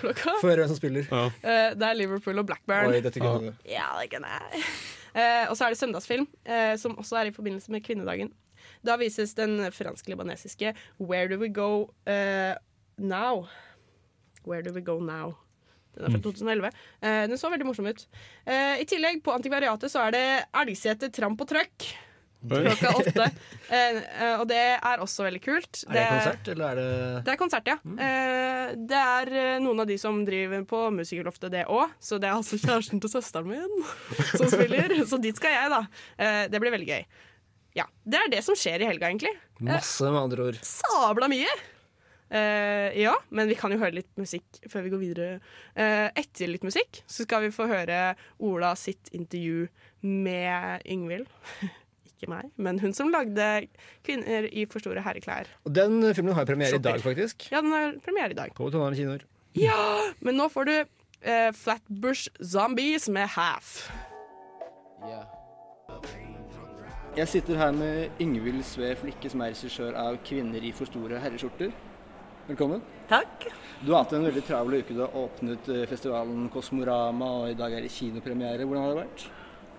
klokka. 0.00 0.34
Få 0.42 0.50
høre 0.50 0.64
hvem 0.64 0.72
som 0.72 0.78
spiller. 0.78 1.06
Eh, 1.14 1.70
det 1.78 1.86
er 1.88 1.96
Liverpool 1.98 2.42
og 2.42 2.50
Blackburn. 2.50 2.90
Oi, 2.90 3.00
dette 3.02 3.22
du. 3.22 3.48
Ja, 3.70 3.88
det 4.00 4.10
kan 4.12 4.26
jeg. 4.28 4.66
Eh, 5.14 5.44
og 5.48 5.56
så 5.56 5.66
er 5.66 5.74
det 5.74 5.80
søndagsfilm, 5.80 6.26
eh, 6.44 6.74
som 6.80 6.96
også 6.98 7.20
er 7.20 7.30
i 7.30 7.34
forbindelse 7.34 7.72
med 7.72 7.84
kvinnedagen. 7.86 8.32
Da 8.84 8.96
vises 9.00 9.34
den 9.38 9.58
fransk-libanesiske 9.72 10.74
Where 10.98 11.28
Do 11.28 11.38
We 11.40 11.48
Go 11.52 11.90
uh, 12.08 12.54
Now? 12.98 13.46
Where 14.44 14.62
Do 14.62 14.74
We 14.74 14.80
Go 14.84 14.98
Now? 15.00 15.34
Den 15.94 16.08
er 16.08 16.10
fra 16.16 16.20
2011. 16.24 16.70
Eh, 17.06 17.20
den 17.30 17.38
så 17.38 17.50
veldig 17.52 17.66
morsom 17.68 17.86
ut. 17.86 18.00
Eh, 18.50 18.80
I 18.82 18.86
tillegg, 18.88 19.20
på 19.22 19.30
Antikvariatet, 19.30 19.92
så 19.92 20.08
er 20.08 20.16
det 20.16 20.24
Elgsete 20.62 21.10
tramp 21.14 21.44
og 21.44 21.52
trøkk. 21.52 21.86
Klokka 22.48 22.92
åtte. 23.00 23.26
Eh, 23.68 23.98
eh, 24.20 24.34
og 24.36 24.46
det 24.50 24.60
er 24.76 25.02
også 25.02 25.24
veldig 25.26 25.40
kult. 25.44 25.82
Er 25.88 25.96
det 25.96 26.06
konsert, 26.10 26.48
eller 26.52 26.66
er 26.66 26.80
det 26.80 27.24
Det 27.24 27.34
er 27.34 27.40
konsert, 27.40 27.70
ja. 27.70 27.76
Eh, 28.06 28.74
det 28.92 29.02
er 29.02 29.60
noen 29.64 29.84
av 29.84 29.88
de 29.88 29.96
som 30.00 30.20
driver 30.26 30.64
på 30.68 30.82
Musikerloftet, 30.94 31.52
det 31.54 31.66
òg. 31.72 31.94
Så 32.00 32.20
det 32.20 32.28
er 32.30 32.36
altså 32.36 32.60
kjæresten 32.60 33.02
til 33.02 33.12
søsteren 33.12 33.48
min 33.50 33.86
som 34.38 34.50
spiller. 34.52 34.98
Så 35.08 35.20
dit 35.22 35.36
skal 35.40 35.56
jeg, 35.56 35.72
da. 35.72 35.84
Uh, 36.20 36.42
det 36.52 36.60
blir 36.62 36.74
veldig 36.74 36.90
gøy. 36.90 37.06
Ja, 37.74 37.88
Det 38.06 38.20
er 38.20 38.34
det 38.36 38.44
som 38.46 38.54
skjer 38.58 38.84
i 38.84 38.88
helga, 38.88 39.08
egentlig. 39.10 39.32
Masse, 39.64 40.04
med 40.06 40.20
andre 40.28 40.50
ord. 40.50 40.60
sabla 40.62 41.30
mye! 41.32 41.50
Eh, 42.34 43.02
ja, 43.02 43.12
men 43.28 43.46
vi 43.48 43.54
kan 43.54 43.70
jo 43.70 43.78
høre 43.78 43.94
litt 44.00 44.10
musikk 44.18 44.58
før 44.70 44.86
vi 44.86 44.92
går 44.94 45.02
videre. 45.02 45.28
Eh, 45.78 46.08
etter 46.18 46.50
litt 46.50 46.64
musikk 46.66 47.02
så 47.06 47.26
skal 47.26 47.44
vi 47.44 47.52
få 47.54 47.68
høre 47.70 48.16
Ola 48.42 48.72
sitt 48.78 49.12
intervju 49.14 49.68
med 50.02 50.82
Yngvild. 50.90 51.28
Ikke 52.24 52.32
meg, 52.32 52.50
men 52.56 52.80
hun 52.80 52.94
som 52.96 53.10
lagde 53.12 53.68
'Kvinner 54.04 54.48
i 54.48 54.64
for 54.64 54.80
store 54.80 55.02
herreklær'. 55.04 55.50
Og 55.64 55.74
den 55.74 56.00
filmen 56.14 56.34
har 56.34 56.44
premiere 56.48 56.76
i 56.76 56.82
dag, 56.82 57.00
faktisk. 57.00 57.50
Ja, 57.52 57.60
den 57.60 57.72
har 57.72 57.92
premiere 58.04 58.30
i 58.30 58.34
dag. 58.34 58.54
På 58.56 58.70
Trondheim 58.70 58.96
kinoer. 58.96 59.26
Ja, 59.54 60.10
men 60.20 60.36
nå 60.40 60.48
får 60.48 60.64
du 60.64 60.74
eh, 61.22 61.52
Flatbush 61.52 62.28
Zombies 62.42 63.08
med 63.08 63.28
Half. 63.28 63.90
Jeg 67.16 67.28
sitter 67.28 67.56
her 67.56 67.70
med 67.70 68.10
Yngvild 68.20 68.64
Sve 68.64 68.96
Flikke, 68.96 69.30
som 69.30 69.40
er 69.40 69.52
regissør 69.52 69.94
av 69.94 70.16
'Kvinner 70.24 70.64
i 70.64 70.72
for 70.72 70.84
store 70.84 71.20
herreskjorter'. 71.20 71.72
Velkommen. 72.48 72.82
Takk. 73.08 73.46
Du 73.80 73.92
har 73.92 74.02
hatt 74.02 74.12
en 74.12 74.24
veldig 74.24 74.42
travel 74.44 74.80
uke. 74.80 74.94
Du 74.94 75.00
har 75.00 75.16
åpnet 75.16 75.68
eh, 75.68 75.86
festivalen 75.86 76.48
Kosmorama, 76.48 77.30
og 77.44 77.50
i 77.50 77.54
dag 77.54 77.72
er 77.72 77.82
det 77.82 77.92
kinopremiere. 77.92 78.64
Hvordan 78.64 78.82
har 78.82 78.90
det 78.94 79.04
vært? 79.04 79.30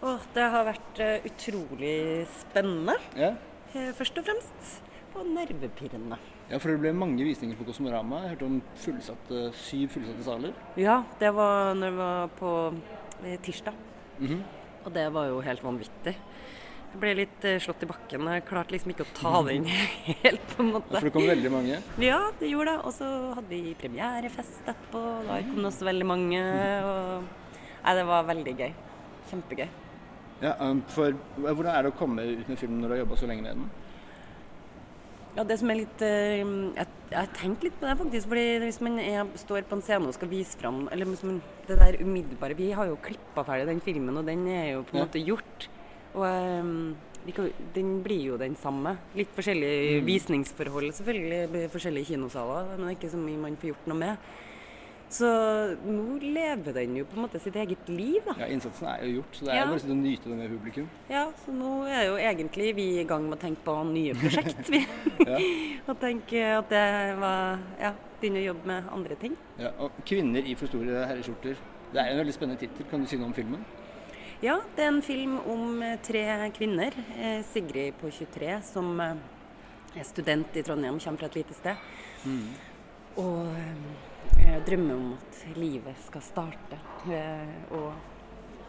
Åh, 0.06 0.26
det 0.36 0.44
har 0.54 0.68
vært 0.68 1.00
eh, 1.02 1.24
utrolig 1.26 1.96
spennende, 2.30 2.94
Ja, 3.18 3.32
eh, 3.74 3.90
først 3.98 4.20
og 4.22 4.28
fremst. 4.28 4.76
Og 5.16 5.24
nervepirrende. 5.32 6.18
ja 6.52 6.58
for 6.60 6.70
det 6.70 6.82
ble 6.84 6.92
mange 6.94 7.24
visninger 7.24 7.58
på 7.58 7.66
Kosmorama. 7.66 8.20
Jeg 8.22 8.36
hørte 8.36 8.46
om 8.46 8.62
fullsatte, 8.76 9.40
syv 9.56 9.96
fullsatte 9.96 10.26
saler. 10.28 10.54
Ja, 10.78 11.00
det 11.20 11.32
var 11.34 11.74
når 11.74 11.90
det 11.90 11.98
var 11.98 12.28
på 12.38 12.52
tirsdag. 13.24 13.42
tirsdag. 13.42 13.74
-hmm. 14.20 14.42
Og 14.86 14.94
det 14.94 15.14
var 15.14 15.26
jo 15.26 15.40
helt 15.42 15.64
vanvittig. 15.64 16.16
Jeg 16.92 17.00
ble 17.00 17.14
litt 17.14 17.46
eh, 17.46 17.58
slått 17.60 17.82
i 17.84 17.86
bakken. 17.86 18.28
Jeg 18.28 18.46
klarte 18.46 18.72
liksom 18.72 18.92
ikke 18.92 19.04
å 19.04 19.14
ta 19.14 19.42
det 19.48 19.56
inn 19.56 19.66
helt, 19.66 20.46
på 20.56 20.64
en 20.64 20.72
måte. 20.72 20.94
Ja, 20.94 21.00
for 21.00 21.10
det 21.10 21.14
kom 21.14 21.28
veldig 21.28 21.52
mange. 21.52 21.82
Ja, 21.98 22.32
det 22.40 22.52
gjorde 22.52 22.72
det. 22.72 22.86
Og 22.86 22.94
så 22.94 23.34
hadde 23.34 23.50
vi 23.50 23.74
premierefest 23.74 24.62
etterpå. 24.68 25.02
Da 25.26 25.42
kom 25.42 25.56
det 25.56 25.66
også 25.66 25.86
veldig 25.86 26.06
mange. 26.06 26.44
Og... 26.84 27.24
Nei, 27.86 27.96
det 27.96 28.06
var 28.06 28.24
veldig 28.24 28.56
gøy. 28.60 28.72
Kjempegøy. 29.32 29.85
Ja, 30.44 30.54
um, 30.60 30.82
for 30.92 31.14
Hvordan 31.40 31.72
er 31.72 31.84
det 31.86 31.92
å 31.94 31.98
komme 31.98 32.24
ut 32.28 32.48
med 32.52 32.60
filmen 32.60 32.82
når 32.84 32.88
du 32.92 32.94
har 32.98 33.04
jobba 33.06 33.16
så 33.22 33.28
lenge 33.30 33.46
med 33.46 33.56
den? 33.56 33.70
Ja, 35.36 35.44
det 35.44 35.58
som 35.60 35.72
er 35.72 35.82
litt 35.82 36.02
eh, 36.06 36.44
Jeg, 36.76 36.88
har 37.12 37.32
tenkt 37.36 37.64
litt 37.64 37.76
på 37.80 37.88
det, 37.90 37.96
faktisk. 38.00 38.30
fordi 38.32 38.44
Hvis 38.64 38.82
man 38.84 39.00
er, 39.04 39.26
står 39.40 39.66
på 39.68 39.76
en 39.80 39.84
scene 39.84 40.08
og 40.08 40.16
skal 40.16 40.32
vise 40.32 40.56
fram 40.60 40.86
eller 40.96 41.10
man, 41.12 41.42
Det 41.68 41.76
der 41.80 41.98
umiddelbare 42.04 42.56
Vi 42.56 42.70
har 42.76 42.88
jo 42.88 42.96
klippa 43.04 43.44
ferdig 43.48 43.68
den 43.68 43.82
filmen, 43.84 44.16
og 44.18 44.26
den 44.28 44.46
er 44.48 44.74
jo 44.78 44.84
på 44.88 44.96
en 44.96 45.02
Ja. 45.02 45.06
måte 45.08 45.24
gjort. 45.26 45.68
Og 46.16 46.24
um, 46.24 46.96
den 47.76 48.04
blir 48.06 48.22
jo 48.32 48.38
den 48.38 48.56
samme. 48.56 48.98
Litt 49.18 49.32
forskjellige 49.36 50.00
Mm. 50.02 50.06
visningsforhold, 50.06 50.92
selvfølgelig. 50.94 51.70
Forskjellige 51.74 52.06
kinosaler. 52.14 52.78
Men 52.78 52.86
det 52.86 52.92
er 52.94 53.00
ikke 53.00 53.12
så 53.12 53.18
mye 53.18 53.38
man 53.42 53.58
får 53.58 53.72
gjort 53.74 53.88
noe 53.88 53.98
med. 53.98 54.18
Så 55.16 55.28
nå 55.86 56.18
lever 56.20 56.74
den 56.76 56.96
jo 57.00 57.06
på 57.08 57.16
en 57.16 57.24
måte 57.24 57.40
sitt 57.40 57.56
eget 57.62 57.88
liv, 57.92 58.18
da. 58.26 58.34
Ja, 58.42 58.48
Innsatsen 58.52 58.88
er 58.90 59.04
jo 59.06 59.22
gjort, 59.22 59.38
så 59.38 59.46
det 59.46 59.52
er 59.54 59.56
Ja. 59.56 59.66
jo 59.66 59.76
bare 59.76 59.94
å 59.94 59.98
nyte 60.02 60.30
det 60.32 60.38
med 60.40 60.50
publikum. 60.52 60.90
Ja, 61.10 61.22
så 61.46 61.54
nå 61.56 61.70
er 61.88 62.04
jo 62.10 62.18
egentlig 62.20 62.76
vi 62.76 62.88
i 63.00 63.06
gang 63.08 63.30
med 63.30 63.38
å 63.38 63.42
tenke 63.42 63.64
på 63.64 63.76
nye 63.94 64.14
prosjekt, 64.20 64.70
vi. 64.70 64.82
Ja. 65.30 65.38
og 65.90 66.00
tenke 66.02 66.42
at 66.58 66.70
det 66.70 66.84
var 67.22 67.60
Ja, 67.80 67.94
begynne 68.20 68.42
å 68.44 68.48
jobbe 68.50 68.68
med 68.68 68.92
andre 68.92 69.16
ting. 69.16 69.38
Ja, 69.60 69.72
og 69.80 69.92
'Kvinner 70.06 70.44
i 70.46 70.56
for 70.56 70.68
store 70.68 71.06
herreskjorter'. 71.08 71.56
Det 71.94 72.02
er 72.02 72.12
en 72.12 72.18
veldig 72.20 72.34
spennende 72.34 72.60
tittel. 72.60 72.86
Kan 72.90 73.02
du 73.02 73.08
si 73.08 73.16
noe 73.18 73.28
om 73.28 73.34
filmen? 73.34 73.64
Ja, 74.44 74.58
det 74.76 74.84
er 74.84 74.88
en 74.92 75.02
film 75.02 75.40
om 75.48 75.82
eh, 75.82 75.98
tre 76.04 76.52
kvinner. 76.52 76.92
Eh, 77.18 77.42
Sigrid 77.54 77.94
på 78.02 78.12
23 78.12 78.62
som 78.64 79.00
eh, 79.00 79.16
er 79.96 80.04
student 80.04 80.58
i 80.58 80.62
Trondheim, 80.62 81.00
kommer 81.00 81.20
fra 81.20 81.28
et 81.28 81.36
lite 81.36 81.54
sted. 81.54 81.76
Og 83.16 83.48
eh, 84.40 84.60
drømmer 84.66 84.96
om 84.96 85.14
at 85.18 85.58
livet 85.58 85.98
skal 86.08 86.24
starte. 86.26 86.80
Eh, 87.10 87.74
og 87.76 87.90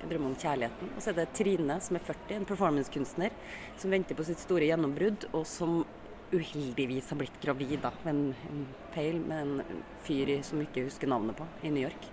jeg 0.01 0.11
drømmer 0.11 0.33
om 0.33 0.39
kjærligheten. 0.39 0.95
Og 0.95 1.03
så 1.03 1.13
er 1.13 1.21
det 1.21 1.29
Trine 1.37 1.79
som 1.83 1.97
er 1.99 2.05
40, 2.05 2.35
en 2.37 2.49
performancekunstner, 2.49 3.37
som 3.81 3.95
venter 3.95 4.19
på 4.19 4.27
sitt 4.29 4.43
store 4.43 4.69
gjennombrudd, 4.69 5.29
og 5.33 5.47
som 5.49 5.81
uheldigvis 6.33 7.13
har 7.13 7.21
blitt 7.21 7.37
gravid 7.43 7.79
da, 7.85 7.93
ved 8.03 8.13
en, 8.13 8.25
en 8.51 8.65
feil 8.95 9.21
med 9.23 9.45
en 9.47 9.85
fyr 10.05 10.33
som 10.45 10.61
ikke 10.65 10.85
husker 10.89 11.11
navnet 11.11 11.39
på, 11.39 11.47
i 11.63 11.71
New 11.71 11.87
York. 11.87 12.09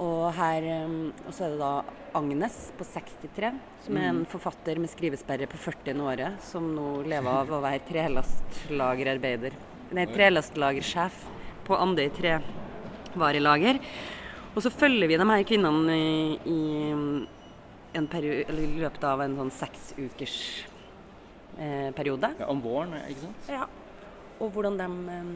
Og, 0.00 0.32
her, 0.34 0.64
um, 0.86 1.12
og 1.26 1.34
så 1.36 1.44
er 1.44 1.52
det 1.52 1.58
da 1.60 1.72
Agnes 2.16 2.56
på 2.78 2.86
63, 2.88 3.52
som 3.84 3.98
er 4.00 4.08
en 4.08 4.22
Mm. 4.22 4.26
forfatter 4.32 4.80
med 4.80 4.90
skrivesperre 4.90 5.46
på 5.46 5.60
40 5.60 6.00
året, 6.00 6.40
som 6.42 6.64
nå 6.74 7.04
lever 7.06 7.28
av 7.28 7.52
å 7.52 7.60
være 7.62 7.84
trelastlagerarbeider. 7.90 9.52
Nei, 9.92 10.06
trelastlagersjef 10.08 11.20
på 11.72 11.80
Andøy 11.80 12.10
trevarelager. 12.16 13.80
Og 14.52 14.60
så 14.64 14.72
følger 14.72 15.08
vi 15.08 15.16
de 15.16 15.28
her 15.30 15.46
kvinnene 15.48 15.96
i, 15.96 16.36
i 16.44 16.60
en 17.96 18.08
perio- 18.08 18.42
eller 18.44 18.66
i 18.66 18.82
løpet 18.82 19.06
av 19.08 19.22
en 19.24 19.38
sånn 19.38 19.52
seks 19.56 19.94
ukers 19.96 20.36
eh, 21.56 21.88
periode. 21.96 22.34
Ja, 22.40 22.50
om 22.52 22.60
våren, 22.64 22.98
ikke 23.06 23.24
sant? 23.24 23.48
Ja. 23.52 23.68
Og 24.42 24.52
hvordan 24.52 24.76
de 24.80 24.90
eh, 25.14 25.32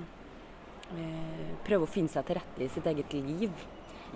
eh, 1.01 1.55
prøver 1.65 1.87
å 1.87 1.91
finne 1.91 2.13
seg 2.13 2.29
til 2.29 2.41
rette 2.41 2.65
i 2.67 2.71
sitt 2.73 2.89
eget 2.93 3.17
liv. 3.17 3.65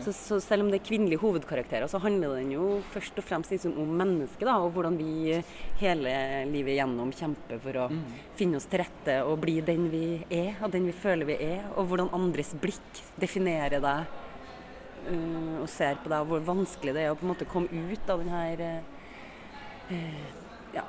Så, 0.01 0.13
så 0.17 0.39
selv 0.41 0.63
om 0.65 0.71
det 0.71 0.79
er 0.81 0.87
kvinnelige 0.87 1.19
hovedkarakterer, 1.21 1.89
så 1.91 1.99
handler 2.01 2.37
den 2.39 2.53
jo 2.55 2.81
først 2.95 3.19
og 3.21 3.25
fremst 3.27 3.51
liksom 3.53 3.75
om 3.83 3.91
mennesket. 3.99 4.47
da, 4.47 4.55
Og 4.63 4.73
hvordan 4.73 4.97
vi 4.97 5.43
hele 5.81 6.13
livet 6.49 6.79
gjennom 6.79 7.11
kjemper 7.13 7.59
for 7.61 7.73
å 7.85 7.89
finne 8.39 8.57
oss 8.57 8.69
til 8.71 8.81
rette 8.85 9.19
og 9.27 9.41
bli 9.43 9.59
den 9.61 9.91
vi 9.93 10.05
er, 10.31 10.55
og 10.63 10.71
den 10.73 10.87
vi 10.89 10.93
føler 10.97 11.27
vi 11.29 11.37
er. 11.51 11.67
Og 11.77 11.91
hvordan 11.91 12.09
andres 12.17 12.55
blikk 12.63 13.03
definerer 13.21 13.81
deg 13.83 14.07
uh, 15.11 15.61
og 15.61 15.69
ser 15.69 16.01
på 16.01 16.09
deg, 16.09 16.21
og 16.23 16.33
hvor 16.33 16.47
vanskelig 16.55 16.95
det 16.97 17.05
er 17.05 17.13
å 17.13 17.19
på 17.21 17.27
en 17.27 17.33
måte 17.35 17.49
komme 17.51 17.69
ut 17.93 18.11
av 18.15 18.23
den 18.25 18.33
her 18.33 18.65
eh, 19.91 20.27
ja, 20.75 20.85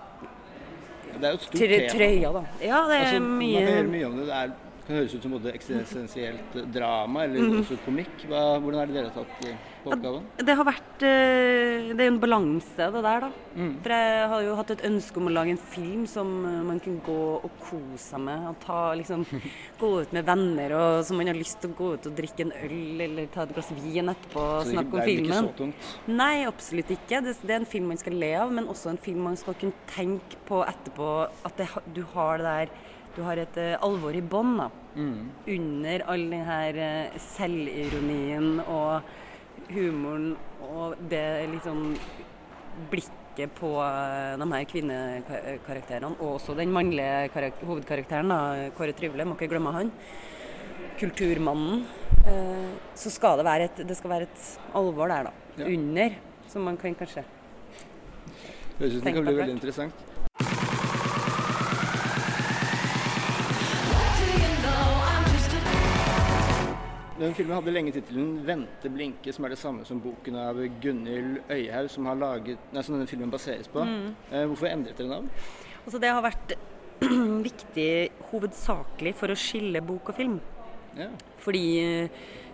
Det 1.11 1.25
er 1.25 1.31
jo 1.33 1.37
et 1.39 1.45
stort 1.47 1.59
Trø- 1.59 1.69
tema. 1.75 1.93
trøya, 1.95 2.31
da. 2.37 2.43
Ja, 2.63 2.81
det 2.87 2.97
er 2.97 3.05
altså, 3.07 3.23
mye- 3.27 3.63
Man 3.65 3.73
hører 3.73 3.89
mye 3.91 4.05
om 4.07 4.17
det. 4.21 4.25
Det 4.29 4.35
er, 4.41 4.53
kan 4.87 4.95
høres 4.97 5.13
ut 5.15 5.23
som 5.23 5.31
både 5.35 5.51
eksistensielt 5.53 6.55
drama 6.73 7.23
eller 7.25 7.39
Mhm. 7.41 7.59
også 7.61 7.77
komikk. 7.85 8.25
Hva, 8.29 8.59
hvordan 8.59 8.81
er 8.81 8.85
det 8.87 8.95
dere 8.95 9.09
har 9.09 9.13
tatt 9.23 9.57
på 9.83 9.91
oppgaven? 9.93 10.23
Det 10.37 10.55
har 10.57 10.65
vært 10.65 11.03
eh, 11.03 11.93
Det 11.95 11.99
er 11.99 12.09
jo 12.09 12.13
en 12.13 12.19
balanse, 12.19 12.77
det 12.93 13.01
der, 13.03 13.19
da. 13.21 13.29
Mm. 13.55 13.71
For 13.83 13.89
jeg 13.89 14.27
har 14.29 14.41
jo 14.45 14.55
hatt 14.55 14.71
et 14.71 14.81
ønske 14.87 15.17
om 15.17 15.27
å 15.27 15.33
lage 15.33 15.49
en 15.51 15.57
film 15.57 16.05
som 16.07 16.45
eh, 16.45 16.61
man 16.63 16.79
kunne 16.79 17.01
gå 17.05 17.17
og 17.43 17.49
kose 17.59 17.97
seg 17.97 18.19
med. 18.19 18.47
Og 18.49 18.55
ta, 18.65 18.93
liksom, 18.95 19.25
gå 19.81 19.91
ut 20.01 20.13
med 20.13 20.25
venner, 20.25 20.71
og 20.77 21.05
som 21.05 21.17
man 21.17 21.27
har 21.27 21.35
lyst 21.35 21.59
til 21.61 21.71
å 21.71 21.77
gå 21.77 21.93
ut 21.95 22.07
og 22.07 22.15
drikke 22.15 22.45
en 22.47 22.53
øl 22.63 23.01
eller 23.07 23.25
ta 23.33 23.43
et 23.43 23.53
glass 23.53 23.71
vin 23.71 24.09
etterpå 24.13 24.39
og 24.41 24.61
Så 24.63 24.69
det 24.69 24.77
snakke 24.77 24.93
om 24.93 25.01
blir 25.05 25.21
ikke 25.25 25.41
så 25.41 25.53
tungt? 25.57 25.91
Nei, 26.07 26.45
absolutt 26.45 26.91
ikke. 26.97 27.21
Det, 27.23 27.35
det 27.41 27.51
er 27.55 27.59
en 27.61 27.65
film 27.65 27.87
man 27.91 27.97
skal 28.01 28.13
le 28.13 28.33
av, 28.35 28.51
men 28.51 28.67
også 28.71 28.89
en 28.93 28.97
film 29.01 29.23
man 29.29 29.35
skal 29.37 29.53
kunne 29.59 29.73
tenke 29.93 30.37
på 30.47 30.63
etterpå. 30.65 31.11
At 31.45 31.57
det, 31.57 31.67
du 31.93 32.03
har 32.13 32.37
det 32.37 32.45
der 32.45 32.69
Du 33.15 33.21
har 33.25 33.39
et 33.41 33.57
uh, 33.59 33.73
alvor 33.83 34.15
i 34.15 34.21
bånn, 34.23 34.69
Mm. 34.91 35.29
under 35.47 36.01
all 36.11 36.23
den 36.29 36.43
her 36.43 36.75
uh, 36.75 37.19
selvironien 37.23 38.57
og 38.65 39.05
humoren 39.71 40.33
og 40.67 40.97
det 41.07 41.47
liksom 41.47 41.93
blikket 42.91 43.53
på 43.55 43.69
uh, 43.79 44.35
de 44.35 44.49
her 44.51 44.67
kvinnekarakterene, 44.67 46.11
og 46.19 46.35
også 46.35 46.57
den 46.59 46.75
mannlige 46.75 47.31
hovedkarakteren, 47.63 48.35
da, 48.35 48.69
Kåre 48.75 48.91
Tryvle, 48.91 49.25
må 49.25 49.39
ikke 49.39 49.53
glemme 49.53 49.71
han. 49.75 49.91
Kulturmannen. 50.99 51.85
Så 52.93 53.09
skal 53.09 53.39
det 53.39 53.47
være 53.47 53.65
et, 53.65 53.79
det 53.87 53.95
skal 53.97 54.11
være 54.11 54.27
et 54.27 54.41
alvor 54.77 55.09
der, 55.09 55.31
da. 55.31 55.31
Ja. 55.57 55.71
Under, 55.71 56.19
som 56.51 56.67
man 56.67 56.77
kan 56.77 56.93
kanskje 56.99 57.23
Høres 58.81 58.93
ut 58.93 58.99
som 58.99 59.07
det 59.07 59.13
kan 59.13 59.25
bli 59.25 59.33
veldig 59.37 59.55
interessant. 59.55 60.10
Den 67.21 67.35
filmen 67.37 67.53
hadde 67.53 67.71
lenge 67.73 67.91
tittelen 67.93 68.29
'Vente 68.45 68.89
blinke', 68.89 69.29
som 69.33 69.45
er 69.45 69.53
det 69.53 69.59
samme 69.61 69.85
som 69.85 69.99
boken 70.01 70.35
av 70.41 70.57
Gunhild 70.81 71.43
Øyhaug, 71.53 71.89
som, 71.93 72.07
som 72.81 72.95
denne 72.95 73.07
filmen 73.07 73.29
baseres 73.29 73.67
på. 73.69 73.83
Mm. 73.85 74.15
Eh, 74.31 74.45
hvorfor 74.49 74.71
endret 74.71 74.97
dere 74.97 75.11
navn? 75.11 75.29
Altså 75.85 76.01
det 76.01 76.09
har 76.09 76.23
vært 76.25 76.55
viktig 77.49 77.91
hovedsakelig 78.31 79.13
for 79.19 79.29
å 79.33 79.37
skille 79.37 79.83
bok 79.85 80.09
og 80.09 80.17
film. 80.17 80.39
Ja. 80.97 81.11
Fordi 81.37 81.63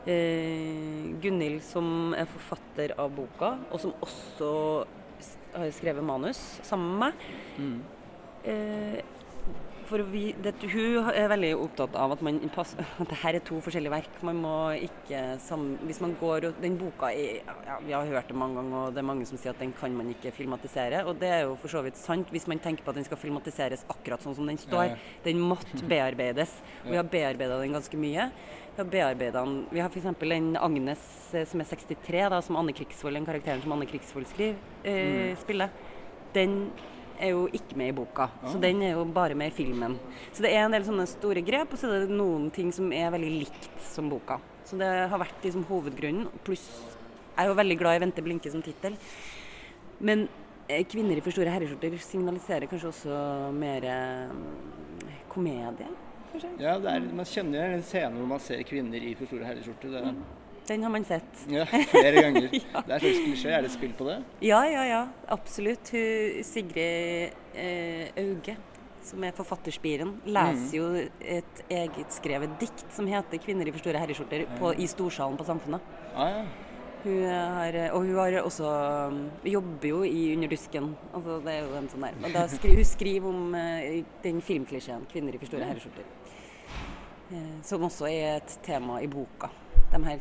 eh, 0.05 1.11
Gunhild, 1.23 1.63
som 1.63 2.13
er 2.17 2.27
forfatter 2.27 2.91
av 2.99 3.15
boka, 3.15 3.55
og 3.71 3.79
som 3.79 3.95
også 4.03 4.51
har 5.55 5.71
skrevet 5.71 6.03
manus 6.03 6.43
sammen 6.67 6.91
med 6.91 7.05
meg 7.07 7.13
Mm. 7.57 7.77
eh, 8.43 8.99
for 9.87 10.03
vi, 10.11 10.33
det, 10.43 10.53
Hun 10.71 11.07
er 11.13 11.29
veldig 11.31 11.49
opptatt 11.63 11.95
av 11.95 12.11
at, 12.15 12.21
man 12.25 12.37
passer, 12.53 12.79
at 13.01 13.07
det 13.11 13.17
her 13.23 13.37
er 13.39 13.43
to 13.47 13.59
forskjellige 13.63 13.93
verk. 13.93 14.17
Man 14.27 14.39
må 14.43 14.53
ikke 14.75 15.21
sam, 15.43 15.77
Hvis 15.87 16.01
man 16.03 16.15
går 16.19 16.49
og 16.49 16.59
Den 16.61 16.77
boka 16.79 17.09
er 17.11 17.39
ja, 17.65 17.77
Vi 17.85 17.93
har 17.95 18.05
hørt 18.11 18.27
det 18.31 18.35
mange 18.37 18.59
ganger, 18.59 18.77
og 18.87 18.93
det 18.93 19.01
er 19.03 19.07
mange 19.09 19.25
som 19.29 19.39
sier 19.39 19.53
at 19.55 19.59
den 19.63 19.73
kan 19.77 19.95
man 19.95 20.09
ikke 20.13 20.31
filmatisere. 20.35 21.03
Og 21.07 21.17
det 21.21 21.31
er 21.31 21.41
jo 21.47 21.55
for 21.61 21.71
så 21.71 21.81
vidt 21.85 21.97
sant, 21.97 22.29
hvis 22.35 22.47
man 22.51 22.59
tenker 22.63 22.83
på 22.85 22.91
at 22.93 22.99
den 22.99 23.07
skal 23.07 23.17
filmatiseres 23.21 23.85
akkurat 23.89 24.23
sånn 24.23 24.35
som 24.37 24.47
den 24.51 24.59
står. 24.61 24.91
Ja, 24.91 24.95
ja. 24.95 25.17
Den 25.25 25.39
måtte 25.41 25.83
bearbeides. 25.93 26.57
Og 26.85 26.91
vi 26.93 26.99
har 27.01 27.07
bearbeida 27.17 27.59
den 27.63 27.75
ganske 27.77 27.99
mye. 27.99 28.29
Vi 28.77 28.83
har 28.83 28.91
bearbeidet 28.93 29.33
den 29.39 29.55
Vi 29.71 29.79
har 29.81 29.89
f.eks. 29.89 30.05
en 30.37 30.51
Agnes 30.61 31.07
eh, 31.33 31.47
som 31.49 31.63
er 31.63 31.69
63, 31.71 32.27
da, 32.29 32.41
som 32.45 32.59
Anne 32.59 32.75
Krigsvold, 32.77 33.17
den 33.17 33.25
karakteren 33.25 33.63
som 33.63 33.73
Anne 33.73 33.87
Krigsvold 33.89 34.27
skriver, 34.29 34.59
eh, 34.83 35.05
Mm. 35.07 35.35
spiller. 35.41 35.69
Den 36.35 36.53
er 37.19 37.29
jo 37.31 37.47
ikke 37.53 37.75
med 37.77 37.89
i 37.89 37.95
boka, 37.97 38.29
så 38.45 38.55
Ah. 38.55 38.59
den 38.61 38.81
er 38.81 38.91
jo 38.93 39.05
bare 39.05 39.35
med 39.35 39.47
i 39.51 39.55
filmen. 39.55 39.97
Så 40.33 40.41
det 40.41 40.51
er 40.53 40.65
en 40.65 40.71
del 40.71 40.83
sånne 40.83 41.07
store 41.07 41.41
grep, 41.41 41.73
og 41.73 41.79
så 41.79 41.91
er 41.93 42.05
det 42.07 42.09
noen 42.17 42.51
ting 42.51 42.71
som 42.71 42.91
er 42.91 43.11
veldig 43.11 43.39
likt 43.39 43.69
som 43.81 44.09
boka. 44.09 44.39
Så 44.65 44.77
det 44.77 45.09
har 45.09 45.19
vært 45.19 45.41
liksom 45.43 45.65
hovedgrunnen. 45.65 46.27
Pluss 46.43 46.67
jeg 47.37 47.45
er 47.45 47.49
jo 47.49 47.55
veldig 47.55 47.77
glad 47.77 47.95
i 47.95 47.99
'Vente 48.05 48.21
blinke' 48.23 48.51
som 48.51 48.61
tittel. 48.63 48.97
Men 49.99 50.27
eh, 50.67 50.83
'Kvinner 50.83 51.17
i 51.17 51.21
for 51.21 51.29
store 51.31 51.51
herreskjorter' 51.53 51.99
signaliserer 51.99 52.67
kanskje 52.67 52.87
også 52.87 53.53
mer 53.53 53.83
eh, 53.85 54.29
komedie, 55.29 55.87
kanskje? 56.31 56.49
Ja, 56.59 56.79
det 56.79 56.89
er, 56.95 56.99
Man 57.13 57.25
kjenner 57.25 57.69
jo 57.69 57.77
en 57.77 57.83
scene 57.83 58.17
hvor 58.17 58.27
man 58.27 58.39
ser 58.39 58.63
kvinner 58.63 58.97
i 59.01 59.13
for 59.13 59.25
store 59.29 59.45
herreskjorter. 59.45 59.89
Det, 59.91 60.15
Den 60.67 60.83
har 60.83 60.89
man 60.91 61.05
sett. 61.07 61.45
ja, 61.47 61.65
flere 61.65 62.21
ganger. 62.21 62.49
Ja. 62.73 62.81
Det 62.83 62.95
er 62.95 62.99
slags 62.99 63.19
klisjé. 63.23 63.51
Er 63.55 63.61
det 63.63 63.71
spill 63.71 63.93
på 63.95 64.07
det? 64.09 64.17
Ja, 64.43 64.61
ja, 64.67 64.83
ja. 64.87 65.01
Absolutt. 65.31 65.91
Hun, 65.95 66.43
Sigrid 66.43 67.31
eh, 67.55 68.09
Auge, 68.19 68.57
som 69.07 69.23
er 69.23 69.31
forfatterspiren, 69.37 70.17
leser 70.27 70.75
jo 70.75 70.87
et 71.23 71.61
eget 71.71 72.11
skrevet 72.11 72.57
dikt 72.59 72.85
som 72.91 73.07
heter 73.07 73.39
'Kvinner 73.39 73.67
i 73.67 73.71
for 73.71 73.79
store 73.85 74.01
herreskjorter' 74.03 74.47
på, 74.59 74.73
i 74.75 74.87
Storsalen 74.91 75.37
på 75.39 75.47
Samfunnet. 75.47 75.81
Ah, 76.15 76.29
ja. 76.29 76.45
Hun 77.03 77.23
har, 77.29 77.75
og 77.93 78.01
hun 78.03 78.15
har 78.17 78.41
også 78.41 78.67
jobber 79.45 79.87
jo 79.87 80.03
i 80.03 80.33
Under 80.35 80.47
dusken. 80.51 80.95
Altså, 81.13 81.39
det 81.45 81.53
er 81.53 81.61
jo 81.63 81.75
en 81.77 81.87
sånn 81.89 82.03
der. 82.03 82.15
Og 82.25 82.33
da 82.33 82.47
skri, 82.51 82.75
hun 82.75 82.83
skriver 82.89 83.29
om 83.29 83.55
eh, 83.55 84.03
den 84.23 84.41
filmklisjeen 84.41 85.07
'Kvinner 85.07 85.35
i 85.35 85.37
for 85.39 85.45
store 85.47 85.69
herreskjorter'. 85.69 86.09
Eh, 87.31 87.61
som 87.63 87.83
også 87.83 88.09
er 88.11 88.37
et 88.41 88.59
tema 88.63 88.99
i 88.99 89.07
boka. 89.07 89.49
De 89.91 90.03
her 90.03 90.19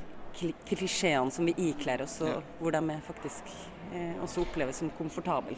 klisjeene 0.69 1.31
som 1.33 1.47
vi 1.49 1.55
ikler 1.71 2.03
oss, 2.03 2.21
og 2.23 2.29
Ja. 2.29 2.41
hvor 2.61 2.73
de 2.73 2.79
er 2.95 3.01
faktisk 3.07 3.45
eh, 3.95 4.15
også 4.23 4.43
oppleves 4.43 4.77
som 4.77 4.91
komfortable. 4.99 5.57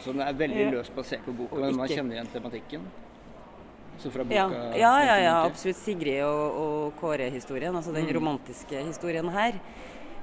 Så 0.00 0.12
den 0.12 0.20
er 0.20 0.32
veldig 0.32 0.64
Ja. 0.64 0.70
løst 0.70 0.94
basert 0.94 1.24
på 1.24 1.32
boka, 1.36 1.56
men 1.56 1.76
man 1.76 1.88
kjenner 1.88 2.14
igjen 2.16 2.26
tematikken? 2.32 2.80
Så 3.98 4.10
fra 4.10 4.24
boka 4.24 4.34
Ja, 4.34 4.48
ja, 4.76 5.04
ja, 5.04 5.16
ja 5.18 5.44
absolutt. 5.44 5.76
Sigrid 5.76 6.22
og, 6.22 6.54
og 6.54 6.96
Kåre-historien, 7.00 7.74
altså 7.74 7.92
den 7.94 8.06
Mm. 8.06 8.14
romantiske 8.14 8.84
historien 8.86 9.28
her, 9.28 9.54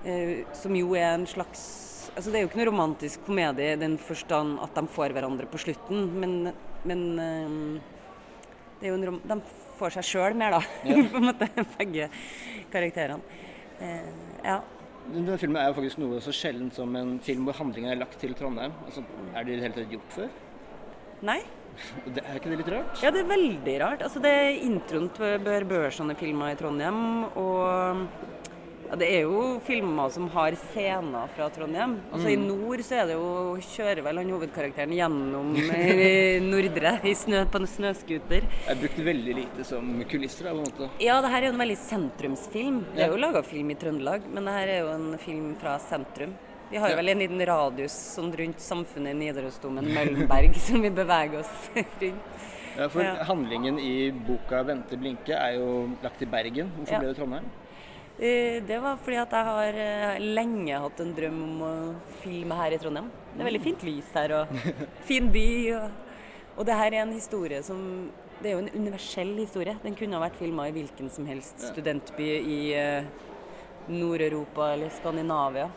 eh, 0.05 0.43
som 0.53 0.75
jo 0.75 0.93
er 0.95 1.13
en 1.15 1.25
slags 1.25 1.89
Altså 2.15 2.29
Det 2.31 2.35
er 2.35 2.41
jo 2.43 2.47
ikke 2.49 2.57
noe 2.57 2.71
romantisk 2.71 3.25
komedie 3.25 3.73
i 3.73 3.75
den 3.75 3.97
forstand 3.97 4.59
at 4.61 4.75
de 4.75 4.81
får 4.87 5.13
hverandre 5.13 5.47
på 5.49 5.57
slutten, 5.57 6.11
men, 6.19 6.53
men 6.85 7.79
eh, 8.83 8.87
er 8.87 8.97
de 9.27 9.41
får 9.79 9.89
seg 9.93 10.03
sjøl 10.03 10.35
mer, 10.35 10.51
da. 10.51 10.61
Ja. 10.85 10.95
på 11.11 11.17
en 11.17 11.25
måte, 11.31 11.47
begge 11.79 12.09
karakterene. 12.71 13.21
Eh, 13.83 14.13
ja. 14.45 14.61
Denne 15.11 15.35
filmen 15.39 15.59
er 15.59 15.69
jo 15.69 15.75
faktisk 15.77 15.99
noe 15.99 16.21
så 16.23 16.31
sjeldent 16.35 16.77
som 16.77 16.93
en 16.95 17.17
film 17.23 17.43
hvor 17.47 17.57
handlingen 17.59 17.91
er 17.91 17.99
lagt 17.99 18.15
til 18.21 18.35
Trondheim. 18.39 18.75
Altså, 18.87 19.03
er 19.33 19.43
det 19.43 19.51
i 19.51 19.57
det 19.57 19.65
hele 19.67 19.75
tatt 19.75 19.97
gjort 19.97 20.15
før? 20.15 20.31
Nei? 21.27 21.41
Det, 22.13 22.21
er 22.21 22.35
ikke 22.37 22.51
det 22.51 22.57
litt 22.59 22.67
rart? 22.69 22.99
Ja, 23.01 23.09
det 23.09 23.23
er 23.23 23.29
veldig 23.31 23.75
rart. 23.81 24.03
Altså, 24.05 24.19
det 24.21 24.29
er 24.29 24.59
introen 24.61 25.07
til 25.15 25.39
Bør 25.41 25.87
sånne 25.95 26.13
filmer 26.19 26.53
i 26.53 26.57
Trondheim, 26.59 26.99
og 27.33 28.03
ja, 28.93 28.97
det 29.01 29.07
er 29.09 29.23
jo 29.25 29.59
filmer 29.65 30.11
som 30.13 30.27
har 30.29 30.53
scener 30.53 31.27
fra 31.33 31.47
Trondheim. 31.49 31.95
Altså 32.13 32.29
I 32.29 32.35
Mm. 32.37 32.43
nord 32.47 32.79
så 32.85 32.99
er 33.01 33.07
det 33.09 33.15
jo, 33.17 33.57
kjører 33.57 34.03
vel 34.05 34.17
han 34.21 34.29
hovedkarakteren 34.29 34.93
gjennom 34.93 35.55
eh, 35.73 36.37
Nordre 36.45 36.99
i 37.09 37.13
snø, 37.17 37.43
på 37.49 37.57
en 37.57 37.65
snøscooter. 37.67 38.45
Er 38.69 38.75
brukt 38.77 38.99
veldig 39.01 39.35
lite 39.39 39.65
som 39.65 40.03
kulisser, 40.05 40.45
på 40.45 40.53
en 40.53 40.61
måte. 40.61 40.89
Ja, 41.01 41.19
det 41.25 41.31
her 41.33 41.41
er 41.41 41.47
jo 41.49 41.53
en 41.55 41.63
veldig 41.63 41.77
sentrumsfilm. 41.81 42.83
Det 42.93 43.01
er 43.07 43.09
jo 43.09 43.17
laga 43.17 43.41
film 43.43 43.71
i 43.73 43.75
Trøndelag, 43.81 44.21
men 44.29 44.45
det 44.45 44.53
her 44.59 44.67
er 44.67 44.79
jo 44.83 44.91
en 44.93 45.17
film 45.17 45.55
fra 45.59 45.79
sentrum. 45.79 46.35
Vi 46.69 46.77
har 46.77 46.89
jo 46.89 46.95
vel 47.01 47.09
en 47.09 47.19
liten 47.25 47.41
radius 47.45 47.93
sånn 48.15 48.31
rundt 48.37 48.61
samfunnet 48.61 49.13
i 49.13 49.17
Nidarosdomen, 49.23 49.89
Møllenberg, 49.93 50.53
som 50.67 50.81
vi 50.85 50.89
beveger 50.93 51.39
oss 51.41 51.69
rundt. 51.75 52.05
Ja, 52.77 52.87
for 52.89 53.01
Ja. 53.03 53.23
handlingen 53.25 53.79
i 53.79 54.11
boka 54.11 54.63
'Vente 54.63 54.97
blinke' 54.97 55.33
er 55.37 55.57
jo 55.57 55.89
lagt 56.01 56.17
til 56.19 56.27
Bergen. 56.27 56.71
Hvorfor 56.77 56.93
Ja. 56.93 56.99
ble 56.99 57.07
det 57.09 57.17
Trondheim? 57.17 57.45
Eh, 58.19 58.61
Det 58.67 58.77
var 58.81 58.97
fordi 59.01 59.17
at 59.17 59.31
jeg 59.33 59.45
har 59.49 59.77
eh, 59.83 60.19
lenge 60.21 60.79
hatt 60.79 60.99
en 61.01 61.13
drøm 61.17 61.39
om 61.47 61.61
å 61.65 61.71
filme 62.21 62.57
her 62.59 62.75
i 62.75 62.77
Trondheim. 62.81 63.07
Det 63.33 63.41
er 63.41 63.49
veldig 63.49 63.63
fint 63.63 63.85
lys 63.87 64.11
her 64.13 64.33
og 64.37 64.53
fin 65.09 65.31
by. 65.33 65.45
Og, 65.79 65.87
og 66.57 66.67
det 66.69 66.77
her 66.77 66.91
er 66.93 67.01
en 67.05 67.15
historie 67.15 67.63
som 67.65 67.79
Det 68.43 68.51
er 68.51 68.57
jo 68.57 68.63
en 68.65 68.73
universell 68.75 69.33
historie. 69.39 69.77
Den 69.83 69.95
kunne 69.95 70.17
ha 70.17 70.23
vært 70.25 70.37
filma 70.37 70.67
i 70.67 70.73
hvilken 70.75 71.09
som 71.09 71.25
helst 71.29 71.63
studentby 71.71 72.27
i 72.43 72.59
eh, 72.75 73.05
Nord-Europa 73.89 74.73
eller 74.73 74.91
Skandinavia. 74.95 75.69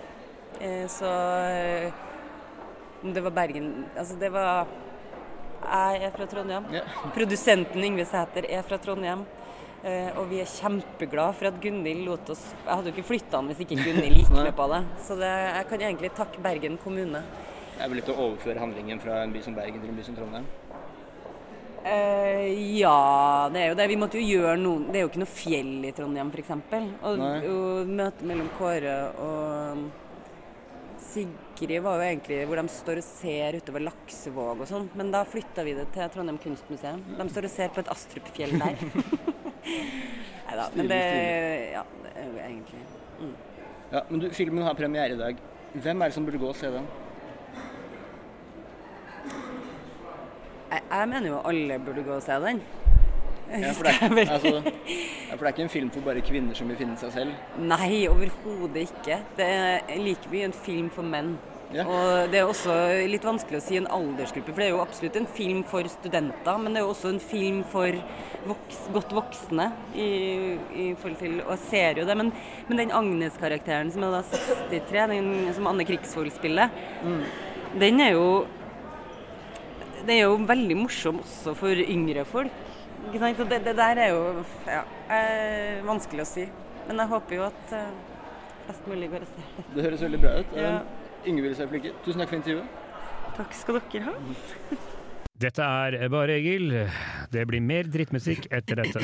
Så 0.88 1.08
om 3.04 3.10
det 3.12 3.20
var 3.20 3.34
Bergen 3.36 3.66
Altså, 3.92 4.14
det 4.16 4.30
var 4.32 4.66
Jeg 5.60 6.04
er 6.06 6.14
fra 6.14 6.26
Trondheim. 6.30 6.64
Produsenten 7.12 7.84
Yngve 7.84 8.06
Sæter 8.08 8.46
er 8.48 8.62
fra 8.64 8.78
Trondheim. 8.80 9.26
Eh, 9.86 10.08
og 10.18 10.24
vi 10.32 10.40
er 10.42 10.48
kjempeglade 10.50 11.36
for 11.38 11.46
at 11.46 11.58
Gunhild 11.62 12.08
lot 12.08 12.30
oss 12.32 12.40
Jeg 12.56 12.72
hadde 12.72 12.90
jo 12.90 12.94
ikke 12.96 13.06
flytta 13.06 13.38
han 13.38 13.50
hvis 13.52 13.60
ikke 13.62 13.76
Gunhild 13.84 14.18
gikk 14.18 14.32
med 14.34 14.48
på 14.58 14.66
det. 14.72 14.80
Så 15.06 15.14
det, 15.20 15.28
jeg 15.30 15.68
kan 15.70 15.84
egentlig 15.88 16.10
takke 16.16 16.42
Bergen 16.42 16.78
kommune. 16.82 17.20
Er 17.76 17.92
det 17.92 18.00
litt 18.00 18.10
å 18.10 18.16
overføre 18.16 18.58
handlingen 18.58 18.98
fra 19.02 19.20
en 19.22 19.34
by 19.34 19.42
som 19.44 19.54
Bergen 19.54 19.78
til 19.82 19.92
en 19.92 20.00
by 20.00 20.06
som 20.06 20.16
Trondheim? 20.18 20.48
Uh, 21.86 22.48
ja, 22.74 23.46
det 23.54 23.60
er 23.62 23.68
jo 23.70 23.76
det. 23.78 23.86
Vi 23.92 23.98
måtte 24.00 24.18
jo 24.18 24.26
gjøre 24.26 24.56
noe 24.58 24.88
Det 24.88 24.98
er 24.98 25.04
jo 25.04 25.10
ikke 25.12 25.22
noe 25.22 25.30
fjell 25.30 25.74
i 25.86 25.92
Trondheim, 25.94 26.32
f.eks. 26.34 26.50
Og, 27.06 27.22
og 27.52 27.92
møtet 28.00 28.26
mellom 28.26 28.50
Kåre 28.58 28.96
og 29.22 29.84
Sigrid 31.02 31.82
var 31.84 32.00
jo 32.00 32.06
egentlig 32.06 32.38
hvor 32.48 32.60
de 32.60 32.72
står 32.72 33.00
og 33.00 33.06
ser 33.06 33.58
utover 33.60 33.84
Laksevåg 33.86 34.62
og 34.64 34.70
sånn. 34.70 34.88
Men 34.98 35.12
da 35.14 35.22
flytta 35.28 35.64
vi 35.66 35.74
det 35.78 35.88
til 35.94 36.12
Trondheim 36.14 36.38
kunstmuseum. 36.42 37.02
De 37.18 37.28
står 37.32 37.48
og 37.48 37.52
ser 37.52 37.72
på 37.74 37.82
et 37.84 37.90
Astrupfjell 37.92 38.56
der. 38.60 38.78
Nei 40.46 40.56
da. 40.60 40.68
Men 40.76 40.92
det 40.92 41.02
Ja, 41.72 41.82
det 42.04 42.12
er 42.14 42.28
jo 42.30 42.38
egentlig 42.44 42.84
mm. 43.18 43.34
Ja, 43.90 44.02
men 44.08 44.22
du, 44.22 44.30
filmen 44.34 44.66
har 44.66 44.78
premiere 44.78 45.14
i 45.14 45.20
dag. 45.20 45.42
Hvem 45.74 46.00
er 46.02 46.10
det 46.10 46.16
som 46.16 46.26
burde 46.26 46.40
gå 46.42 46.48
og 46.50 46.58
se 46.58 46.70
den? 46.74 46.86
jeg, 50.70 50.82
jeg 50.90 51.08
mener 51.08 51.28
jo 51.30 51.42
alle 51.46 51.78
burde 51.86 52.04
gå 52.06 52.16
og 52.16 52.24
se 52.24 52.36
den. 52.42 52.60
Ja, 53.46 53.72
for, 53.72 53.86
det 53.86 53.94
er, 53.94 54.30
altså, 54.34 54.54
ja, 54.58 55.36
for 55.36 55.44
det 55.44 55.48
er 55.48 55.52
ikke 55.54 55.66
en 55.66 55.70
film 55.70 55.90
for 55.94 56.06
bare 56.06 56.22
kvinner 56.26 56.56
som 56.58 56.70
vil 56.70 56.78
finne 56.80 56.96
seg 56.98 57.12
selv. 57.14 57.36
Nei, 57.62 58.06
overhodet 58.10 58.88
ikke. 58.88 59.20
Det 59.38 59.46
er 59.46 60.00
like 60.02 60.32
mye 60.32 60.48
en 60.48 60.56
film 60.66 60.88
for 60.94 61.06
menn. 61.06 61.36
Og 61.66 62.30
det 62.30 62.38
er 62.38 62.46
også 62.46 62.74
litt 63.10 63.24
vanskelig 63.26 63.58
å 63.58 63.64
si 63.64 63.78
en 63.78 63.88
aldersgruppe, 63.90 64.52
for 64.52 64.62
det 64.62 64.68
er 64.68 64.74
jo 64.76 64.82
absolutt 64.84 65.16
en 65.18 65.26
film 65.26 65.64
for 65.66 65.88
studenter, 65.90 66.60
men 66.62 66.76
det 66.76 66.78
er 66.78 66.84
jo 66.86 66.92
også 66.92 67.10
en 67.10 67.22
film 67.22 67.64
for 67.72 67.96
voks, 68.46 68.84
godt 68.94 69.14
voksne 69.16 69.66
i, 69.98 70.06
i 70.70 70.86
forhold 71.00 71.18
til 71.18 71.40
Og 71.40 71.50
jeg 71.56 71.64
ser 71.64 72.00
jo 72.00 72.06
det, 72.06 72.16
men, 72.22 72.30
men 72.68 72.82
den 72.82 72.94
Agnes-karakteren 72.94 73.90
som 73.94 74.06
er 74.06 74.14
da 74.14 74.22
63, 74.30 75.08
den 75.10 75.32
som 75.58 75.66
Anne 75.72 75.86
Krigsvold 75.88 76.30
spiller, 76.36 76.70
den 77.82 78.00
er 78.04 78.14
jo 78.14 78.28
det 80.06 80.20
er 80.20 80.28
jo 80.28 80.38
veldig 80.46 80.76
morsom 80.78 81.18
også 81.18 81.56
for 81.58 81.82
yngre 81.82 82.22
folk. 82.28 82.54
Ikke 83.06 83.22
sant? 83.22 83.38
Så 83.38 83.46
det, 83.50 83.62
det 83.66 83.76
der 83.78 84.02
er 84.02 84.12
jo 84.12 84.44
ja, 84.66 84.82
eh, 85.14 85.84
vanskelig 85.86 86.26
å 86.26 86.28
si. 86.28 86.46
Men 86.88 87.02
jeg 87.02 87.12
håper 87.14 87.38
jo 87.38 87.46
at 87.46 87.74
eh, 87.76 87.94
flest 88.66 88.90
mulig 88.90 89.10
går 89.12 89.26
og 89.26 89.32
ser 89.32 89.46
det. 89.46 89.66
Det 89.76 89.86
høres 89.86 90.04
veldig 90.06 90.20
bra 90.24 90.34
ut. 90.40 90.58
Ja. 90.58 90.74
Ingvild 91.26 91.56
Seiflykke, 91.58 91.94
tusen 92.04 92.22
takk 92.22 92.30
for 92.30 92.40
intervjuet. 92.40 92.84
Takk 93.36 93.56
skal 93.58 93.80
dere 93.92 94.10
ha. 94.10 94.18
Dette 95.46 95.64
er 95.84 95.98
Bare 96.08 96.38
Egil. 96.38 96.70
Det 97.32 97.42
blir 97.48 97.60
mer 97.60 97.88
drittmusikk 97.92 98.46
etter 98.56 98.80
dette. 98.80 99.02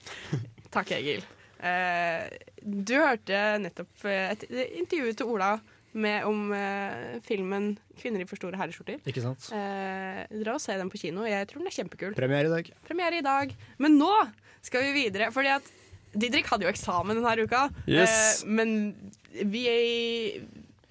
Takk, 0.76 0.92
Egil. 0.94 1.24
Eh, 1.58 2.28
du 2.62 2.94
hørte 3.00 3.40
nettopp 3.62 4.04
eh, 4.06 4.34
et 4.34 4.44
intervju 4.82 5.16
til 5.18 5.32
Ola 5.32 5.56
med, 5.96 6.26
om 6.28 6.52
eh, 6.52 7.16
filmen 7.24 7.70
'Kvinner 7.96 8.20
i 8.22 8.28
for 8.28 8.36
store 8.40 8.58
herreskjorter'. 8.60 9.00
Ikke 9.08 9.24
sant? 9.24 9.48
Eh, 9.56 10.22
dra 10.42 10.56
og 10.56 10.62
se 10.62 10.76
den 10.76 10.90
på 10.92 11.00
kino. 11.00 11.24
Jeg 11.28 11.48
tror 11.48 11.62
den 11.64 11.70
er 11.70 11.76
kjempekul. 11.78 12.16
Premiere 12.18 12.50
i 12.50 12.54
dag. 12.54 12.70
Premiere 12.88 13.22
i 13.22 13.24
dag. 13.24 13.54
Men 13.78 13.96
nå 14.00 14.12
skal 14.66 14.84
vi 14.88 15.06
videre, 15.06 15.30
fordi 15.32 15.54
at 15.56 15.72
Didrik 16.16 16.48
hadde 16.48 16.66
jo 16.66 16.72
eksamen 16.72 17.18
denne 17.18 17.46
uka. 17.46 17.66
Yes. 17.88 18.42
Eh, 18.42 18.48
men 18.48 18.76
vi, 19.44 19.64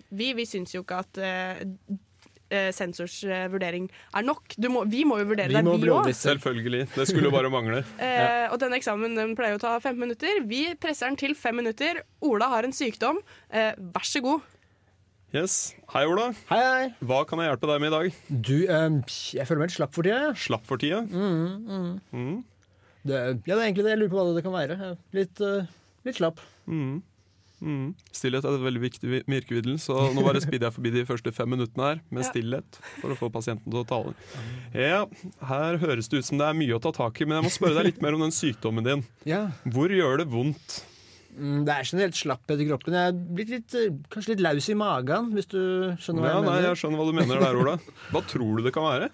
vi, 0.09 0.33
vi 0.37 0.45
syns 0.49 0.75
jo 0.75 0.83
ikke 0.83 0.99
at 1.01 1.21
eh, 1.21 1.63
eh, 2.49 2.71
sensors 2.75 3.17
eh, 3.25 3.45
vurdering 3.51 3.87
er 4.15 4.25
nok. 4.25 4.55
Du 4.57 4.69
må, 4.73 4.85
vi 4.89 5.03
må 5.07 5.19
jo 5.21 5.29
vurdere 5.31 5.53
det, 5.53 5.63
vi 5.65 5.91
òg. 5.93 6.09
Selvfølgelig. 6.15 6.85
Det 6.93 7.07
skulle 7.09 7.29
jo 7.29 7.35
bare 7.35 7.51
mangle. 7.53 7.83
Eh, 8.05 8.45
og 8.53 8.59
denne 8.61 8.77
eksamen 8.77 9.15
den 9.17 9.33
pleier 9.37 9.57
å 9.57 9.61
ta 9.61 9.75
15 9.79 9.97
minutter. 9.99 10.43
Vi 10.47 10.67
presser 10.81 11.09
den 11.09 11.17
til 11.19 11.33
5 11.37 11.57
minutter. 11.57 12.03
Ola 12.25 12.51
har 12.53 12.67
en 12.67 12.75
sykdom. 12.75 13.17
Eh, 13.49 13.73
vær 13.95 14.05
så 14.07 14.21
god. 14.23 14.45
Yes. 15.35 15.75
Hei, 15.91 16.05
Ola. 16.07 16.29
Hei, 16.47 16.59
hei. 16.63 16.83
Hva 17.03 17.23
kan 17.27 17.41
jeg 17.43 17.49
hjelpe 17.49 17.67
deg 17.67 17.81
med 17.83 17.89
i 17.91 17.95
dag? 17.95 18.19
Du, 18.47 18.53
eh, 18.71 19.15
jeg 19.35 19.47
føler 19.49 19.59
meg 19.65 19.67
litt 19.71 19.75
slapp 19.75 19.91
for 19.97 20.07
tida. 20.07 20.29
Slapp 20.39 20.63
for 20.69 20.79
tida? 20.79 21.01
Mm, 21.11 21.65
mm. 21.65 21.89
Mm. 22.15 22.37
Det, 23.05 23.17
ja, 23.17 23.33
det 23.43 23.57
er 23.57 23.65
egentlig 23.65 23.83
det. 23.83 23.91
Jeg 23.97 23.99
lurer 23.99 24.13
på 24.13 24.21
hva 24.21 24.37
det 24.37 24.45
kan 24.45 24.55
være. 24.55 24.93
Litt, 25.17 25.41
uh, 25.43 25.67
litt 26.07 26.21
slapp. 26.21 26.39
Mm. 26.71 27.01
Mm. 27.65 27.83
Stillhet 28.15 28.47
er 28.47 28.55
et 28.57 28.63
veldig 28.63 28.81
viktig 28.85 29.11
vi- 29.11 29.21
virkemiddel, 29.35 29.75
så 29.81 29.99
nå 30.15 30.23
bare 30.23 30.39
speeder 30.45 30.69
jeg 30.69 30.77
forbi 30.77 30.95
de 30.95 31.05
første 31.11 31.35
fem 31.35 31.51
minuttene 31.51 31.89
her 31.91 32.01
med 32.15 32.23
Ja. 32.23 32.31
stillhet 32.31 32.79
for 33.01 33.11
å 33.11 33.19
få 33.19 33.29
pasienten 33.35 33.67
til 33.75 33.83
å 33.83 33.85
tale. 33.91 34.15
Ja, 34.71 35.03
her 35.51 35.79
høres 35.83 36.07
det 36.11 36.23
ut 36.23 36.31
som 36.31 36.39
det 36.39 36.47
er 36.47 36.55
mye 36.63 36.79
å 36.79 36.81
ta 36.83 36.95
tak 36.95 37.19
i, 37.19 37.27
men 37.27 37.41
jeg 37.41 37.49
må 37.49 37.55
spørre 37.59 37.79
deg 37.81 37.91
litt 37.91 38.03
mer 38.05 38.15
om 38.15 38.23
den 38.23 38.35
sykdommen 38.35 38.87
din. 38.87 39.03
Ja. 39.27 39.49
Hvor 39.67 39.91
gjør 39.91 40.19
det 40.23 40.31
vondt? 40.31 40.83
Mm, 41.35 41.65
det 41.67 41.73
er 41.75 41.83
generelt 41.89 42.15
slapphet 42.15 42.61
i 42.63 42.67
kroppen. 42.69 42.93
Jeg 42.95 43.11
er 43.11 43.17
blitt 43.35 43.49
litt, 43.51 43.75
eh, 43.75 43.89
kanskje 44.13 44.33
litt 44.35 44.43
laus 44.45 44.69
i 44.71 44.75
magen, 44.79 45.31
hvis 45.35 45.49
du 45.51 45.59
skjønner 45.99 46.23
hva 46.23 46.29
Ja, 46.29 46.35
jeg 46.39 46.45
nei, 46.45 46.51
mener. 46.55 46.67
jeg 46.69 46.79
skjønner 46.81 47.01
hva 47.01 47.07
du 47.09 47.15
mener 47.17 47.41
der, 47.43 47.59
Ola. 47.59 47.73
Hva 48.13 48.21
tror 48.29 48.55
du 48.57 48.63
det 48.63 48.73
kan 48.73 48.83
være? 48.87 49.09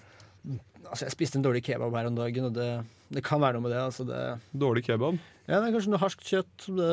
Altså, 0.92 1.06
jeg 1.08 1.12
spiste 1.16 1.40
en 1.40 1.44
dårlig 1.46 1.64
kebab 1.64 1.96
her 1.96 2.08
om 2.12 2.16
dagen, 2.20 2.46
og 2.50 2.54
det, 2.54 2.70
det 3.16 3.24
kan 3.24 3.40
være 3.42 3.54
noe 3.58 3.66
med 3.66 3.72
det. 3.74 3.82
Altså, 3.82 4.06
det 4.06 4.22
Dårlig 4.54 4.84
kebab? 4.86 5.18
ja, 5.48 5.60
det 5.62 5.70
er 5.70 5.74
kanskje 5.78 5.94
noe 5.96 6.02
harskt 6.04 6.26
kjøtt. 6.30 6.68
Det, 6.78 6.90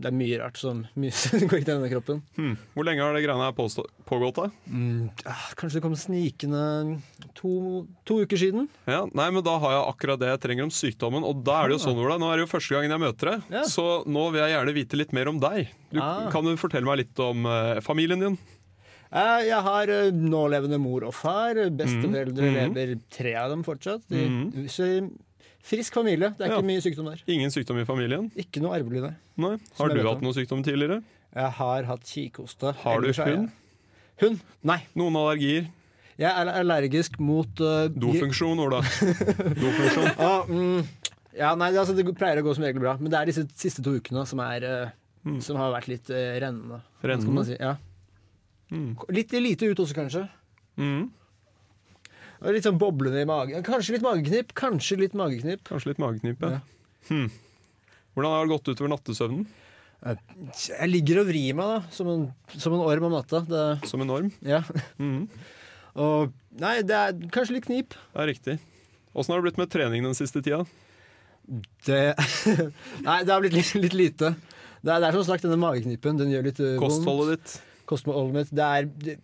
det 0.00 0.08
er 0.08 0.14
mye 0.16 0.38
rart 0.40 0.56
som 0.58 0.84
mye, 1.00 1.12
som 1.14 1.42
går 1.46 1.60
ikke 1.60 1.68
denne 1.68 1.90
kroppen. 1.92 2.22
Hmm. 2.38 2.54
Hvor 2.74 2.86
lenge 2.88 3.02
har 3.04 3.12
det 3.14 3.22
greiene 3.24 3.44
her 3.44 3.56
pågått? 4.08 4.38
da? 4.40 4.46
Mm, 4.70 5.10
ah, 5.28 5.44
kanskje 5.58 5.78
det 5.78 5.82
kom 5.84 5.96
snikende 5.98 6.62
to, 7.38 7.52
to 8.08 8.20
uker 8.24 8.40
siden. 8.40 8.68
Ja, 8.88 9.04
nei, 9.12 9.28
men 9.30 9.44
Da 9.46 9.58
har 9.62 9.76
jeg 9.76 9.84
akkurat 9.92 10.22
det 10.22 10.32
jeg 10.32 10.40
trenger 10.46 10.66
om 10.68 10.72
sykdommen. 10.74 11.24
Og 11.28 11.44
da 11.44 11.60
er 11.62 11.68
det 11.70 11.78
jo 11.78 11.84
sånn, 11.84 12.00
Ola, 12.02 12.16
Nå 12.18 12.30
er 12.32 12.40
det 12.40 12.46
jo 12.48 12.52
første 12.54 12.74
gangen 12.74 12.90
jeg 12.96 13.04
møter 13.04 13.30
deg, 13.34 13.46
Ja. 13.52 13.62
så 13.68 13.86
nå 14.08 14.24
vil 14.32 14.40
jeg 14.42 14.56
gjerne 14.56 14.74
vite 14.80 14.98
litt 15.02 15.12
mer 15.12 15.28
om 15.28 15.38
deg. 15.42 15.68
Du, 15.92 16.00
Ah. 16.00 16.30
Kan 16.32 16.44
du 16.48 16.56
fortelle 16.56 16.88
meg 16.88 17.02
litt 17.04 17.18
om 17.20 17.44
eh, 17.46 17.80
familien 17.84 18.18
din? 18.24 18.38
Eh, 19.12 19.42
Jeg 19.44 19.60
har 19.62 19.88
eh, 19.92 20.10
nålevende 20.10 20.78
mor 20.80 21.04
og 21.04 21.12
far. 21.14 21.54
Besteforeldre 21.70 22.48
mm. 22.48 22.54
lever 22.74 22.94
tre 23.12 23.34
av 23.36 23.50
dem 23.52 23.62
fortsatt. 23.62 24.02
De, 24.08 24.24
Mhm. 24.26 24.68
Frisk 25.62 25.94
familie. 25.98 26.32
Det 26.38 26.46
er 26.46 26.56
ikke 26.56 26.68
mye 26.68 26.84
sykdom 26.84 27.10
der. 27.12 27.22
Ingen 27.30 27.52
sykdom 27.54 27.80
i 27.82 27.86
familien? 27.88 28.30
Ikke 28.38 28.62
noe 28.64 28.76
arvelig, 28.78 29.04
nei. 29.04 29.12
Nei. 29.42 29.56
Har 29.78 29.92
du 29.92 30.02
hatt 30.06 30.24
noe 30.24 30.36
sykdom 30.36 30.64
tidligere? 30.66 31.02
Jeg 31.32 31.54
har 31.58 31.86
hatt 31.88 32.08
kikhoste. 32.08 32.74
Har 32.82 33.04
du 33.04 33.12
hund? 33.16 33.52
Hund? 34.20 34.42
Nei. 34.68 34.82
Noen 34.98 35.16
allergier? 35.16 35.70
Jeg 36.20 36.28
er 36.28 36.50
allergisk 36.60 37.16
mot 37.24 37.62
uh, 37.64 37.86
Dofunksjon, 37.88 38.60
Ola. 38.60 38.82
Dofunksjon. 39.62 40.10
ah, 40.20 40.44
mm, 40.44 40.82
ja, 41.38 41.54
nei, 41.56 41.70
altså, 41.72 41.96
det 41.96 42.04
pleier 42.18 42.42
å 42.42 42.44
gå 42.44 42.52
som 42.56 42.66
regel 42.66 42.82
bra. 42.84 42.98
Men 43.00 43.14
det 43.14 43.20
er 43.20 43.30
disse 43.32 43.46
siste 43.58 43.84
to 43.84 43.96
ukene 43.96 44.26
som, 44.28 44.42
er, 44.44 44.66
eh, 44.68 45.40
som 45.44 45.58
har 45.60 45.72
vært 45.78 45.88
litt 45.90 46.12
uh, 46.12 46.36
rennende. 46.42 46.82
Rennende? 47.06 47.46
si? 47.48 47.56
Ja. 47.56 47.78
Mm. 48.72 48.92
Litt 49.16 49.32
lite 49.40 49.72
ut 49.72 49.82
også, 49.84 49.96
kanskje. 49.96 50.26
Mm. 50.80 51.08
Og 52.42 52.54
litt 52.56 52.66
sånn 52.66 52.78
boblende 52.80 53.22
i 53.22 53.28
magen. 53.28 53.62
Kanskje 53.66 53.96
litt 53.96 54.04
mageknip. 54.04 54.52
Kanskje 54.58 54.98
litt 54.98 55.14
mageknip. 55.18 55.62
Kanskje 55.68 55.92
litt 55.92 56.00
mageknip, 56.02 56.42
ja. 56.42 56.58
Hmm. 57.08 57.28
Hvordan 58.14 58.34
har 58.34 58.44
det 58.46 58.52
gått 58.52 58.70
utover 58.72 58.90
nattesøvnen? 58.92 59.46
Jeg 60.02 60.88
ligger 60.90 61.20
og 61.22 61.28
vrir 61.30 61.54
meg 61.54 61.68
da, 61.70 61.76
som 61.94 62.08
en, 62.10 62.22
som 62.58 62.74
en 62.74 62.82
orm 62.82 63.06
om 63.06 63.14
natta. 63.14 63.44
Det, 63.46 63.62
Som 63.88 64.02
en 64.02 64.10
orm? 64.10 64.32
ja. 64.42 64.62
Mhm. 64.98 65.28
Og 65.92 66.32
nei, 66.56 66.78
det 66.88 66.96
er 66.96 67.18
kanskje 67.34 67.58
litt 67.58 67.66
knip. 67.68 67.92
Det 68.14 68.20
er 68.22 68.30
riktig. 68.30 68.54
Åssen 69.12 69.34
har 69.34 69.42
det 69.42 69.44
blitt 69.50 69.58
med 69.60 69.70
trening 69.70 70.06
den 70.06 70.16
siste 70.16 70.40
tida? 70.40 70.62
Det 71.84 72.14
Nei, 73.06 73.18
det 73.26 73.32
har 73.34 73.42
blitt 73.44 73.52
litt, 73.58 73.74
litt 73.76 73.96
lite. 73.98 74.30
Det 74.82 74.88
er, 74.88 75.02
det 75.02 75.10
er 75.10 75.18
som 75.18 75.26
sagt 75.28 75.44
denne 75.44 75.60
mageknipen. 75.60 76.16
Den 76.18 76.32
gjør 76.32 76.48
litt 76.48 76.62
vondt. 76.62 76.80
Kostholdet 76.80 77.34
ditt? 77.36 77.52
Kostholdet 77.92 78.38
mitt. 78.38 78.54
Det 78.56 78.64
er 78.66 79.20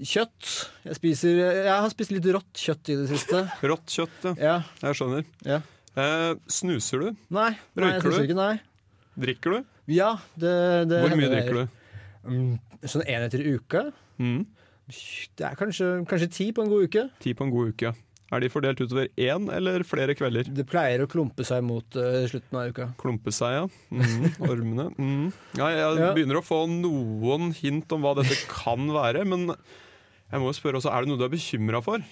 kjøtt. 0.00 0.48
Jeg 0.88 0.98
spiser 0.98 1.36
Jeg 1.38 1.70
har 1.70 1.90
spist 1.92 2.14
litt 2.14 2.26
rått 2.34 2.64
kjøtt 2.66 2.90
i 2.90 2.96
det 3.02 3.08
siste. 3.12 3.44
Rått 3.70 3.94
kjøtt, 3.94 4.18
ja. 4.26 4.34
Ja. 4.40 4.56
Jeg 4.82 4.98
skjønner. 5.00 5.26
Ja. 5.46 5.60
Eh, 5.94 6.30
snuser 6.50 7.04
du? 7.04 7.08
Nei. 7.34 7.52
nei 7.78 7.92
Røyker 7.94 8.08
synes 8.08 8.18
du? 8.18 8.26
Ikke, 8.28 8.38
nei. 8.40 8.54
Drikker 9.24 9.54
du? 9.54 9.68
Ja, 9.94 10.14
det, 10.34 10.54
det 10.90 11.02
Hvor 11.04 11.14
mye 11.20 11.30
drikker 11.30 11.60
du? 11.60 11.66
Mm, 12.24 12.54
sånn 12.88 13.04
én 13.06 13.26
etter 13.26 13.44
uke. 13.44 13.84
Mm. 14.18 14.40
Det 15.38 15.46
er 15.46 15.54
kanskje, 15.60 15.92
kanskje 16.08 16.32
ti 16.32 16.48
på 16.56 16.64
en 16.64 16.72
god 16.72 16.88
uke. 16.88 17.06
Ti 17.22 17.36
på 17.36 17.46
en 17.46 17.52
god 17.54 17.70
uke. 17.74 17.94
Er 18.34 18.42
de 18.42 18.48
fordelt 18.50 18.80
utover 18.80 19.10
én 19.20 19.46
eller 19.52 19.84
flere 19.86 20.16
kvelder? 20.16 20.48
Det 20.50 20.64
pleier 20.66 21.04
å 21.04 21.08
klumpe 21.10 21.44
seg 21.46 21.62
mot 21.62 21.96
uh, 22.00 22.24
slutten 22.26 22.58
av 22.58 22.72
uka. 22.72 22.88
Klumpe 22.98 23.30
seg, 23.34 23.60
ja. 23.60 23.64
Mm, 23.94 24.26
Ormene. 24.50 24.88
Mm. 24.98 25.26
Ja, 25.60 25.68
jeg 25.70 26.00
Ja. 26.00 26.10
begynner 26.16 26.40
å 26.40 26.44
få 26.44 26.64
noen 26.70 27.52
hint 27.54 27.92
om 27.94 28.02
hva 28.02 28.16
dette 28.18 28.40
kan 28.50 28.88
være, 28.90 29.22
men 29.28 29.52
jeg 30.34 30.42
må 30.42 30.50
jo 30.50 30.56
spørre 30.58 30.80
også, 30.80 30.90
er 30.90 31.04
det 31.04 31.10
noe 31.12 31.20
du 31.20 31.24
er 31.28 31.32
bekymra 31.32 31.80
for? 31.84 32.02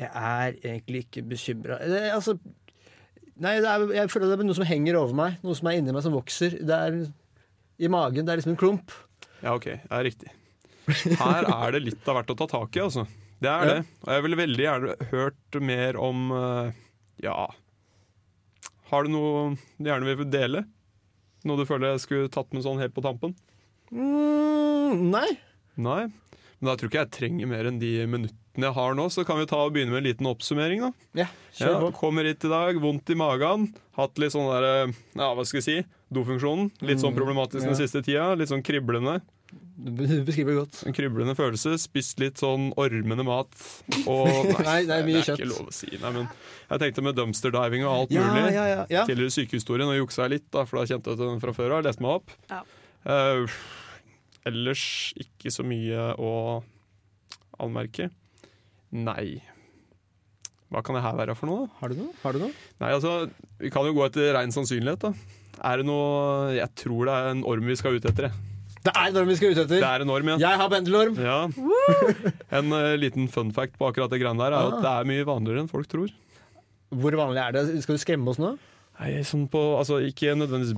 Jeg 0.00 0.08
er 0.16 0.54
egentlig 0.64 1.02
ikke 1.04 1.22
bekymra. 1.28 1.76
Altså, 2.16 2.34
nei, 3.36 3.58
det 3.60 3.68
er, 3.68 3.84
jeg 3.98 4.10
føler 4.12 4.30
det 4.32 4.38
er 4.38 4.48
noe 4.48 4.56
som 4.56 4.68
henger 4.68 4.96
over 5.02 5.16
meg. 5.18 5.36
Noe 5.44 5.56
som 5.58 5.68
er 5.68 5.76
inni 5.80 5.92
meg 5.92 6.04
som 6.06 6.14
vokser. 6.16 6.56
Det 6.64 6.76
er 6.76 6.96
i 7.80 7.90
magen. 7.92 8.24
Det 8.24 8.32
er 8.32 8.40
liksom 8.40 8.54
en 8.54 8.60
klump. 8.60 8.94
Ja, 9.42 9.52
OK. 9.58 9.68
Det 9.76 9.92
er 9.98 10.06
riktig. 10.08 10.32
Her 11.20 11.46
er 11.52 11.74
det 11.76 11.82
litt 11.84 12.08
av 12.08 12.16
hvert 12.18 12.32
å 12.32 12.38
ta 12.40 12.46
tak 12.50 12.76
i, 12.80 12.82
altså. 12.86 13.04
Det 13.40 13.48
er 13.48 13.66
Ja. 13.68 13.74
det. 13.74 13.84
Og 14.06 14.10
jeg 14.16 14.24
ville 14.26 14.40
veldig 14.40 14.64
gjerne 14.64 14.96
hørt 15.12 15.60
mer 15.64 15.96
om 15.96 16.26
eh, 16.36 16.72
Ja 17.24 17.36
Har 18.90 19.04
du 19.06 19.12
noe 19.14 19.54
du 19.78 19.86
gjerne 19.88 20.16
vil 20.18 20.28
dele? 20.28 20.64
Noe 21.48 21.56
du 21.56 21.64
føler 21.68 21.94
jeg 21.94 22.02
skulle 22.04 22.28
tatt 22.32 22.52
med 22.52 22.64
sånn 22.66 22.80
helt 22.82 22.92
på 22.96 23.00
tampen? 23.04 23.32
Mm, 23.92 25.08
nei. 25.12 25.28
Nei. 25.80 26.02
Men 26.60 26.68
da 26.70 26.76
tror 26.76 26.90
ikke 26.90 27.00
jeg 27.02 27.10
trenger 27.16 27.48
mer 27.48 27.64
enn 27.70 27.78
de 27.80 27.90
minuttene 28.06 28.36
jeg 28.66 28.74
har 28.76 28.94
nå, 28.98 29.06
så 29.14 29.22
kan 29.24 29.38
vi 29.40 29.46
ta 29.48 29.56
og 29.64 29.72
begynne 29.72 29.94
med 29.94 30.02
en 30.02 30.08
liten 30.10 30.26
oppsummering, 30.28 30.82
da. 30.84 30.90
Ja, 31.22 31.26
kjør 31.56 31.76
Ja, 31.86 31.90
kommer 31.96 32.26
hit 32.28 32.44
i 32.44 32.50
dag, 32.52 32.76
vondt 32.82 33.08
i 33.08 33.16
magen. 33.16 33.68
Hatt 33.96 34.18
litt 34.20 34.34
sånn 34.34 34.48
der, 34.50 34.92
ja, 35.16 35.28
hva 35.38 35.44
skal 35.48 35.62
jeg 35.62 35.64
si, 35.68 35.76
dofunksjonen. 36.12 36.68
Litt 36.84 37.00
sånn 37.00 37.14
Mm, 37.14 37.20
problematisk 37.22 37.64
ja. 37.64 37.70
den 37.72 37.78
siste 37.80 38.02
tida. 38.04 38.34
Litt 38.36 38.50
sånn 38.52 38.64
kriblende. 38.66 39.20
Du 39.80 40.02
beskriver 40.26 40.52
det 40.52 40.58
godt. 40.60 40.82
En 40.86 40.92
kriblende 40.92 41.32
følelse. 41.38 41.72
Spist 41.80 42.20
litt 42.20 42.36
sånn 42.42 42.68
ormende 42.76 43.24
mat. 43.24 43.48
Og 44.04 44.28
Nei, 44.68 44.82
er 44.84 45.06
mye 45.06 45.16
det 45.16 45.22
er 45.22 45.28
kjøtt. 45.30 45.40
ikke 45.40 45.48
lov 45.54 45.70
å 45.70 45.74
si. 45.74 45.88
Nei, 45.96 46.12
men 46.18 46.28
jeg 46.28 46.82
tenkte 46.84 47.02
med 47.06 47.16
dumpster 47.16 47.54
diving 47.54 47.86
og 47.88 47.94
alt 48.02 48.12
Ja, 48.18 48.26
mulig. 48.28 48.52
ja, 48.52 48.66
ja, 48.74 48.84
ja. 48.92 49.06
Tidligere 49.08 49.32
sykehistorien 49.38 49.88
og 49.88 49.96
juksa 50.02 50.26
jeg 50.26 50.36
litt, 50.36 50.50
da, 50.52 50.66
for 50.68 50.82
da 50.82 50.90
kjente 50.92 51.14
jeg 51.14 51.22
til 51.22 51.32
den 51.32 51.40
fra 51.40 51.56
før 51.56 51.78
av. 51.78 51.86
Leste 51.88 52.04
meg 52.04 52.18
opp. 52.20 52.36
Ja. 52.52 52.60
Eh, 53.08 53.46
ellers 54.48 54.82
ikke 55.20 55.50
så 55.52 55.64
mye 55.66 56.10
å 56.18 56.32
anmerke. 57.60 58.10
Nei. 58.92 59.40
Hva 60.70 60.82
kan 60.86 60.94
det 60.96 61.02
her 61.02 61.16
være 61.18 61.34
for 61.38 61.50
noe? 61.50 61.66
da? 61.66 61.78
Har 61.80 61.90
du 61.92 61.98
noe? 61.98 62.12
Har 62.22 62.32
du 62.36 62.38
noe? 62.44 62.52
Nei, 62.80 62.92
altså, 62.94 63.30
Vi 63.58 63.70
kan 63.74 63.84
jo 63.88 63.92
gå 63.96 64.04
etter 64.06 64.32
rein 64.36 64.52
sannsynlighet. 64.54 65.00
da. 65.02 65.12
Er 65.66 65.80
det 65.82 65.86
noe 65.88 66.54
Jeg 66.54 66.70
tror 66.78 67.04
det 67.10 67.16
er 67.18 67.30
en 67.34 67.42
orm 67.44 67.66
vi 67.66 67.76
skal 67.76 67.98
ut 67.98 68.06
etter. 68.06 68.30
Det 68.80 68.92
er 68.96 69.10
en 69.10 69.16
orm 69.20 69.28
vi 69.28 69.36
skal 69.36 69.50
ut 69.52 69.58
etter. 69.60 69.76
Det 69.82 69.84
er 69.90 70.00
en 70.06 70.10
orm, 70.14 70.28
ja. 70.32 70.36
Jeg 70.40 70.56
har 70.62 70.70
bendelorm. 70.72 71.18
Ja. 71.20 71.40
En 72.56 72.72
uh, 72.72 72.94
liten 72.96 73.26
fun 73.28 73.50
fact 73.52 73.74
på 73.76 73.90
akkurat 73.90 74.08
det 74.14 74.22
greiene 74.22 74.40
der 74.40 74.54
er 74.56 74.60
Ah. 74.62 74.70
at 74.72 74.80
det 74.86 74.92
er 74.94 75.10
mye 75.10 75.26
vanligere 75.28 75.60
enn 75.66 75.68
folk 75.68 75.86
tror. 75.90 76.08
Hvor 76.90 77.12
vanlig 77.18 77.42
er 77.42 77.52
det? 77.58 77.82
Skal 77.84 77.98
du 77.98 78.00
skremme 78.02 78.30
oss 78.32 78.38
nå? 78.40 78.54
Nei, 79.00 79.22
sånn 79.24 79.46
på, 79.48 79.60
altså 79.80 79.96
Ikke 80.04 80.34
nødvendigvis 80.36 80.76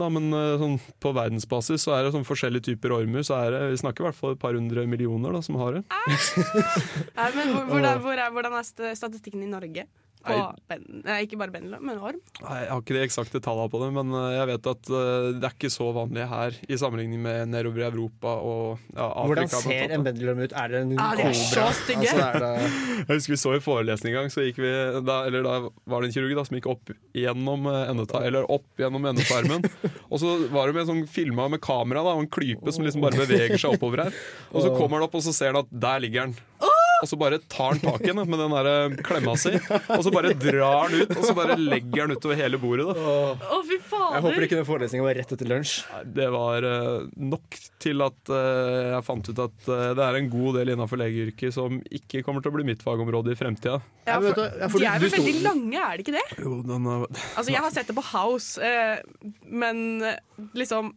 da, 0.00 0.08
men 0.10 0.32
eh, 0.34 0.56
sånn 0.58 0.78
på 1.02 1.12
verdensbasis 1.14 1.84
så 1.86 1.94
er 1.94 2.06
det 2.06 2.14
sånn 2.16 2.26
forskjellige 2.26 2.72
typer 2.72 2.96
ormer. 2.96 3.22
Så 3.26 3.36
er 3.38 3.54
det, 3.54 3.60
Vi 3.76 3.82
snakker 3.84 4.02
i 4.02 4.08
hvert 4.08 4.18
fall 4.18 4.34
et 4.34 4.42
par 4.42 4.58
hundre 4.58 4.86
millioner 4.90 5.36
da, 5.36 5.42
som 5.44 5.60
har 5.62 5.78
det. 5.78 5.84
Nei, 7.20 7.28
men 7.38 7.54
hvor, 7.54 7.68
hvor 7.70 7.86
hvor 8.02 8.18
er, 8.18 8.32
hvordan 8.34 8.58
er 8.58 8.96
statistikken 8.98 9.46
i 9.46 9.52
Norge? 9.52 9.86
På 10.24 10.36
ben, 10.70 10.84
nei, 11.04 11.18
ikke 11.26 11.38
bare 11.40 11.52
bendelorm, 11.52 11.84
men 11.84 11.98
orm? 12.00 12.20
Nei, 12.40 12.58
Jeg 12.62 12.70
har 12.70 12.80
ikke 12.82 12.96
de 12.96 13.02
eksakte 13.04 13.40
tallene 13.44 13.72
på 13.72 13.80
det, 13.82 13.90
men 13.96 14.12
eh, 14.16 14.28
jeg 14.38 14.48
vet 14.50 14.68
at 14.72 14.90
eh, 14.90 15.28
det 15.36 15.48
er 15.48 15.56
ikke 15.56 15.70
så 15.74 15.88
vanlig 15.96 16.26
her 16.30 16.58
i 16.64 16.78
sammenligning 16.80 17.20
med 17.24 17.52
nedover 17.52 17.82
i 17.82 17.86
Europa 17.90 18.34
og 18.40 18.82
ja, 18.94 19.08
Afrika. 19.08 19.28
Hvordan 19.28 19.64
ser 19.66 19.94
en 19.98 20.06
bendelorm 20.06 20.40
ut? 20.44 20.56
Er 20.64 20.72
det 20.72 20.80
en 20.84 20.94
Ah, 21.04 21.12
det 21.18 21.26
er 21.28 21.36
så 21.36 21.66
stygge. 21.76 22.08
Altså, 22.08 22.24
er 22.24 22.40
det... 22.40 22.70
Jeg 23.08 23.18
husker 23.18 23.34
vi 23.34 23.40
så 23.42 23.54
i 23.58 23.62
forelesning 23.64 24.14
en 24.14 24.20
gang, 24.22 24.32
så 24.32 24.44
gikk 24.46 24.60
vi 24.62 24.70
da, 25.04 25.16
Eller 25.28 25.44
da 25.44 25.54
var 25.90 26.02
det 26.02 26.08
en 26.08 26.14
kirurg 26.16 26.36
da, 26.38 26.44
som 26.46 26.56
gikk 26.58 26.68
opp 26.72 26.94
gjennom 27.16 27.68
eh, 27.70 27.80
endeta, 27.92 28.22
Eller 28.24 28.48
opp 28.52 28.80
gjennom 28.80 29.10
endetarmen. 29.10 29.66
og 30.12 30.22
så 30.22 30.36
var 30.54 30.70
det 30.70 30.78
med 30.78 30.88
sånn 30.88 31.04
filma 31.10 31.48
med 31.52 31.62
kamera, 31.64 32.04
da, 32.06 32.16
og 32.16 32.24
en 32.24 32.30
klype 32.32 32.72
som 32.74 32.86
liksom 32.86 33.04
bare 33.04 33.20
beveger 33.24 33.60
seg 33.60 33.76
oppover 33.76 34.06
her. 34.06 34.22
Og 34.54 34.64
så 34.64 34.72
kommer 34.76 34.98
han 34.98 35.08
opp, 35.08 35.18
og 35.18 35.26
så 35.26 35.34
ser 35.36 35.52
han 35.52 35.64
at 35.64 35.72
der 35.84 36.04
ligger 36.04 36.28
han. 36.28 36.38
Og 37.04 37.08
så 37.10 37.18
bare 37.20 37.36
tar 37.52 37.74
han 37.74 37.80
tak 37.82 38.00
i 38.06 38.08
henne 38.10 38.24
med 38.24 38.40
den 38.40 38.52
der 38.54 38.68
eh, 38.70 38.94
klemma 39.04 39.34
si, 39.36 39.50
og 39.92 40.04
så 40.06 40.12
bare 40.14 40.30
drar 40.40 40.86
han 40.86 40.94
ut, 41.02 41.10
og 41.12 41.26
så 41.26 41.34
bare 41.36 41.56
legger 41.60 42.06
han 42.06 42.14
utover 42.16 42.38
hele 42.40 42.60
bordet. 42.62 42.86
da 42.88 43.50
Å, 43.52 43.58
fy 43.68 43.76
fader! 43.76 44.14
Jeg 44.16 44.24
håper 44.24 44.46
ikke 44.46 44.58
den 44.60 44.68
forelesninga 44.68 45.04
var 45.04 45.18
rett 45.20 45.34
etter 45.36 45.50
lunsj. 45.50 45.74
Det 46.16 46.30
var 46.32 46.68
eh, 46.70 47.04
nok 47.34 47.60
til 47.84 48.06
at 48.06 48.32
eh, 48.32 48.80
jeg 48.94 49.06
fant 49.10 49.30
ut 49.30 49.44
at 49.44 49.68
det 49.68 50.06
er 50.08 50.18
en 50.22 50.32
god 50.32 50.58
del 50.60 50.72
innenfor 50.72 51.02
legeyrket 51.02 51.54
som 51.58 51.76
ikke 51.92 52.24
kommer 52.24 52.44
til 52.44 52.54
å 52.54 52.56
bli 52.56 52.66
mitt 52.72 52.84
fagområde 52.86 53.34
i 53.34 53.38
fremtida. 53.38 53.76
Ja, 54.08 54.16
for, 54.24 54.40
ja, 54.48 54.72
for 54.72 54.80
de 54.80 54.88
er 54.88 55.04
vel 55.04 55.12
veldig 55.18 55.38
lange, 55.44 55.84
er 55.84 56.00
de 56.00 56.06
ikke 56.06 56.16
det? 56.16 56.26
Jo, 56.40 56.56
den 56.64 56.88
er 56.88 57.04
Altså, 57.04 57.50
jeg 57.52 57.60
har 57.60 57.72
sett 57.74 57.92
det 57.92 57.96
på 58.00 58.08
House, 58.14 58.56
men 59.44 60.00
liksom 60.56 60.94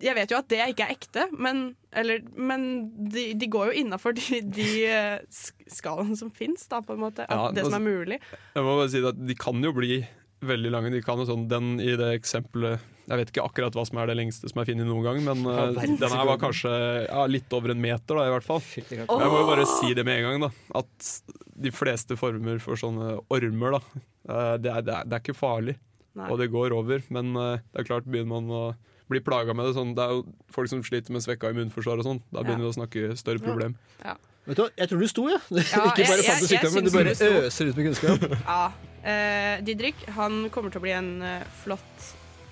Jeg 0.00 0.14
vet 0.14 0.30
jo 0.30 0.38
at 0.38 0.48
det 0.52 0.60
ikke 0.72 0.84
er 0.86 0.92
ekte, 0.94 1.24
men, 1.42 1.62
eller, 1.96 2.20
men 2.36 2.66
de, 3.10 3.30
de 3.38 3.48
går 3.50 3.72
jo 3.72 3.80
innafor 3.82 4.14
de, 4.16 4.40
de 4.54 4.68
eh, 4.86 5.40
skalaene 5.72 6.16
som 6.18 6.30
fins, 6.34 6.66
da, 6.70 6.82
på 6.84 6.94
en 6.94 7.02
måte. 7.02 7.26
Ja, 7.26 7.48
det 7.50 7.64
som 7.64 7.72
altså- 7.74 7.80
er 7.80 7.86
mulig. 7.86 8.20
Jeg 8.54 8.66
må 8.66 8.76
bare 8.78 8.92
si 8.92 9.02
at 9.02 9.18
De 9.26 9.36
kan 9.38 9.64
jo 9.64 9.72
bli 9.76 10.04
veldig 10.46 10.70
lange. 10.70 10.92
De 10.92 11.00
kan 11.02 11.18
jo 11.18 11.26
sånn, 11.28 11.46
den 11.50 11.78
i 11.80 11.94
det 11.96 12.10
eksempelet 12.18 12.82
Jeg 13.08 13.18
vet 13.20 13.30
ikke 13.32 13.44
akkurat 13.46 13.74
hva 13.78 13.84
som 13.88 13.98
er 14.02 14.10
det 14.10 14.16
lengste 14.18 14.50
som 14.50 14.60
er 14.60 14.68
funnet 14.68 14.86
noen 14.86 15.04
gang, 15.06 15.20
men 15.24 15.44
Ja, 15.46 15.68
eh, 15.72 15.94
den 15.96 16.12
her 16.12 16.26
var 16.28 16.40
kanskje 16.42 16.72
ja, 17.06 17.24
litt 17.30 17.52
over 17.56 17.72
en 17.72 17.80
meter, 17.82 18.18
da, 18.18 18.26
i 18.28 18.34
hvert 18.34 18.46
fall. 18.46 18.62
Men 18.90 19.06
Jeg 19.06 19.32
må 19.32 19.40
jo 19.40 19.48
bare 19.48 19.66
si 19.70 19.94
det 19.96 20.04
med 20.06 20.20
en 20.20 20.26
gang, 20.28 20.46
da. 20.46 20.50
At 20.82 21.12
de 21.56 21.72
fleste 21.72 22.18
former 22.20 22.60
for 22.62 22.78
sånne 22.78 23.16
ormer, 23.32 23.78
da, 23.78 24.02
eh, 24.28 24.56
det 24.60 24.72
er, 24.74 24.82
det 24.86 24.94
er, 25.00 25.08
det 25.08 25.18
er 25.18 25.24
ikke 25.24 25.38
farlig. 25.38 25.76
Nei. 26.16 26.28
Og 26.32 26.38
det 26.40 26.50
går 26.52 26.72
over. 26.72 27.02
Men 27.12 27.34
det 27.36 27.80
er 27.82 27.84
klart, 27.84 28.06
begynner 28.08 28.38
man 28.38 28.52
å 28.52 28.62
bli 29.08 29.20
plaga 29.20 29.54
med 29.54 29.66
det 29.68 29.74
sånn, 29.76 29.94
Det 29.94 30.02
er 30.02 30.10
jo 30.16 30.24
folk 30.50 30.68
som 30.68 30.82
sliter 30.82 31.12
med 31.14 31.22
svekka 31.22 31.50
immunforsvar 31.52 31.98
og 32.02 32.06
sånn. 32.08 32.20
Da 32.32 32.42
begynner 32.42 32.64
vi 32.66 32.72
å 32.72 32.78
snakke 32.78 33.16
større 33.16 33.38
problem. 33.44 33.76
Ja. 34.04 34.16
Vet 34.46 34.56
du 34.56 34.62
hva, 34.62 34.70
Jeg 34.78 34.88
tror 34.88 34.98
du 35.00 35.06
sto, 35.10 35.28
ja. 35.28 35.38
Ja, 35.50 35.62
ikke 35.62 35.76
bare 35.76 35.96
jeg- 35.96 36.06
fant 36.06 36.26
jeg- 36.26 36.50
sykdom, 36.50 36.74
jeg 36.74 36.74
men 36.74 36.84
du 36.84 36.90
bare 36.90 37.14
du 37.14 37.46
øser 37.46 37.66
ut 37.70 37.76
med 37.76 37.84
kunnskap. 37.90 38.18
Ja. 38.46 38.72
Uh, 39.06 39.62
Didrik 39.62 39.94
han 40.16 40.48
kommer 40.50 40.72
til 40.74 40.80
å 40.80 40.82
bli 40.82 40.90
en 40.90 41.10
uh, 41.22 41.44
flott 41.62 42.08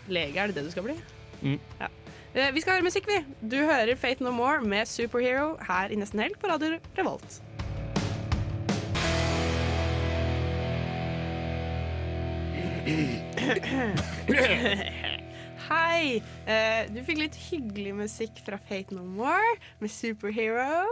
lege, 0.07 0.39
er 0.39 0.53
det 0.53 0.55
det 0.55 0.63
du 0.69 0.71
skal 0.71 0.85
bli? 0.87 0.95
Mm. 1.43 1.57
Ja. 1.81 1.89
Uh, 2.35 2.51
vi 2.55 2.61
skal 2.63 2.77
høre 2.77 2.87
musikk, 2.87 3.09
vi. 3.11 3.19
Du 3.43 3.57
hører 3.67 3.97
Fate 3.99 4.23
No 4.23 4.31
More 4.31 4.63
med 4.63 4.87
Superhero 4.87 5.57
her 5.67 5.91
i 5.91 5.99
Nesten 5.99 6.23
Helg 6.23 6.39
på 6.39 6.47
Radio 6.51 6.79
Revolt. 6.99 7.41
Hei! 15.65 16.21
Uh, 16.45 16.83
du 16.93 16.99
fikk 17.07 17.21
litt 17.23 17.37
hyggelig 17.47 17.95
musikk 17.97 18.41
fra 18.45 18.59
Fate 18.61 18.93
No 18.93 19.05
More 19.09 19.55
med 19.81 19.93
Superhero. 19.93 20.85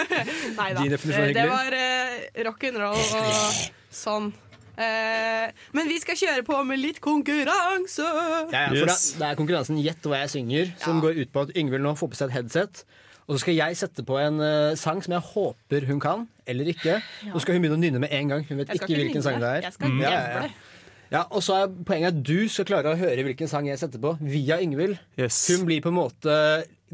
Nei 0.58 0.70
da. 0.76 0.84
Eh, 0.86 1.26
det 1.36 1.44
var 1.50 1.76
eh, 1.76 2.14
rock'n'roll 2.46 2.96
og 2.96 3.58
sånn. 3.92 4.30
Uh, 4.74 5.52
men 5.76 5.90
vi 5.92 6.00
skal 6.02 6.16
kjøre 6.18 6.44
på 6.46 6.56
med 6.66 6.80
litt 6.80 7.02
konkurranse. 7.04 8.06
Ja, 8.48 8.64
ja, 8.64 8.68
for 8.72 8.90
det, 8.90 8.98
det 9.20 9.28
er 9.28 9.38
konkurransen 9.38 9.78
Gjett 9.78 10.08
hva 10.08 10.24
jeg 10.24 10.32
synger, 10.38 10.72
som 10.82 11.04
går 11.04 11.20
ut 11.20 11.34
på 11.34 11.44
at 11.44 11.52
Yngvild 11.60 11.84
nå 11.84 11.92
får 12.00 12.14
på 12.14 12.22
seg 12.22 12.32
et 12.32 12.38
headset. 12.40 12.86
Og 13.24 13.36
så 13.36 13.44
skal 13.44 13.56
jeg 13.56 13.76
sette 13.80 14.04
på 14.04 14.16
en 14.20 14.40
sang 14.76 14.98
som 15.04 15.14
jeg 15.14 15.24
håper 15.32 15.86
hun 15.88 16.00
kan, 16.00 16.26
eller 16.48 16.68
ikke. 16.68 16.98
Og 17.30 17.38
så 17.38 17.44
skal 17.44 17.56
hun 17.56 17.64
begynne 17.64 17.78
å 17.78 17.84
nynne 17.84 18.00
med 18.02 18.12
en 18.12 18.32
gang. 18.34 18.44
Hun 18.48 18.60
vet 18.60 18.72
ikke 18.72 18.84
ikke 18.84 18.98
hvilken 18.98 19.20
nynne, 19.20 19.24
sang 19.24 19.40
det 19.40 19.52
er. 19.52 19.68
jeg 19.68 19.76
skal 19.78 20.00
ja, 20.00 20.10
gamble. 20.12 20.73
Ja, 21.12 21.24
og 21.30 21.42
så 21.44 21.58
er 21.64 21.74
poenget 21.86 22.14
at 22.14 22.22
du 22.24 22.48
skal 22.52 22.66
klare 22.68 22.94
å 22.94 22.98
høre 22.98 23.24
hvilken 23.26 23.50
sang 23.50 23.68
jeg 23.68 23.80
setter 23.80 24.00
på, 24.02 24.14
via 24.22 24.60
Yngvild. 24.62 24.96
Hun 25.18 25.66
blir 25.68 25.82
på 25.84 25.92
en 25.92 25.98
måte 25.98 26.38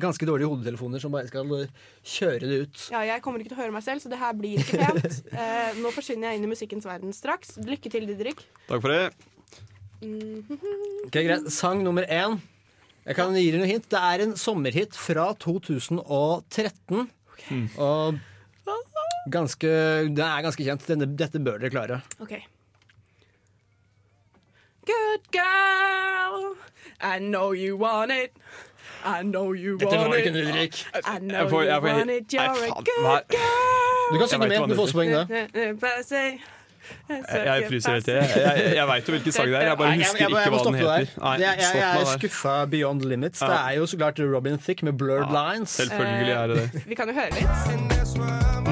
ganske 0.01 0.25
dårlige 0.25 0.49
hodetelefoner 0.49 1.03
som 1.03 1.13
bare 1.13 1.29
skal 1.29 1.51
eh, 1.59 1.73
kjøre 2.07 2.49
det 2.49 2.61
ut. 2.65 2.85
Ja, 2.95 3.03
jeg 3.05 3.23
kommer 3.25 3.43
ikke 3.43 3.53
til 3.53 3.59
å 3.59 3.63
høre 3.63 3.75
meg 3.75 3.85
selv, 3.85 4.01
så 4.01 4.13
det 4.13 4.21
her 4.21 4.33
blir 4.39 4.63
ikke 4.63 4.81
pent. 4.81 5.19
Eh, 5.41 5.77
nå 5.81 5.91
forsvinner 5.95 6.31
jeg 6.31 6.41
inn 6.41 6.47
i 6.47 6.51
musikkens 6.51 6.87
verden 6.89 7.13
straks. 7.17 7.55
Lykke 7.65 7.93
til, 7.93 8.07
Didrik. 8.09 8.41
Takk 8.69 8.81
for 8.81 8.95
det. 8.95 9.03
Mhm. 10.01 10.57
Ok, 11.07 11.19
greit. 11.19 11.51
Sang 11.53 11.85
nummer 11.85 12.07
én. 12.09 12.39
Jeg 13.05 13.17
kan 13.17 13.35
gi 13.37 13.51
deg 13.53 13.61
noe 13.63 13.69
hint. 13.69 13.89
Det 13.93 14.01
er 14.01 14.25
en 14.25 14.35
sommerhit 14.41 14.97
fra 14.97 15.31
2013. 15.41 17.07
Og 17.81 18.19
ganske, 19.33 19.71
den 20.09 20.25
er 20.27 20.47
ganske 20.47 20.65
kjent. 20.67 20.87
Denne, 20.89 21.09
dette 21.19 21.41
bør 21.43 21.61
dere 21.61 21.73
klare. 21.73 22.01
OK. 22.23 22.37
Good 24.91 25.23
girl, 25.41 26.57
I 27.15 27.19
know 27.19 27.53
you 27.53 27.77
want 27.77 28.11
it. 28.13 28.31
I 29.05 29.23
know 29.23 29.53
you 29.55 29.79
Dette 29.79 29.97
want 29.97 30.09
var 30.11 30.17
it. 30.17 30.27
ikke 30.27 30.33
Didrik. 30.39 30.75
I 30.95 31.19
know 31.19 31.39
Jeg 31.39 31.51
får- 31.51 31.63
jeg 31.63 31.77
you 31.77 31.83
want 31.89 32.11
it. 32.11 32.33
Nei, 32.33 32.47
You're 32.47 32.65
a 32.65 32.83
good 32.91 33.25
girl. 33.31 34.13
Du 34.13 34.19
kan 34.19 34.29
synge 34.29 34.49
med. 34.49 34.57
Du 34.57 34.63
får 34.63 34.67
det 34.67 34.79
også 34.79 34.95
poeng 34.95 35.13
da. 35.13 35.25
Jeg, 37.09 37.47
jeg 37.47 37.65
fryser 37.69 37.93
helt 37.93 38.05
til. 38.05 38.15
Jeg, 38.15 38.31
jeg, 38.37 38.73
jeg 38.77 38.87
veit 38.89 39.09
jo 39.09 39.13
hvilken 39.13 39.33
sang 39.33 39.47
det 39.49 39.57
er, 39.57 39.61
jeg 39.69 39.79
bare 39.79 39.95
husker 39.97 40.19
jeg 40.19 40.31
ikke 40.31 40.51
hva 40.51 40.65
den 40.65 40.75
heter. 40.75 41.07
Nei, 41.23 41.33
jeg, 41.33 41.59
jeg, 41.61 41.71
jeg 41.75 42.01
er 42.01 42.19
skuffa 42.19 42.65
beyond 42.65 43.03
limits. 43.05 43.39
Det 43.39 43.49
er 43.69 43.71
jo 43.79 43.87
så 43.87 43.97
klart 43.97 44.19
Robin 44.35 44.59
Thicke 44.59 44.85
med 44.85 44.93
Blurred 44.99 45.31
Lines. 45.31 45.71
Selvfølgelig 45.71 46.33
er 46.33 46.47
det 46.47 46.57
det. 46.57 46.83
Vi 46.87 46.95
kan 46.95 47.09
jo 47.09 47.15
høre 47.15 47.31
litt. 47.31 48.70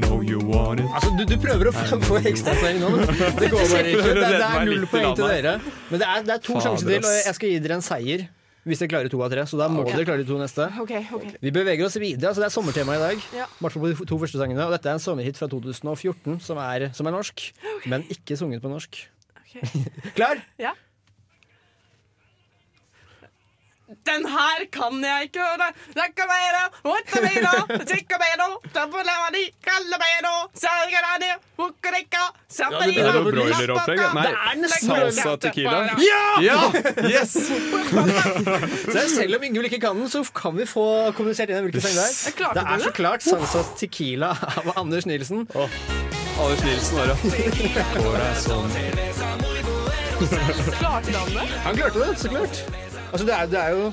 Know 0.00 0.20
you 0.22 0.40
want 0.40 0.80
it. 0.80 0.86
Altså, 0.92 1.10
du, 1.18 1.24
du 1.28 1.36
prøver 1.40 1.70
å 1.70 1.72
få, 1.74 2.20
ekstrapoeng 2.32 2.78
nå, 2.82 2.92
men 2.96 3.10
det 3.40 3.50
går 3.52 3.66
bare 3.72 3.94
ikke. 3.94 4.04
Det, 4.06 4.28
det 4.28 4.44
er 4.46 4.68
null 4.68 4.86
poeng 4.90 5.16
til 5.18 5.28
dere. 5.28 5.56
Men 5.90 6.02
det 6.02 6.08
er, 6.08 6.22
det 6.28 6.36
er 6.36 6.44
to 6.46 6.54
Fader, 6.54 6.64
sjanser 6.68 6.92
til, 6.92 7.08
og 7.10 7.18
jeg 7.18 7.38
skal 7.38 7.52
gi 7.52 7.60
dere 7.66 7.78
en 7.80 7.84
seier. 7.86 8.24
Hvis 8.62 8.78
dere 8.78 8.92
klarer 8.92 9.10
to 9.10 9.18
av 9.24 9.32
tre. 9.32 9.42
Så 9.50 9.58
da 9.58 9.66
må 9.72 9.82
okay. 9.82 9.96
dere 9.96 10.06
klare 10.06 10.22
de 10.22 10.28
to 10.28 10.36
neste. 10.38 10.68
Okay, 10.84 11.02
okay. 11.16 11.32
Vi 11.42 11.50
beveger 11.54 11.88
oss 11.88 11.98
videre. 11.98 12.30
altså 12.30 12.44
Det 12.44 12.46
er 12.46 12.54
sommertema 12.54 12.94
i 12.94 13.02
dag. 13.02 13.24
Ja. 13.34 13.48
På 13.58 13.72
de 13.88 13.96
to 14.06 14.18
første 14.22 14.38
sangene. 14.38 14.68
Og 14.68 14.76
dette 14.76 14.92
er 14.92 15.00
en 15.00 15.02
sommerhit 15.02 15.40
fra 15.40 15.50
2014 15.50 16.38
som 16.46 16.60
er, 16.62 16.86
som 16.94 17.10
er 17.10 17.16
norsk, 17.16 17.48
men 17.90 18.06
ikke 18.14 18.38
sunget 18.38 18.62
på 18.62 18.70
norsk. 18.70 19.02
Klar? 20.18 20.38
Ja. 20.62 20.76
Den 24.06 24.24
her 24.26 24.64
kan 24.74 25.04
jeg 25.04 25.22
ikke 25.28 25.40
høre. 25.44 25.68
Ja, 32.72 32.78
Det 32.88 32.96
er 32.98 33.02
jo 33.14 33.22
broileropplegg. 33.36 33.98
Nei, 34.16 34.24
er 34.74 34.78
salsa 34.88 35.36
tequila. 35.46 35.78
Ja! 36.02 36.22
Ja! 36.42 36.58
Yes! 37.08 37.32
Så 38.92 38.98
selv 39.14 39.36
om 39.38 39.42
Ingvild 39.46 39.66
ikke 39.70 39.80
kan 39.86 39.94
den, 40.02 40.08
så 40.10 40.18
kan 40.34 40.58
vi 40.58 40.64
få 40.66 40.86
kommunisert 41.16 41.48
inn 41.54 41.62
hvilken 41.68 41.82
sang 41.86 41.94
det 41.94 42.02
er. 42.02 42.08
Det 42.58 42.62
er 42.66 42.78
så 42.86 42.90
klart 42.98 43.22
Salsa 43.26 43.60
Tequila 43.78 44.30
av 44.56 44.66
Anders 44.82 45.06
Nilsen. 45.06 45.46
Anders 46.42 46.62
Nilsen 46.66 46.94
var 46.98 47.06
det. 47.06 47.16
Klarte 50.78 51.12
han 51.18 51.28
det? 51.34 51.48
Han 51.64 51.76
klarte 51.76 51.98
det, 51.98 52.18
så 52.18 52.28
klart. 52.28 52.64
Altså, 53.12 53.26
det, 53.28 53.34
er, 53.36 53.48
det, 53.52 53.60
er 53.60 53.74
jo, 53.76 53.88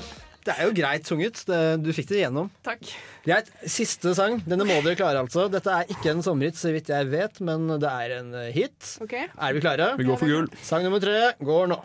det 0.46 0.52
er 0.56 0.64
jo 0.64 0.74
greit 0.80 1.08
sunget. 1.08 1.42
Det, 1.44 1.60
du 1.84 1.90
fikk 1.92 2.08
det 2.08 2.22
igjennom. 2.22 2.48
Takk. 2.64 2.88
Greit, 3.26 3.50
Siste 3.68 4.14
sang. 4.16 4.38
Denne 4.48 4.64
må 4.64 4.78
dere 4.80 4.96
klare, 4.96 5.20
altså. 5.20 5.44
Dette 5.52 5.74
er 5.76 5.92
ikke 5.92 6.14
en 6.14 6.24
sommerhit, 6.24 6.56
så 6.56 6.72
vidt 6.72 6.88
jeg 6.88 7.10
vet, 7.12 7.40
men 7.44 7.68
det 7.82 7.90
er 7.90 8.14
en 8.16 8.32
eh, 8.40 8.48
hit. 8.56 8.94
Okay. 9.04 9.28
Er 9.36 9.56
vi 9.56 9.60
klare? 9.60 9.92
Vi 10.00 10.08
går 10.08 10.20
for 10.22 10.32
gull. 10.32 10.48
Sang 10.64 10.86
nummer 10.88 11.02
tre 11.04 11.34
går 11.44 11.68
nå. 11.74 11.82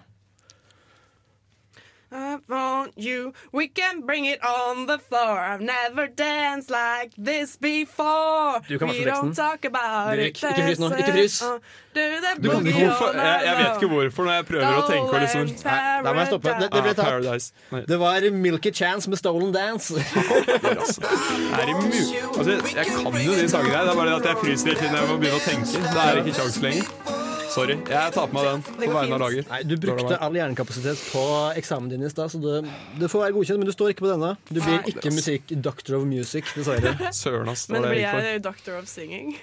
I 2.12 2.38
want 2.48 2.94
you, 2.98 3.34
we 3.52 3.68
can 3.68 4.06
bring 4.06 4.26
it 4.26 4.40
on 4.44 4.86
the 4.88 4.98
floor. 5.00 5.40
I've 5.40 5.62
never 5.62 6.08
danced 6.08 6.70
like 6.70 7.12
this 7.18 7.58
before. 7.58 8.62
Du 8.70 8.78
kan 8.80 8.88
We 8.90 9.04
don't 9.06 9.34
talk 9.36 9.66
about 9.66 10.12
Didrik, 10.16 10.28
it. 10.28 10.44
ikke 10.44 10.64
frys 10.64 10.80
nå, 10.80 10.90
ikke 10.96 11.12
frys. 11.12 11.42
Uh, 11.42 11.60
do 11.96 12.02
the 12.24 12.42
Du 12.42 12.50
kan 12.52 12.68
ikke 12.68 12.80
hvorfor, 12.86 13.12
jeg, 13.16 13.42
jeg 13.46 13.58
vet 13.58 13.76
ikke 13.82 13.88
hvorfor 13.94 14.24
når 14.24 14.34
jeg 14.34 14.46
prøver 14.46 14.78
å 14.78 14.86
tenke 14.88 15.10
og 15.16 15.22
liksom 15.26 15.50
Nei, 15.66 16.02
da 16.06 16.14
må 16.14 16.20
jeg 16.20 16.28
stoppe. 16.32 16.56
Det, 16.60 16.70
det 16.76 16.82
ble 16.86 16.92
Ah, 16.92 16.96
tatt. 16.96 17.06
Paradise. 17.06 17.52
Det 17.90 18.00
var 18.00 18.30
Milky 18.32 18.72
Chance 18.74 19.10
med 19.10 19.18
Stolen 19.18 19.52
Dance. 19.56 19.94
er 20.00 21.66
det 21.66 21.76
mu 21.76 21.92
altså, 22.38 22.52
jeg 22.76 22.86
kan 22.86 23.22
jo 23.26 23.32
de 23.42 23.50
sangene 23.50 23.76
her, 23.76 23.84
det 23.84 23.92
er 23.92 23.96
bare 23.96 24.10
det 24.10 24.16
at 24.22 24.26
jeg 24.32 24.38
fryser 24.44 24.68
hele 24.68 24.80
tiden 24.80 24.96
jeg 25.02 25.10
må 25.12 25.18
begynne 25.18 25.42
å 25.42 25.46
tenke. 25.50 25.86
Det 25.92 26.08
er 26.10 26.24
ikke 26.24 26.38
kjangs 26.40 26.62
lenger. 26.62 27.15
Sorry. 27.56 27.78
Jeg 27.88 28.12
tar 28.16 28.28
på 28.28 28.36
meg 28.36 28.48
den 28.50 28.64
på 28.66 28.92
vegne 28.98 29.16
av 29.16 29.22
laget. 29.24 29.48
Nei, 29.52 29.62
Du 29.64 29.76
brukte 29.80 30.18
all 30.20 30.36
hjernekapasitet 30.36 31.00
på 31.14 31.24
eksamen 31.56 31.88
din 31.94 32.04
i 32.04 32.12
stad, 32.12 32.34
så 32.34 32.42
det, 32.44 32.58
det 33.00 33.08
får 33.12 33.26
være 33.26 33.36
godkjent, 33.38 33.62
men 33.64 33.70
du 33.70 33.76
står 33.76 33.94
ikke 33.94 34.04
på 34.04 34.12
denne. 34.12 34.34
Du 34.50 34.60
blir 34.60 34.90
ikke 34.92 35.14
musikk 35.16 35.56
doctor 35.64 36.02
of 36.02 36.08
music, 36.10 36.52
dessverre. 36.58 36.96
Søren, 37.16 37.52
ass. 37.54 37.70
Men 37.72 37.86
det 37.88 37.94
blir 37.96 38.04
jeg 38.04 38.44
doctor 38.44 38.82
of 38.82 38.92
singing? 38.92 39.38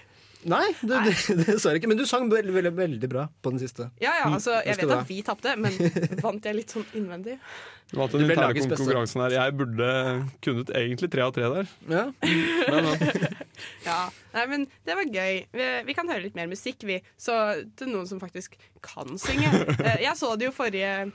Nei, 0.49 0.72
det, 0.82 0.97
det, 1.07 1.14
dessverre 1.47 1.78
ikke. 1.78 1.88
Men 1.93 2.01
du 2.01 2.07
sang 2.09 2.26
veldig, 2.30 2.55
veldig, 2.57 2.72
veldig 2.74 3.09
bra 3.12 3.26
på 3.43 3.53
den 3.55 3.61
siste. 3.62 3.90
Ja, 4.03 4.14
ja, 4.18 4.26
altså, 4.32 4.57
jeg 4.66 4.80
vet 4.80 4.90
at 4.97 5.07
vi 5.11 5.20
tapte, 5.26 5.55
men 5.61 5.76
vant 6.22 6.49
jeg 6.49 6.57
litt 6.59 6.74
sånn 6.74 6.86
innvendig? 6.99 7.36
Du 7.93 7.99
vant 8.01 8.14
den 8.16 8.24
interne 8.24 8.64
konkurransen 8.72 9.20
her. 9.22 9.34
Jeg 9.36 9.55
burde 9.61 9.88
kunnet 10.43 10.72
egentlig 10.78 11.11
tre 11.12 11.24
av 11.26 11.34
tre 11.36 11.51
der. 11.53 11.72
Ja. 11.93 12.05
Men, 12.22 12.88
men. 12.90 13.26
Ja, 13.86 13.99
Nei, 14.32 14.45
men 14.49 14.62
det 14.88 14.95
var 14.97 15.07
gøy. 15.12 15.43
Vi, 15.53 15.66
vi 15.86 15.95
kan 15.95 16.09
høre 16.11 16.24
litt 16.24 16.38
mer 16.38 16.49
musikk, 16.51 16.82
vi. 16.88 16.97
Så 17.20 17.34
til 17.78 17.90
noen 17.93 18.09
som 18.11 18.18
faktisk 18.22 18.57
kan 18.84 19.14
synge. 19.20 19.51
Eh, 19.84 20.01
Jeg 20.07 20.16
så 20.18 20.32
det 20.40 20.49
jo 20.49 20.55
forrige, 20.57 21.11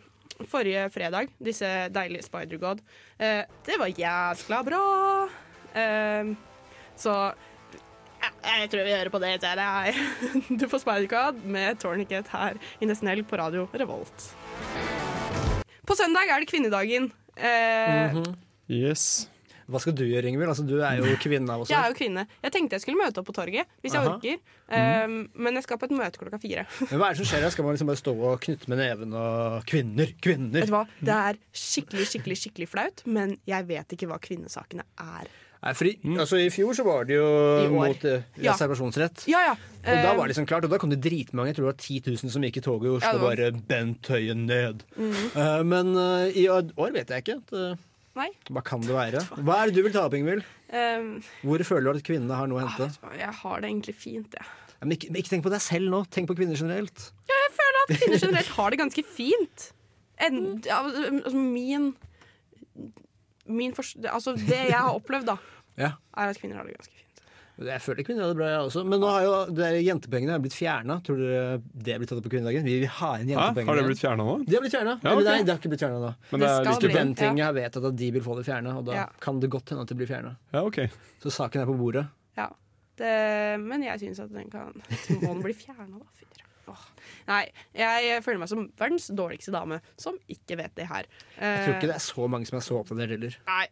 forrige 0.52 0.86
fredag, 0.94 1.32
disse 1.44 1.68
deilige 1.96 2.28
Spider-God. 2.28 2.84
Eh, 3.20 3.44
Det 3.68 3.80
var 3.82 3.92
jæskla 3.92 4.62
bra. 4.68 4.84
Eh, 5.76 6.32
Så 6.98 7.18
jeg 8.22 8.70
tror 8.72 8.84
vi 8.88 8.95
hører 8.95 9.11
på 9.13 9.20
det. 9.24 9.34
så 9.41 9.53
er 9.53 9.61
det- 9.61 10.57
Du 10.59 10.68
får 10.68 10.84
Spider-God 10.86 11.43
med 11.45 11.80
Torniket 11.80 12.28
her 12.34 12.57
i 12.82 12.86
Nesten 12.89 13.07
Helg 13.11 13.26
på 13.28 13.38
radio 13.39 13.68
Revolt. 13.74 14.30
På 15.88 15.95
søndag 15.95 16.28
er 16.30 16.39
det 16.43 16.49
kvinnedagen. 16.51 17.11
Eh, 17.38 18.13
Mhm. 18.13 18.36
Yes. 18.70 19.30
Hva 19.70 19.80
skal 19.82 19.91
du 19.93 20.03
gjøre, 20.07 20.24
Ingvild? 20.28 20.47
Altså, 20.47 20.63
du 20.65 20.80
er 20.80 20.95
jo 20.97 21.15
kvinne 21.20 21.49
av 21.51 21.61
oss. 21.61 21.70
Jeg 21.70 21.78
er 21.78 21.89
jo 21.91 21.95
kvinne. 21.99 22.26
Jeg 22.41 22.51
tenkte 22.53 22.72
jeg 22.78 22.82
skulle 22.86 23.01
møte 23.03 23.18
opp 23.20 23.26
på 23.28 23.34
torget 23.36 23.65
hvis 23.84 23.91
jeg 23.93 24.07
orker. 24.07 24.38
Um, 24.72 25.30
men 25.36 25.53
jeg 25.55 25.63
skal 25.63 25.78
på 25.78 25.84
et 25.89 25.91
møte 25.91 26.15
klokka 26.20 26.39
fire. 26.39 26.63
Men 26.89 26.99
hva 27.01 27.09
er 27.09 27.15
det 27.15 27.18
som 27.20 27.26
skjer 27.28 27.41
her? 27.43 27.49
Skal 27.51 27.65
man 27.65 27.76
liksom 27.76 27.88
bare 27.91 27.99
stå 27.99 28.13
og 28.15 28.39
knytte 28.41 28.68
med 28.72 28.78
neven 28.80 29.13
og 29.13 29.65
Kvinner, 29.68 30.13
kvinner! 30.24 30.61
Vet 30.61 30.68
du 30.68 30.72
hva? 30.72 30.86
Det 31.03 31.18
er 31.20 31.36
skikkelig 31.51 32.07
skikkelig, 32.07 32.38
skikkelig 32.39 32.68
flaut, 32.72 33.03
men 33.05 33.38
jeg 33.45 33.68
vet 33.68 33.88
ikke 33.97 34.07
hva 34.07 34.20
kvinnesakene 34.24 34.84
er. 35.03 35.28
Nei, 35.64 35.74
fordi, 35.74 35.91
altså, 36.22 36.38
I 36.38 36.51
fjor 36.53 36.76
så 36.78 36.84
var 36.86 37.08
det 37.10 37.16
jo 37.18 37.28
mot 37.74 38.03
eh, 38.05 38.22
Ja. 38.43 38.53
reservasjonsrett. 38.53 39.24
Ja, 39.32 39.41
ja. 39.49 39.55
Og 39.88 40.03
da 40.03 40.12
var 40.14 40.28
det 40.28 40.34
liksom 40.36 40.45
klart, 40.49 40.66
og 40.68 40.72
da 40.74 40.78
kom 40.82 40.91
det 40.91 40.99
dritmange. 41.01 41.49
Jeg 41.49 41.58
tror 41.58 41.70
det 41.70 41.72
var 41.72 41.82
10 41.82 42.01
000 42.28 42.32
som 42.34 42.43
gikk 42.45 42.60
i 42.60 42.64
toget 42.66 42.89
i 42.89 42.93
Oslo 42.97 43.14
og 43.18 43.24
bare 43.24 43.51
Bent 43.70 44.10
Høien 44.12 44.45
ned. 44.49 44.84
Mm. 44.99 45.16
Uh, 45.34 45.62
men 45.64 45.93
uh, 45.95 46.28
i 46.30 46.43
år 46.51 46.91
vet 46.93 47.14
jeg 47.16 47.24
ikke. 47.26 47.38
Det, 47.49 47.64
Nei. 48.20 48.28
hva 48.51 48.64
kan 48.66 48.82
det 48.84 48.93
være? 48.97 49.22
Hva 49.45 49.62
er 49.62 49.72
det 49.72 49.78
du 49.80 49.84
vil 49.88 49.95
ta 49.95 50.03
opp, 50.10 50.16
Ingvild? 50.18 50.43
um, 50.74 51.10
Hvor 51.45 51.64
føler 51.72 51.88
du 51.93 52.01
at 52.01 52.08
kvinnene 52.08 52.38
har 52.38 52.49
noe 52.51 52.62
å 52.62 52.68
hente? 52.68 52.89
jeg 53.18 53.34
har 53.41 53.62
det 53.64 53.72
egentlig 53.72 53.95
fint, 53.95 54.38
jeg. 54.38 54.47
Ja, 54.78 54.86
men 54.86 54.93
ikke, 54.97 55.10
men 55.10 55.22
ikke 55.24 55.34
tenk 55.34 55.45
på 55.47 55.53
deg 55.55 55.64
selv 55.66 55.89
nå, 55.89 56.03
tenk 56.14 56.28
på 56.30 56.36
kvinner 56.38 56.60
generelt. 56.60 57.08
Ja, 57.32 57.38
jeg 57.47 57.55
føler 57.58 57.80
at 57.82 57.95
kvinner 58.03 58.22
generelt 58.28 58.51
har 58.60 58.74
det 58.76 58.80
ganske 58.84 59.03
fint. 59.16 59.70
En, 60.28 60.38
ja, 60.66 60.82
altså 60.84 61.38
min 61.38 61.53
min 61.53 61.88
altså, 63.48 64.36
det 64.38 64.64
jeg 64.70 64.78
har 64.78 64.93
opplevd, 64.93 65.26
da, 65.34 65.38
Ja. 65.84 65.91
er 66.18 66.32
at 66.34 66.39
kvinner 66.41 66.58
har 66.62 66.66
det 66.66 66.76
ganske 66.78 66.93
fint. 66.93 67.04
Jeg 67.58 67.82
føler 67.82 68.06
kvinner 68.06 68.22
har 68.22 68.30
det 68.34 68.38
bra, 68.38 68.48
jeg 68.52 68.66
også. 68.68 68.82
Men 68.86 69.00
nå 69.02 69.08
har 69.10 69.24
jo 69.26 69.32
det 69.50 69.56
der 69.58 69.76
jentepengene 69.82 70.36
er 70.36 70.41
blitt 70.43 70.54
fjerna. 70.54 71.00
Tror 71.06 71.18
dere 71.18 71.56
det 71.74 71.95
blir 71.98 72.06
tatt 72.10 72.20
opp 72.20 72.26
på 72.28 72.32
kvinnedagen? 72.36 72.62
Vi 72.68 72.76
vil 72.84 72.91
ha 73.00 73.10
inn 73.18 73.32
jentepengene. 73.32 73.72
Har 73.72 73.80
det 73.82 73.86
blitt 73.88 74.02
fjerna 74.04 74.26
nå? 74.28 74.36
De 74.45 74.54
har 74.54 74.62
blitt 74.62 74.76
fjerna. 74.76 74.93
Ja, 75.02 75.10
Eller 75.16 75.26
nei, 75.26 75.39
det 75.41 75.54
har 75.56 75.58
ikke 75.58 75.72
blitt 75.74 75.82
fjerna 75.82 75.98
nå. 76.04 76.12
Men 76.30 76.43
det 76.43 76.50
er 76.52 76.60
skal 76.60 76.70
lyst 76.70 76.84
til 76.86 76.91
bli. 76.93 77.41
Har 77.48 77.56
vedtatt 77.58 77.88
at 77.89 77.98
de 77.98 78.10
vil 78.14 78.26
få 78.28 78.36
det 78.38 78.45
fjerna, 78.45 78.76
og 78.78 78.86
da 78.91 78.93
Ja. 79.00 79.08
kan 79.26 79.39
det 79.41 79.50
godt 79.50 79.74
hende 79.74 79.88
at 79.88 79.89
det 79.89 79.98
blir 79.98 80.10
fjerna. 80.12 80.36
Ja, 80.54 80.62
ok. 80.70 80.78
Så 81.26 81.34
saken 81.34 81.64
er 81.64 81.66
på 81.72 81.78
bordet. 81.82 82.06
Ja. 82.38 82.45
Det, 83.02 83.14
men 83.66 83.82
jeg 83.89 84.00
syns 84.06 84.20
at 84.22 84.32
den 84.34 84.50
kan 84.54 84.74
Må 85.22 85.34
den 85.34 85.41
bli 85.41 85.54
fjerna, 85.58 85.98
da? 85.98 86.06
Rakkeren. 86.14 86.47
Åh. 86.68 86.86
Nei, 87.28 87.43
jeg 87.78 88.24
føler 88.26 88.39
meg 88.41 88.49
som 88.51 88.65
verdens 88.80 89.07
dårligste 89.15 89.51
dame 89.55 89.78
som 89.99 90.18
ikke 90.32 90.57
vet 90.59 90.74
det 90.80 90.88
her. 90.89 91.03
Jeg 91.39 91.63
tror 91.65 91.76
ikke 91.78 91.89
det 91.91 91.95
er 91.97 92.03
så 92.05 92.28
mange 92.32 92.45
som 92.49 92.57
er 92.59 92.65
så 92.65 92.80
opptatt 92.82 93.03
heller. 93.07 93.34
Nei. 93.47 93.65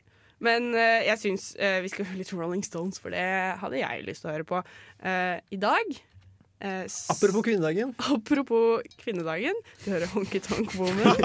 Men 0.45 0.61
uh, 0.75 0.99
jeg 1.07 1.17
syns 1.21 1.43
uh, 1.55 1.77
vi 1.83 1.89
skal 1.93 2.05
høre 2.09 2.19
litt 2.19 2.33
Rolling 2.35 2.63
Stones, 2.67 2.97
for 2.99 3.09
det 3.15 3.23
hadde 3.61 3.79
jeg 3.79 4.03
lyst 4.07 4.21
til 4.25 4.31
å 4.31 4.35
høre 4.35 4.47
på. 4.49 4.57
Uh, 4.99 5.37
I 5.55 5.59
dag 5.61 5.87
eh, 5.95 6.83
Apropos 7.13 7.41
kvinnedagen. 7.47 7.93
Apropos 8.11 8.83
kvinnedagen. 8.99 9.55
Du 9.85 9.89
hører 9.93 10.11
Honky 10.11 10.39
Tonk 10.43 10.75
Woman. 10.75 11.05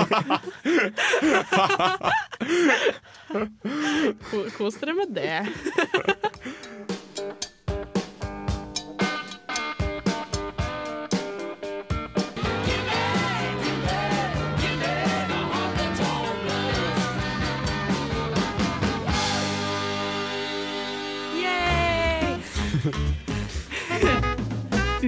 Ko- 4.31 4.49
Kos 4.57 4.75
dere 4.81 4.95
med 4.99 5.09
det. 5.15 5.47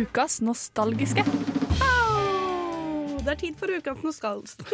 Ukas 0.02 0.40
nostalgiske. 0.42 1.22
Oh, 1.78 3.18
Det 3.22 3.30
er 3.30 3.38
tid 3.38 3.58
for 3.58 3.70
ukas 3.70 4.00
nostalgiske. 4.02 4.64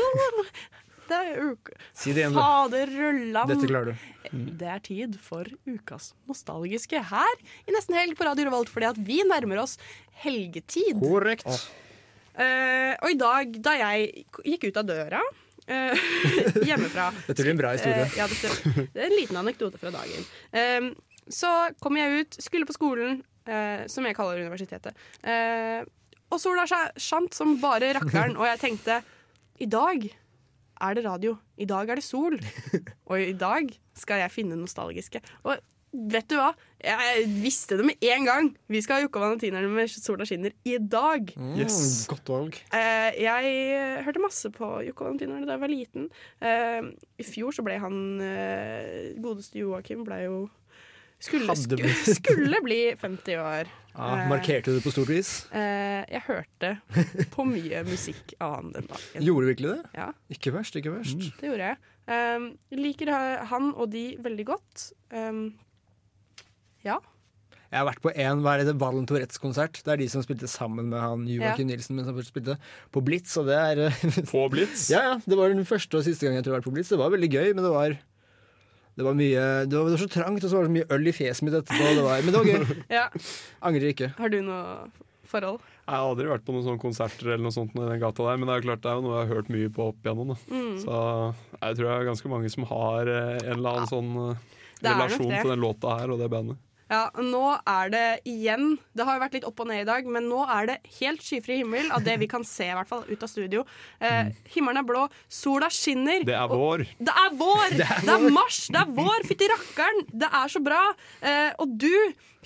Det 1.08 1.18
er 1.18 1.42
uke... 1.50 1.74
Si 1.96 2.14
det 2.16 2.22
igjen, 2.22 2.32
du. 2.32 2.40
Fader. 2.40 2.92
Dette 3.50 3.68
klarer 3.68 3.90
du. 3.90 4.06
Det 4.60 4.70
er 4.72 4.80
tid 4.84 5.18
for 5.20 5.48
ukas 5.68 6.14
nostalgiske 6.30 7.02
her 7.10 7.34
i 7.68 7.76
Nesten 7.76 7.98
Helg 7.98 8.16
på 8.16 8.24
Radio 8.28 8.48
Revolt, 8.48 8.72
fordi 8.72 8.88
at 8.88 9.00
vi 9.04 9.20
nærmer 9.28 9.60
oss 9.66 9.76
helgetid. 10.24 10.96
Korrekt. 11.02 11.48
Eh, 12.38 12.94
og 12.96 13.12
i 13.12 13.20
dag, 13.20 13.60
da 13.68 13.76
jeg 13.82 14.24
gikk 14.48 14.70
ut 14.70 14.80
av 14.80 14.88
døra 14.88 15.20
uh, 15.24 16.10
hjemmefra 16.68 17.10
Dette 17.26 17.42
blir 17.42 17.52
en 17.52 17.60
bra 17.60 17.76
historie. 17.76 18.04
Uh, 18.06 18.20
ja, 18.20 18.28
det, 18.30 18.86
det 18.94 19.02
er 19.02 19.10
en 19.10 19.18
liten 19.18 19.40
anekdote 19.44 19.80
fra 19.80 19.92
dagen. 19.92 20.28
Eh, 20.56 20.92
så 21.28 21.50
kom 21.84 21.98
jeg 22.00 22.22
ut, 22.22 22.38
skulle 22.40 22.68
på 22.68 22.76
skolen, 22.76 23.20
eh, 23.48 23.86
som 23.90 24.06
jeg 24.06 24.16
kaller 24.18 24.44
universitetet. 24.44 24.96
Eh, 25.24 25.82
og 26.28 26.40
sola 26.42 26.66
skjant 26.68 27.32
som 27.34 27.56
bare 27.62 27.94
rakkeren, 27.96 28.36
og 28.36 28.44
jeg 28.50 28.60
tenkte 28.60 29.00
i 29.58 29.66
dag 29.70 30.04
er 30.78 30.94
det 30.94 31.04
radio. 31.06 31.34
I 31.58 31.66
dag 31.66 31.88
er 31.90 31.98
det 31.98 32.06
sol. 32.06 32.36
Og 33.08 33.16
i 33.18 33.34
dag 33.34 33.72
skal 33.98 34.20
jeg 34.22 34.34
finne 34.34 34.58
nostalgiske. 34.60 35.22
Og 35.48 35.56
vet 36.12 36.28
du 36.30 36.36
hva? 36.38 36.52
Jeg 36.84 37.24
visste 37.42 37.78
det 37.80 37.86
med 37.88 38.04
en 38.12 38.28
gang. 38.28 38.50
Vi 38.70 38.82
skal 38.84 39.00
ha 39.00 39.02
Jokke 39.06 39.18
og 39.18 39.24
Valentinerne 39.24 39.70
med 39.72 39.90
Sola 39.90 40.26
skinner 40.28 40.54
i 40.68 40.76
dag. 40.78 41.32
Yes. 41.58 42.04
Godt 42.10 42.30
valg. 42.30 42.60
Eh, 42.76 43.18
jeg 43.24 44.04
hørte 44.06 44.22
masse 44.22 44.52
på 44.54 44.68
Jokke 44.86 45.02
og 45.02 45.10
Valentinerne 45.10 45.48
da 45.48 45.56
jeg 45.56 45.64
var 45.64 45.72
liten. 45.72 46.06
Eh, 46.44 46.92
I 47.18 47.26
fjor 47.26 47.56
så 47.56 47.64
ble 47.66 47.80
han 47.82 47.98
eh, 48.22 49.16
godeste 49.18 49.64
Joakim 49.64 50.04
ble 50.06 50.22
jo 50.28 50.38
skulle, 51.20 51.54
blitt. 51.82 52.08
skulle 52.20 52.60
bli 52.64 52.80
50 53.00 53.38
år. 53.42 53.70
Ja, 53.98 54.08
Eh, 54.14 54.28
markerte 54.30 54.70
du 54.70 54.76
det 54.78 54.84
på 54.84 54.92
stort 54.94 55.08
vis? 55.10 55.30
eh, 55.50 56.04
jeg 56.06 56.22
hørte 56.28 56.68
på 57.34 57.42
mye 57.48 57.80
musikk 57.88 58.36
av 58.38 58.52
han 58.60 58.68
den 58.76 58.86
dagen. 58.86 59.24
Gjorde 59.26 59.42
du 59.42 59.50
virkelig 59.50 59.72
det? 59.72 59.90
Ja, 59.98 60.12
Ikke 60.30 60.52
verst, 60.54 60.76
ikke 60.78 60.92
verst. 60.94 61.18
det 61.40 61.48
gjorde 61.50 61.72
jeg. 61.72 61.80
Um, 62.08 62.44
liker 62.78 63.10
han 63.50 63.72
og 63.74 63.90
de 63.92 64.04
veldig 64.22 64.46
godt. 64.52 64.92
Um, 65.10 65.48
ja. 66.86 67.00
Jeg 67.68 67.82
har 67.82 67.88
vært 67.90 68.00
på 68.00 68.12
en 68.14 68.40
hva 68.40 68.54
er 68.56 68.62
det, 68.64 68.76
Valen 68.80 69.04
Tourettes-konsert. 69.10 69.82
Det 69.84 69.92
er 69.92 70.00
de 70.00 70.06
som 70.08 70.22
spilte 70.24 70.48
sammen 70.48 70.88
med 70.88 71.02
han 71.02 71.26
Joakim 71.28 71.66
Ja. 71.68 71.74
Nilsen, 71.74 71.98
men 71.98 72.06
som 72.06 72.14
først 72.16 72.30
spilte 72.32 72.54
på 72.94 73.02
Blitz. 73.04 73.34
Og 73.36 73.50
det 73.50 73.58
er 73.58 73.82
eh, 73.90 74.22
På 74.30 74.46
Blitz? 74.52 74.86
Ja, 74.94 75.02
ja. 75.10 75.14
Det 75.26 75.36
var 75.36 75.50
den 75.52 75.66
første 75.68 75.98
og 76.00 76.06
siste 76.06 76.24
gang 76.24 76.38
jeg 76.38 76.46
tror 76.46 76.54
jeg 76.54 76.56
har 76.56 76.62
vært 76.62 76.70
på 76.70 76.76
Blitz. 76.78 76.94
Det 76.94 77.00
var 77.02 77.12
veldig 77.12 77.28
gøy, 77.34 77.50
men 77.58 77.66
det 77.66 77.74
var 77.74 77.98
det 78.98 79.04
var 79.06 79.14
mye 79.14 79.42
Det 79.70 79.78
var, 79.78 79.86
det 79.86 79.94
var 79.94 80.00
så 80.02 80.10
trangt, 80.10 80.42
og 80.42 80.50
så 80.50 80.56
var 80.56 80.66
det 80.66 80.70
så 80.72 80.74
mye 80.74 80.88
øl 80.96 81.06
i 81.06 81.14
fjeset 81.14 81.44
mitt 81.46 81.54
etterpå. 81.54 81.90
Det 81.94 82.02
var, 82.02 82.22
men 82.24 82.34
det 82.34 82.40
var 82.40 82.48
gøy. 82.50 82.80
ja. 82.98 83.04
Angrer 83.68 83.92
ikke. 83.92 84.08
Har 84.18 84.32
du 84.32 84.40
noe 84.42 84.62
forhold? 85.28 85.60
Jeg 85.88 85.94
har 85.94 86.10
aldri 86.10 86.26
vært 86.28 86.44
på 86.44 86.54
noen 86.56 86.64
sånne 86.66 86.82
konserter 86.82 87.30
eller 87.30 87.44
noe 87.46 87.54
sånt 87.54 87.76
i 87.78 87.84
den 87.84 88.02
gata 88.02 88.26
der, 88.26 88.40
men 88.40 88.48
det 88.48 88.54
er 88.56 88.60
jo 88.60 88.66
klart 88.66 88.82
det 88.84 88.90
er 88.90 88.98
jo 88.98 89.04
noe 89.06 89.14
jeg 89.14 89.28
har 89.28 89.38
hørt 89.38 89.52
mye 89.54 89.70
på 89.76 89.86
opp 89.92 90.00
igjennom. 90.02 90.32
Da. 90.34 90.38
Mm. 90.50 90.74
Så 90.82 90.96
jeg 91.62 91.78
tror 91.78 91.86
det 91.86 91.94
er 91.94 92.08
ganske 92.10 92.32
mange 92.34 92.50
som 92.52 92.66
har 92.72 93.12
eh, 93.14 93.34
en 93.38 93.54
eller 93.54 93.70
annen 93.76 93.92
sånn 93.92 94.10
eh, 94.24 94.42
relasjon 94.88 95.30
til 95.30 95.52
den 95.54 95.62
låta 95.62 95.94
her 96.00 96.14
og 96.14 96.20
det 96.20 96.30
bandet. 96.32 96.60
Ja, 96.88 97.10
nå 97.20 97.42
er 97.68 97.90
det 97.92 98.04
igjen 98.28 98.78
Det 98.96 99.04
har 99.04 99.18
jo 99.18 99.20
vært 99.20 99.34
litt 99.36 99.44
opp 99.48 99.60
og 99.60 99.68
ned 99.68 99.82
i 99.82 99.88
dag, 99.88 100.06
men 100.08 100.24
nå 100.30 100.40
er 100.48 100.70
det 100.70 100.76
helt 100.98 101.20
skyfri 101.24 101.58
himmel 101.60 101.90
av 101.92 102.04
det 102.06 102.14
vi 102.22 102.28
kan 102.30 102.44
se, 102.48 102.64
i 102.70 102.76
hvert 102.76 102.88
fall, 102.88 103.04
ut 103.08 103.22
av 103.26 103.28
studio. 103.28 103.64
Eh, 104.00 104.30
himmelen 104.54 104.80
er 104.80 104.86
blå, 104.88 105.02
sola 105.28 105.68
skinner. 105.72 106.24
Det 106.24 106.34
er 106.34 106.46
og- 106.48 106.56
vår. 106.56 106.86
Det 106.98 107.14
er 107.24 107.36
vår! 107.36 107.68
Det 107.78 108.14
er, 108.14 108.30
mars! 108.32 108.62
Det 108.72 108.80
er 108.80 108.88
vår! 108.96 109.26
Fytti 109.28 109.48
rakkeren! 109.52 110.02
Det 110.24 110.30
er 110.40 110.48
så 110.54 110.60
bra! 110.64 110.80
Eh, 111.20 111.52
og 111.60 111.76
du, 111.78 111.92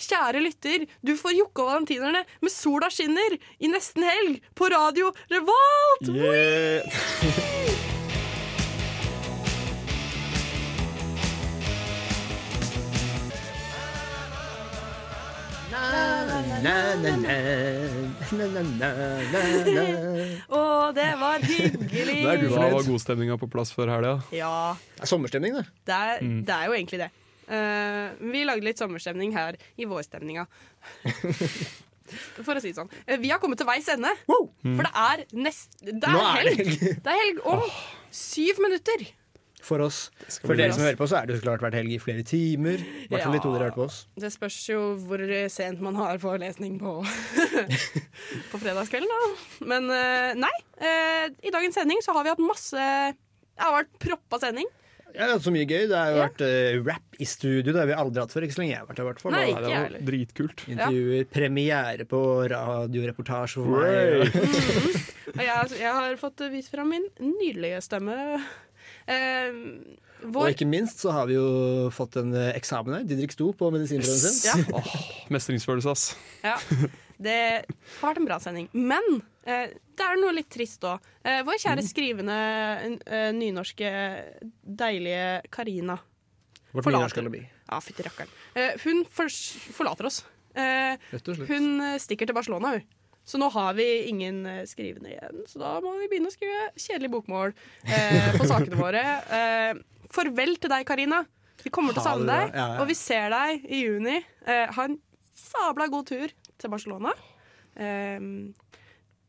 kjære 0.02 0.42
lytter, 0.42 0.86
du 1.06 1.14
får 1.20 1.36
Jokke 1.38 1.62
og 1.62 1.70
Valentinerne 1.72 2.24
med 2.42 2.50
Sola 2.52 2.90
skinner 2.90 3.38
i 3.62 3.70
nesten 3.70 4.02
helg 4.08 4.40
på 4.58 4.70
radio 4.72 5.12
Revolt! 5.30 6.10
Og 20.58 20.94
det 20.96 21.08
var 21.20 21.42
hyggelig! 21.44 22.18
Da 22.24 22.68
var 22.72 22.86
godstemninga 22.86 23.36
på 23.40 23.48
plass 23.52 23.72
før 23.74 23.92
helga. 23.92 24.14
Ja, 24.34 24.74
Det 24.96 25.04
er 25.06 25.10
sommerstemning, 25.10 25.52
det. 25.58 25.66
det 25.88 25.94
er, 25.98 26.22
Mm. 26.22 26.40
det 26.46 26.54
er 26.54 26.64
jo 26.66 26.72
egentlig 26.76 26.98
det. 27.02 27.10
Uh, 27.52 28.30
vi 28.32 28.44
lagde 28.46 28.64
litt 28.64 28.78
sommerstemning 28.80 29.32
her 29.34 29.56
i 29.76 29.84
vårstemninga. 29.90 30.46
For 32.44 32.54
å 32.54 32.60
si 32.60 32.68
det 32.72 32.76
sånn. 32.76 32.90
Eh, 33.06 33.16
vi 33.20 33.30
har 33.32 33.38
kommet 33.40 33.58
til 33.60 33.66
veis 33.68 33.88
ende. 33.88 34.10
For 34.28 34.84
det 34.84 34.92
er 34.94 35.24
nest... 35.32 35.78
Det 35.80 35.96
er 35.96 36.12
er 36.12 36.36
helg! 36.36 36.58
helg. 36.60 37.02
Det 37.02 37.08
er 37.12 37.18
helg 37.22 37.38
om 37.48 37.62
syv 38.12 38.60
minutter. 38.60 39.06
For 39.62 39.82
oss. 39.84 40.08
For 40.42 40.58
dere 40.58 40.74
som 40.74 40.82
hører 40.82 40.98
på, 40.98 41.06
så 41.06 41.20
er 41.20 41.28
det 41.28 41.36
jo 41.36 41.44
klart 41.44 41.62
vært 41.62 41.76
helg 41.78 41.94
i 41.94 42.00
flere 42.02 42.24
timer. 42.26 42.82
I 42.82 43.06
hvert 43.12 43.22
fall 43.28 43.36
de 43.36 43.42
to 43.44 43.52
dere 43.54 43.68
hørte 43.68 43.78
på 43.78 43.86
oss. 43.86 43.98
Det 44.18 44.32
spørs 44.34 44.58
jo 44.72 44.80
hvor 45.06 45.22
sent 45.54 45.82
man 45.84 45.98
har 46.00 46.18
forelesning 46.22 46.80
på 46.82 46.96
På 48.50 48.58
fredagskvelden, 48.58 49.10
da. 49.12 49.30
Men 49.70 49.90
eh, 49.94 50.32
nei. 50.42 50.54
eh, 50.82 51.26
I 51.46 51.54
dagens 51.54 51.78
sending 51.78 52.02
så 52.02 52.16
har 52.16 52.26
vi 52.26 52.34
hatt 52.34 52.42
masse 52.42 52.86
Det 53.14 53.62
har 53.62 53.76
vært 53.78 53.98
proppa 54.02 54.42
sending. 54.42 54.66
Jeg 55.12 55.26
har 55.26 55.34
hatt 55.34 55.44
så 55.44 55.52
mye 55.52 55.66
gøy. 55.68 55.86
Det 55.90 55.96
har 55.96 56.10
jo 56.10 56.20
vært 56.22 56.42
uh, 56.46 56.78
rap 56.86 57.18
i 57.20 57.26
studio. 57.28 57.68
Det 57.68 57.80
har 57.80 57.88
vi 57.90 57.96
aldri 57.96 58.22
hatt 58.22 58.32
før. 58.32 58.46
Ikke 58.46 58.56
så 58.56 58.62
lenge 58.62 58.72
jeg 58.72 58.80
har 58.80 58.88
vært 58.88 59.00
her, 59.00 59.04
i 59.04 59.10
hvert 59.10 59.22
fall. 59.22 59.34
Nei, 59.34 59.42
ikke 59.50 59.62
det 59.64 59.72
var. 59.74 59.96
Dritkult. 60.08 60.64
Intervjuer, 60.72 61.26
premiere 61.32 62.06
på 62.08 62.22
radioreportasje 62.52 63.60
for 63.60 63.76
meg. 63.76 64.24
mm 64.24 64.48
-hmm. 64.56 65.42
jeg, 65.48 65.80
jeg 65.80 65.92
har 65.92 66.16
fått 66.16 66.40
vist 66.52 66.70
fram 66.72 66.88
min 66.88 67.06
nydelige 67.20 67.80
stemme. 67.80 68.16
Eh, 69.06 69.56
Og 70.22 70.48
ikke 70.52 70.66
minst 70.70 71.00
så 71.02 71.10
har 71.10 71.26
vi 71.26 71.34
jo 71.34 71.88
fått 71.90 72.16
en 72.20 72.32
eh, 72.38 72.52
eksamen 72.58 72.94
her. 73.00 73.04
Didrik 73.08 73.32
sto 73.34 73.48
på 73.58 73.70
medisinprøven 73.74 74.36
sin. 74.36 74.62
Ja. 74.70 74.82
Mestringsfølelse, 75.34 75.90
ass. 75.90 76.04
Ja, 76.44 76.56
det 77.22 77.36
har 78.00 78.06
vært 78.12 78.20
en 78.22 78.28
bra 78.28 78.38
sending. 78.42 78.68
Men 78.72 79.02
eh, 79.44 79.74
det 79.98 80.06
er 80.06 80.20
noe 80.22 80.34
litt 80.36 80.50
trist 80.54 80.82
òg. 80.86 81.02
Eh, 81.26 81.42
vår 81.46 81.58
kjære 81.64 81.84
skrivende 81.86 82.38
eh, 83.06 83.30
nynorske, 83.34 83.90
deilige 84.62 85.42
Karina. 85.50 85.98
Vårt 86.72 86.86
Forlater- 86.86 87.20
alibi. 87.20 87.42
Ja, 87.68 87.80
fytti 87.84 88.04
rakkeren. 88.06 88.30
Eh, 88.54 88.78
hun 88.86 89.02
forlater 89.12 90.08
oss. 90.08 90.22
Eh, 90.54 90.94
Rett 91.12 91.28
og 91.32 91.36
slett. 91.38 91.48
hun 91.50 91.98
stikker 92.00 92.28
til 92.30 92.36
Barcelona, 92.36 92.76
hun. 92.78 92.86
Så 93.24 93.38
nå 93.38 93.46
har 93.54 93.76
vi 93.78 93.86
ingen 94.10 94.40
eh, 94.50 94.62
skrivende 94.66 95.12
igjen. 95.12 95.44
Så 95.46 95.60
da 95.62 95.76
må 95.84 95.92
vi 96.00 96.08
begynne 96.10 96.30
å 96.30 96.34
skrive 96.34 96.72
kjedelig 96.74 97.12
bokmål 97.14 97.52
eh, 97.86 98.32
på 98.40 98.48
sakene 98.50 98.78
våre. 98.80 99.02
Eh, 99.30 99.78
farvel 100.12 100.56
til 100.60 100.72
deg, 100.72 100.86
Karina. 100.88 101.22
Vi 101.62 101.70
kommer 101.70 101.94
til 101.94 102.02
å 102.02 102.06
savne 102.08 102.26
deg, 102.26 102.56
Ja, 102.58 102.64
ja. 102.74 102.80
og 102.82 102.88
vi 102.90 102.96
ser 102.98 103.28
deg 103.30 103.62
i 103.70 103.84
juni. 103.84 104.16
Eh, 104.42 104.66
ha 104.74 104.88
en 104.88 104.98
sabla 105.38 105.86
god 105.92 106.08
tur 106.10 106.34
til 106.58 106.72
Barcelona. 106.72 107.14
Eh, 107.78 108.18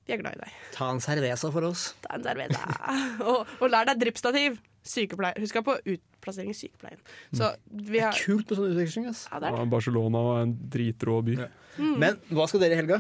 Vi 0.04 0.12
er 0.12 0.20
glad 0.20 0.36
i 0.36 0.42
deg. 0.42 0.56
Ta 0.74 0.90
en 0.92 1.00
cerveza 1.00 1.48
for 1.54 1.64
oss. 1.70 1.94
Ta 2.04 2.18
en 2.18 2.26
cerveza. 2.26 2.66
og, 3.30 3.46
og 3.62 3.70
lær 3.72 3.86
deg 3.88 4.02
drippstativ. 4.02 4.58
Sykepleier. 4.84 5.38
Husk 5.40 5.62
på 5.64 5.78
utplassering 5.80 6.50
i 6.52 6.56
sykepleien. 6.58 7.00
Så 7.32 7.54
vi 7.72 8.02
har 8.04 8.12
Kult 8.18 8.50
med 8.50 8.58
sånn 8.60 8.74
utveksling. 8.74 9.06
Ja, 9.08 9.14
Barcelona 9.14 9.38
er 9.38 9.46
det. 9.46 9.52
Ja, 9.62 9.68
Barcelona 9.72 10.24
var 10.26 10.42
en 10.44 10.52
dritrå 10.74 11.22
by. 11.24 11.38
Mm. 11.78 11.94
Men 12.02 12.18
hva 12.36 12.50
skal 12.52 12.66
dere 12.66 12.76
i 12.76 12.82
helga? 12.82 12.98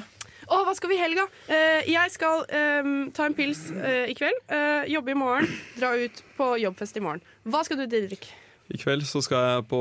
Å, 0.48 0.60
hva 0.68 0.74
skal 0.76 0.91
vi 0.91 0.98
i 0.98 1.02
helga? 1.02 1.26
Eh, 1.48 1.89
jeg 1.91 2.12
skal 2.14 2.44
eh, 2.50 2.89
ta 3.16 3.28
en 3.30 3.36
pils 3.38 3.66
eh, 3.72 4.10
i 4.12 4.16
kveld. 4.18 4.39
eh, 4.52 4.89
jobbe 4.91 5.14
i 5.14 5.18
morgen. 5.18 5.48
Dra 5.80 5.94
ut 6.00 6.24
på 6.38 6.50
jobbfest 6.64 7.00
i 7.00 7.04
morgen. 7.06 7.24
Hva 7.48 7.64
skal 7.68 7.80
du, 7.80 7.86
Didrik? 7.91 8.28
I 8.74 8.80
kveld 8.80 9.06
så 9.08 9.22
skal 9.24 9.48
jeg 9.50 9.66
på 9.72 9.80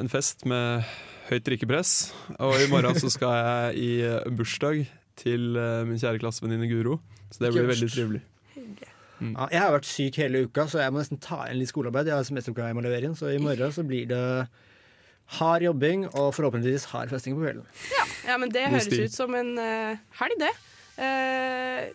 en 0.00 0.08
fest 0.12 0.44
med 0.48 0.84
høyt 1.30 1.44
drikkepress. 1.46 1.94
Og 2.38 2.56
i 2.60 2.68
morgen 2.72 2.96
så 3.00 3.10
skal 3.12 3.34
jeg 3.38 3.80
i 3.80 3.90
eh, 4.08 4.28
bursdag 4.36 4.84
til 5.20 5.54
eh, 5.60 5.82
min 5.88 6.00
kjære 6.00 6.20
klassevenninne 6.22 6.68
Guro. 6.70 6.98
Så 7.32 7.44
det 7.46 7.52
blir 7.54 7.68
veldig 7.70 7.90
trivelig. 7.92 8.22
Ja, 9.24 9.46
jeg 9.48 9.60
har 9.62 9.70
vært 9.72 9.86
syk 9.88 10.16
hele 10.20 10.40
uka, 10.44 10.66
så 10.68 10.80
jeg 10.82 10.92
må 10.92 10.98
nesten 11.00 11.20
ta 11.22 11.44
igjen 11.46 11.60
litt 11.62 11.70
skolearbeid. 11.70 12.10
Jeg 12.10 12.18
har 12.18 12.26
semesteroppgave 12.28 12.72
jeg 12.72 12.76
må 12.76 12.82
levere 12.84 13.08
inn, 13.08 13.14
så 13.16 13.30
i 13.32 13.38
morgen 13.40 13.72
så 13.72 13.84
blir 13.86 14.08
det 14.10 14.20
hard 15.38 15.64
jobbing 15.64 16.06
og 16.12 16.32
forhåpentligvis 16.36 16.88
hard 16.92 17.12
festing 17.12 17.36
på 17.36 17.44
kvelden. 17.44 17.66
Ja, 17.92 18.06
ja 18.30 18.38
men 18.40 18.52
det 18.54 18.66
høres 18.68 18.88
ut 18.92 19.14
som 19.14 19.34
en 19.38 19.54
uh, 19.58 20.00
helg, 20.20 20.40
det. 20.42 20.52
Uh, 20.98 21.88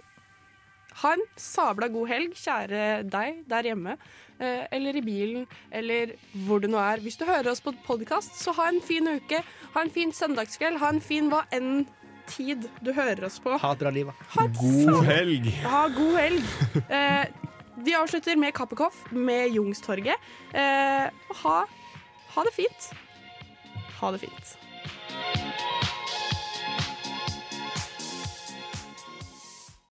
ha 1.00 1.14
en 1.16 1.22
sabla 1.40 1.88
god 1.92 2.10
helg, 2.12 2.34
kjære 2.36 3.04
deg 3.08 3.44
der 3.50 3.70
hjemme. 3.72 3.96
Uh, 4.40 4.66
eller 4.72 4.96
i 4.96 5.04
bilen, 5.04 5.46
eller 5.72 6.16
hvor 6.48 6.64
du 6.64 6.68
nå 6.72 6.80
er. 6.82 7.04
Hvis 7.04 7.20
du 7.20 7.26
hører 7.28 7.52
oss 7.52 7.64
på 7.64 7.76
podkast, 7.86 8.36
så 8.40 8.56
ha 8.58 8.70
en 8.72 8.82
fin 8.84 9.08
uke. 9.08 9.44
Ha 9.76 9.86
en 9.86 9.94
fin 9.94 10.12
søndagskveld. 10.16 10.80
Ha 10.82 10.92
en 10.96 11.04
fin 11.04 11.32
hva 11.32 11.46
enn 11.56 11.86
tid 12.30 12.68
du 12.86 12.92
hører 12.94 13.26
oss 13.28 13.40
på. 13.44 13.58
Ha 13.62 13.74
et 13.74 13.82
bra 13.82 13.92
liv, 13.94 14.10
da. 14.10 14.46
God 14.60 15.04
helg! 15.08 15.50
Ha 15.66 15.84
god 15.96 16.18
helg. 16.20 16.50
Eh, 16.86 17.26
vi 17.86 17.96
avslutter 17.98 18.40
med 18.40 18.54
Kappekoff 18.58 19.02
med 19.12 19.56
Jungstorget. 19.56 20.30
Eh, 20.54 21.06
ha, 21.44 21.58
ha 22.36 22.46
det 22.48 22.56
fint. 22.56 22.90
Ha 24.00 24.12
det 24.12 24.20
fint. 24.20 24.58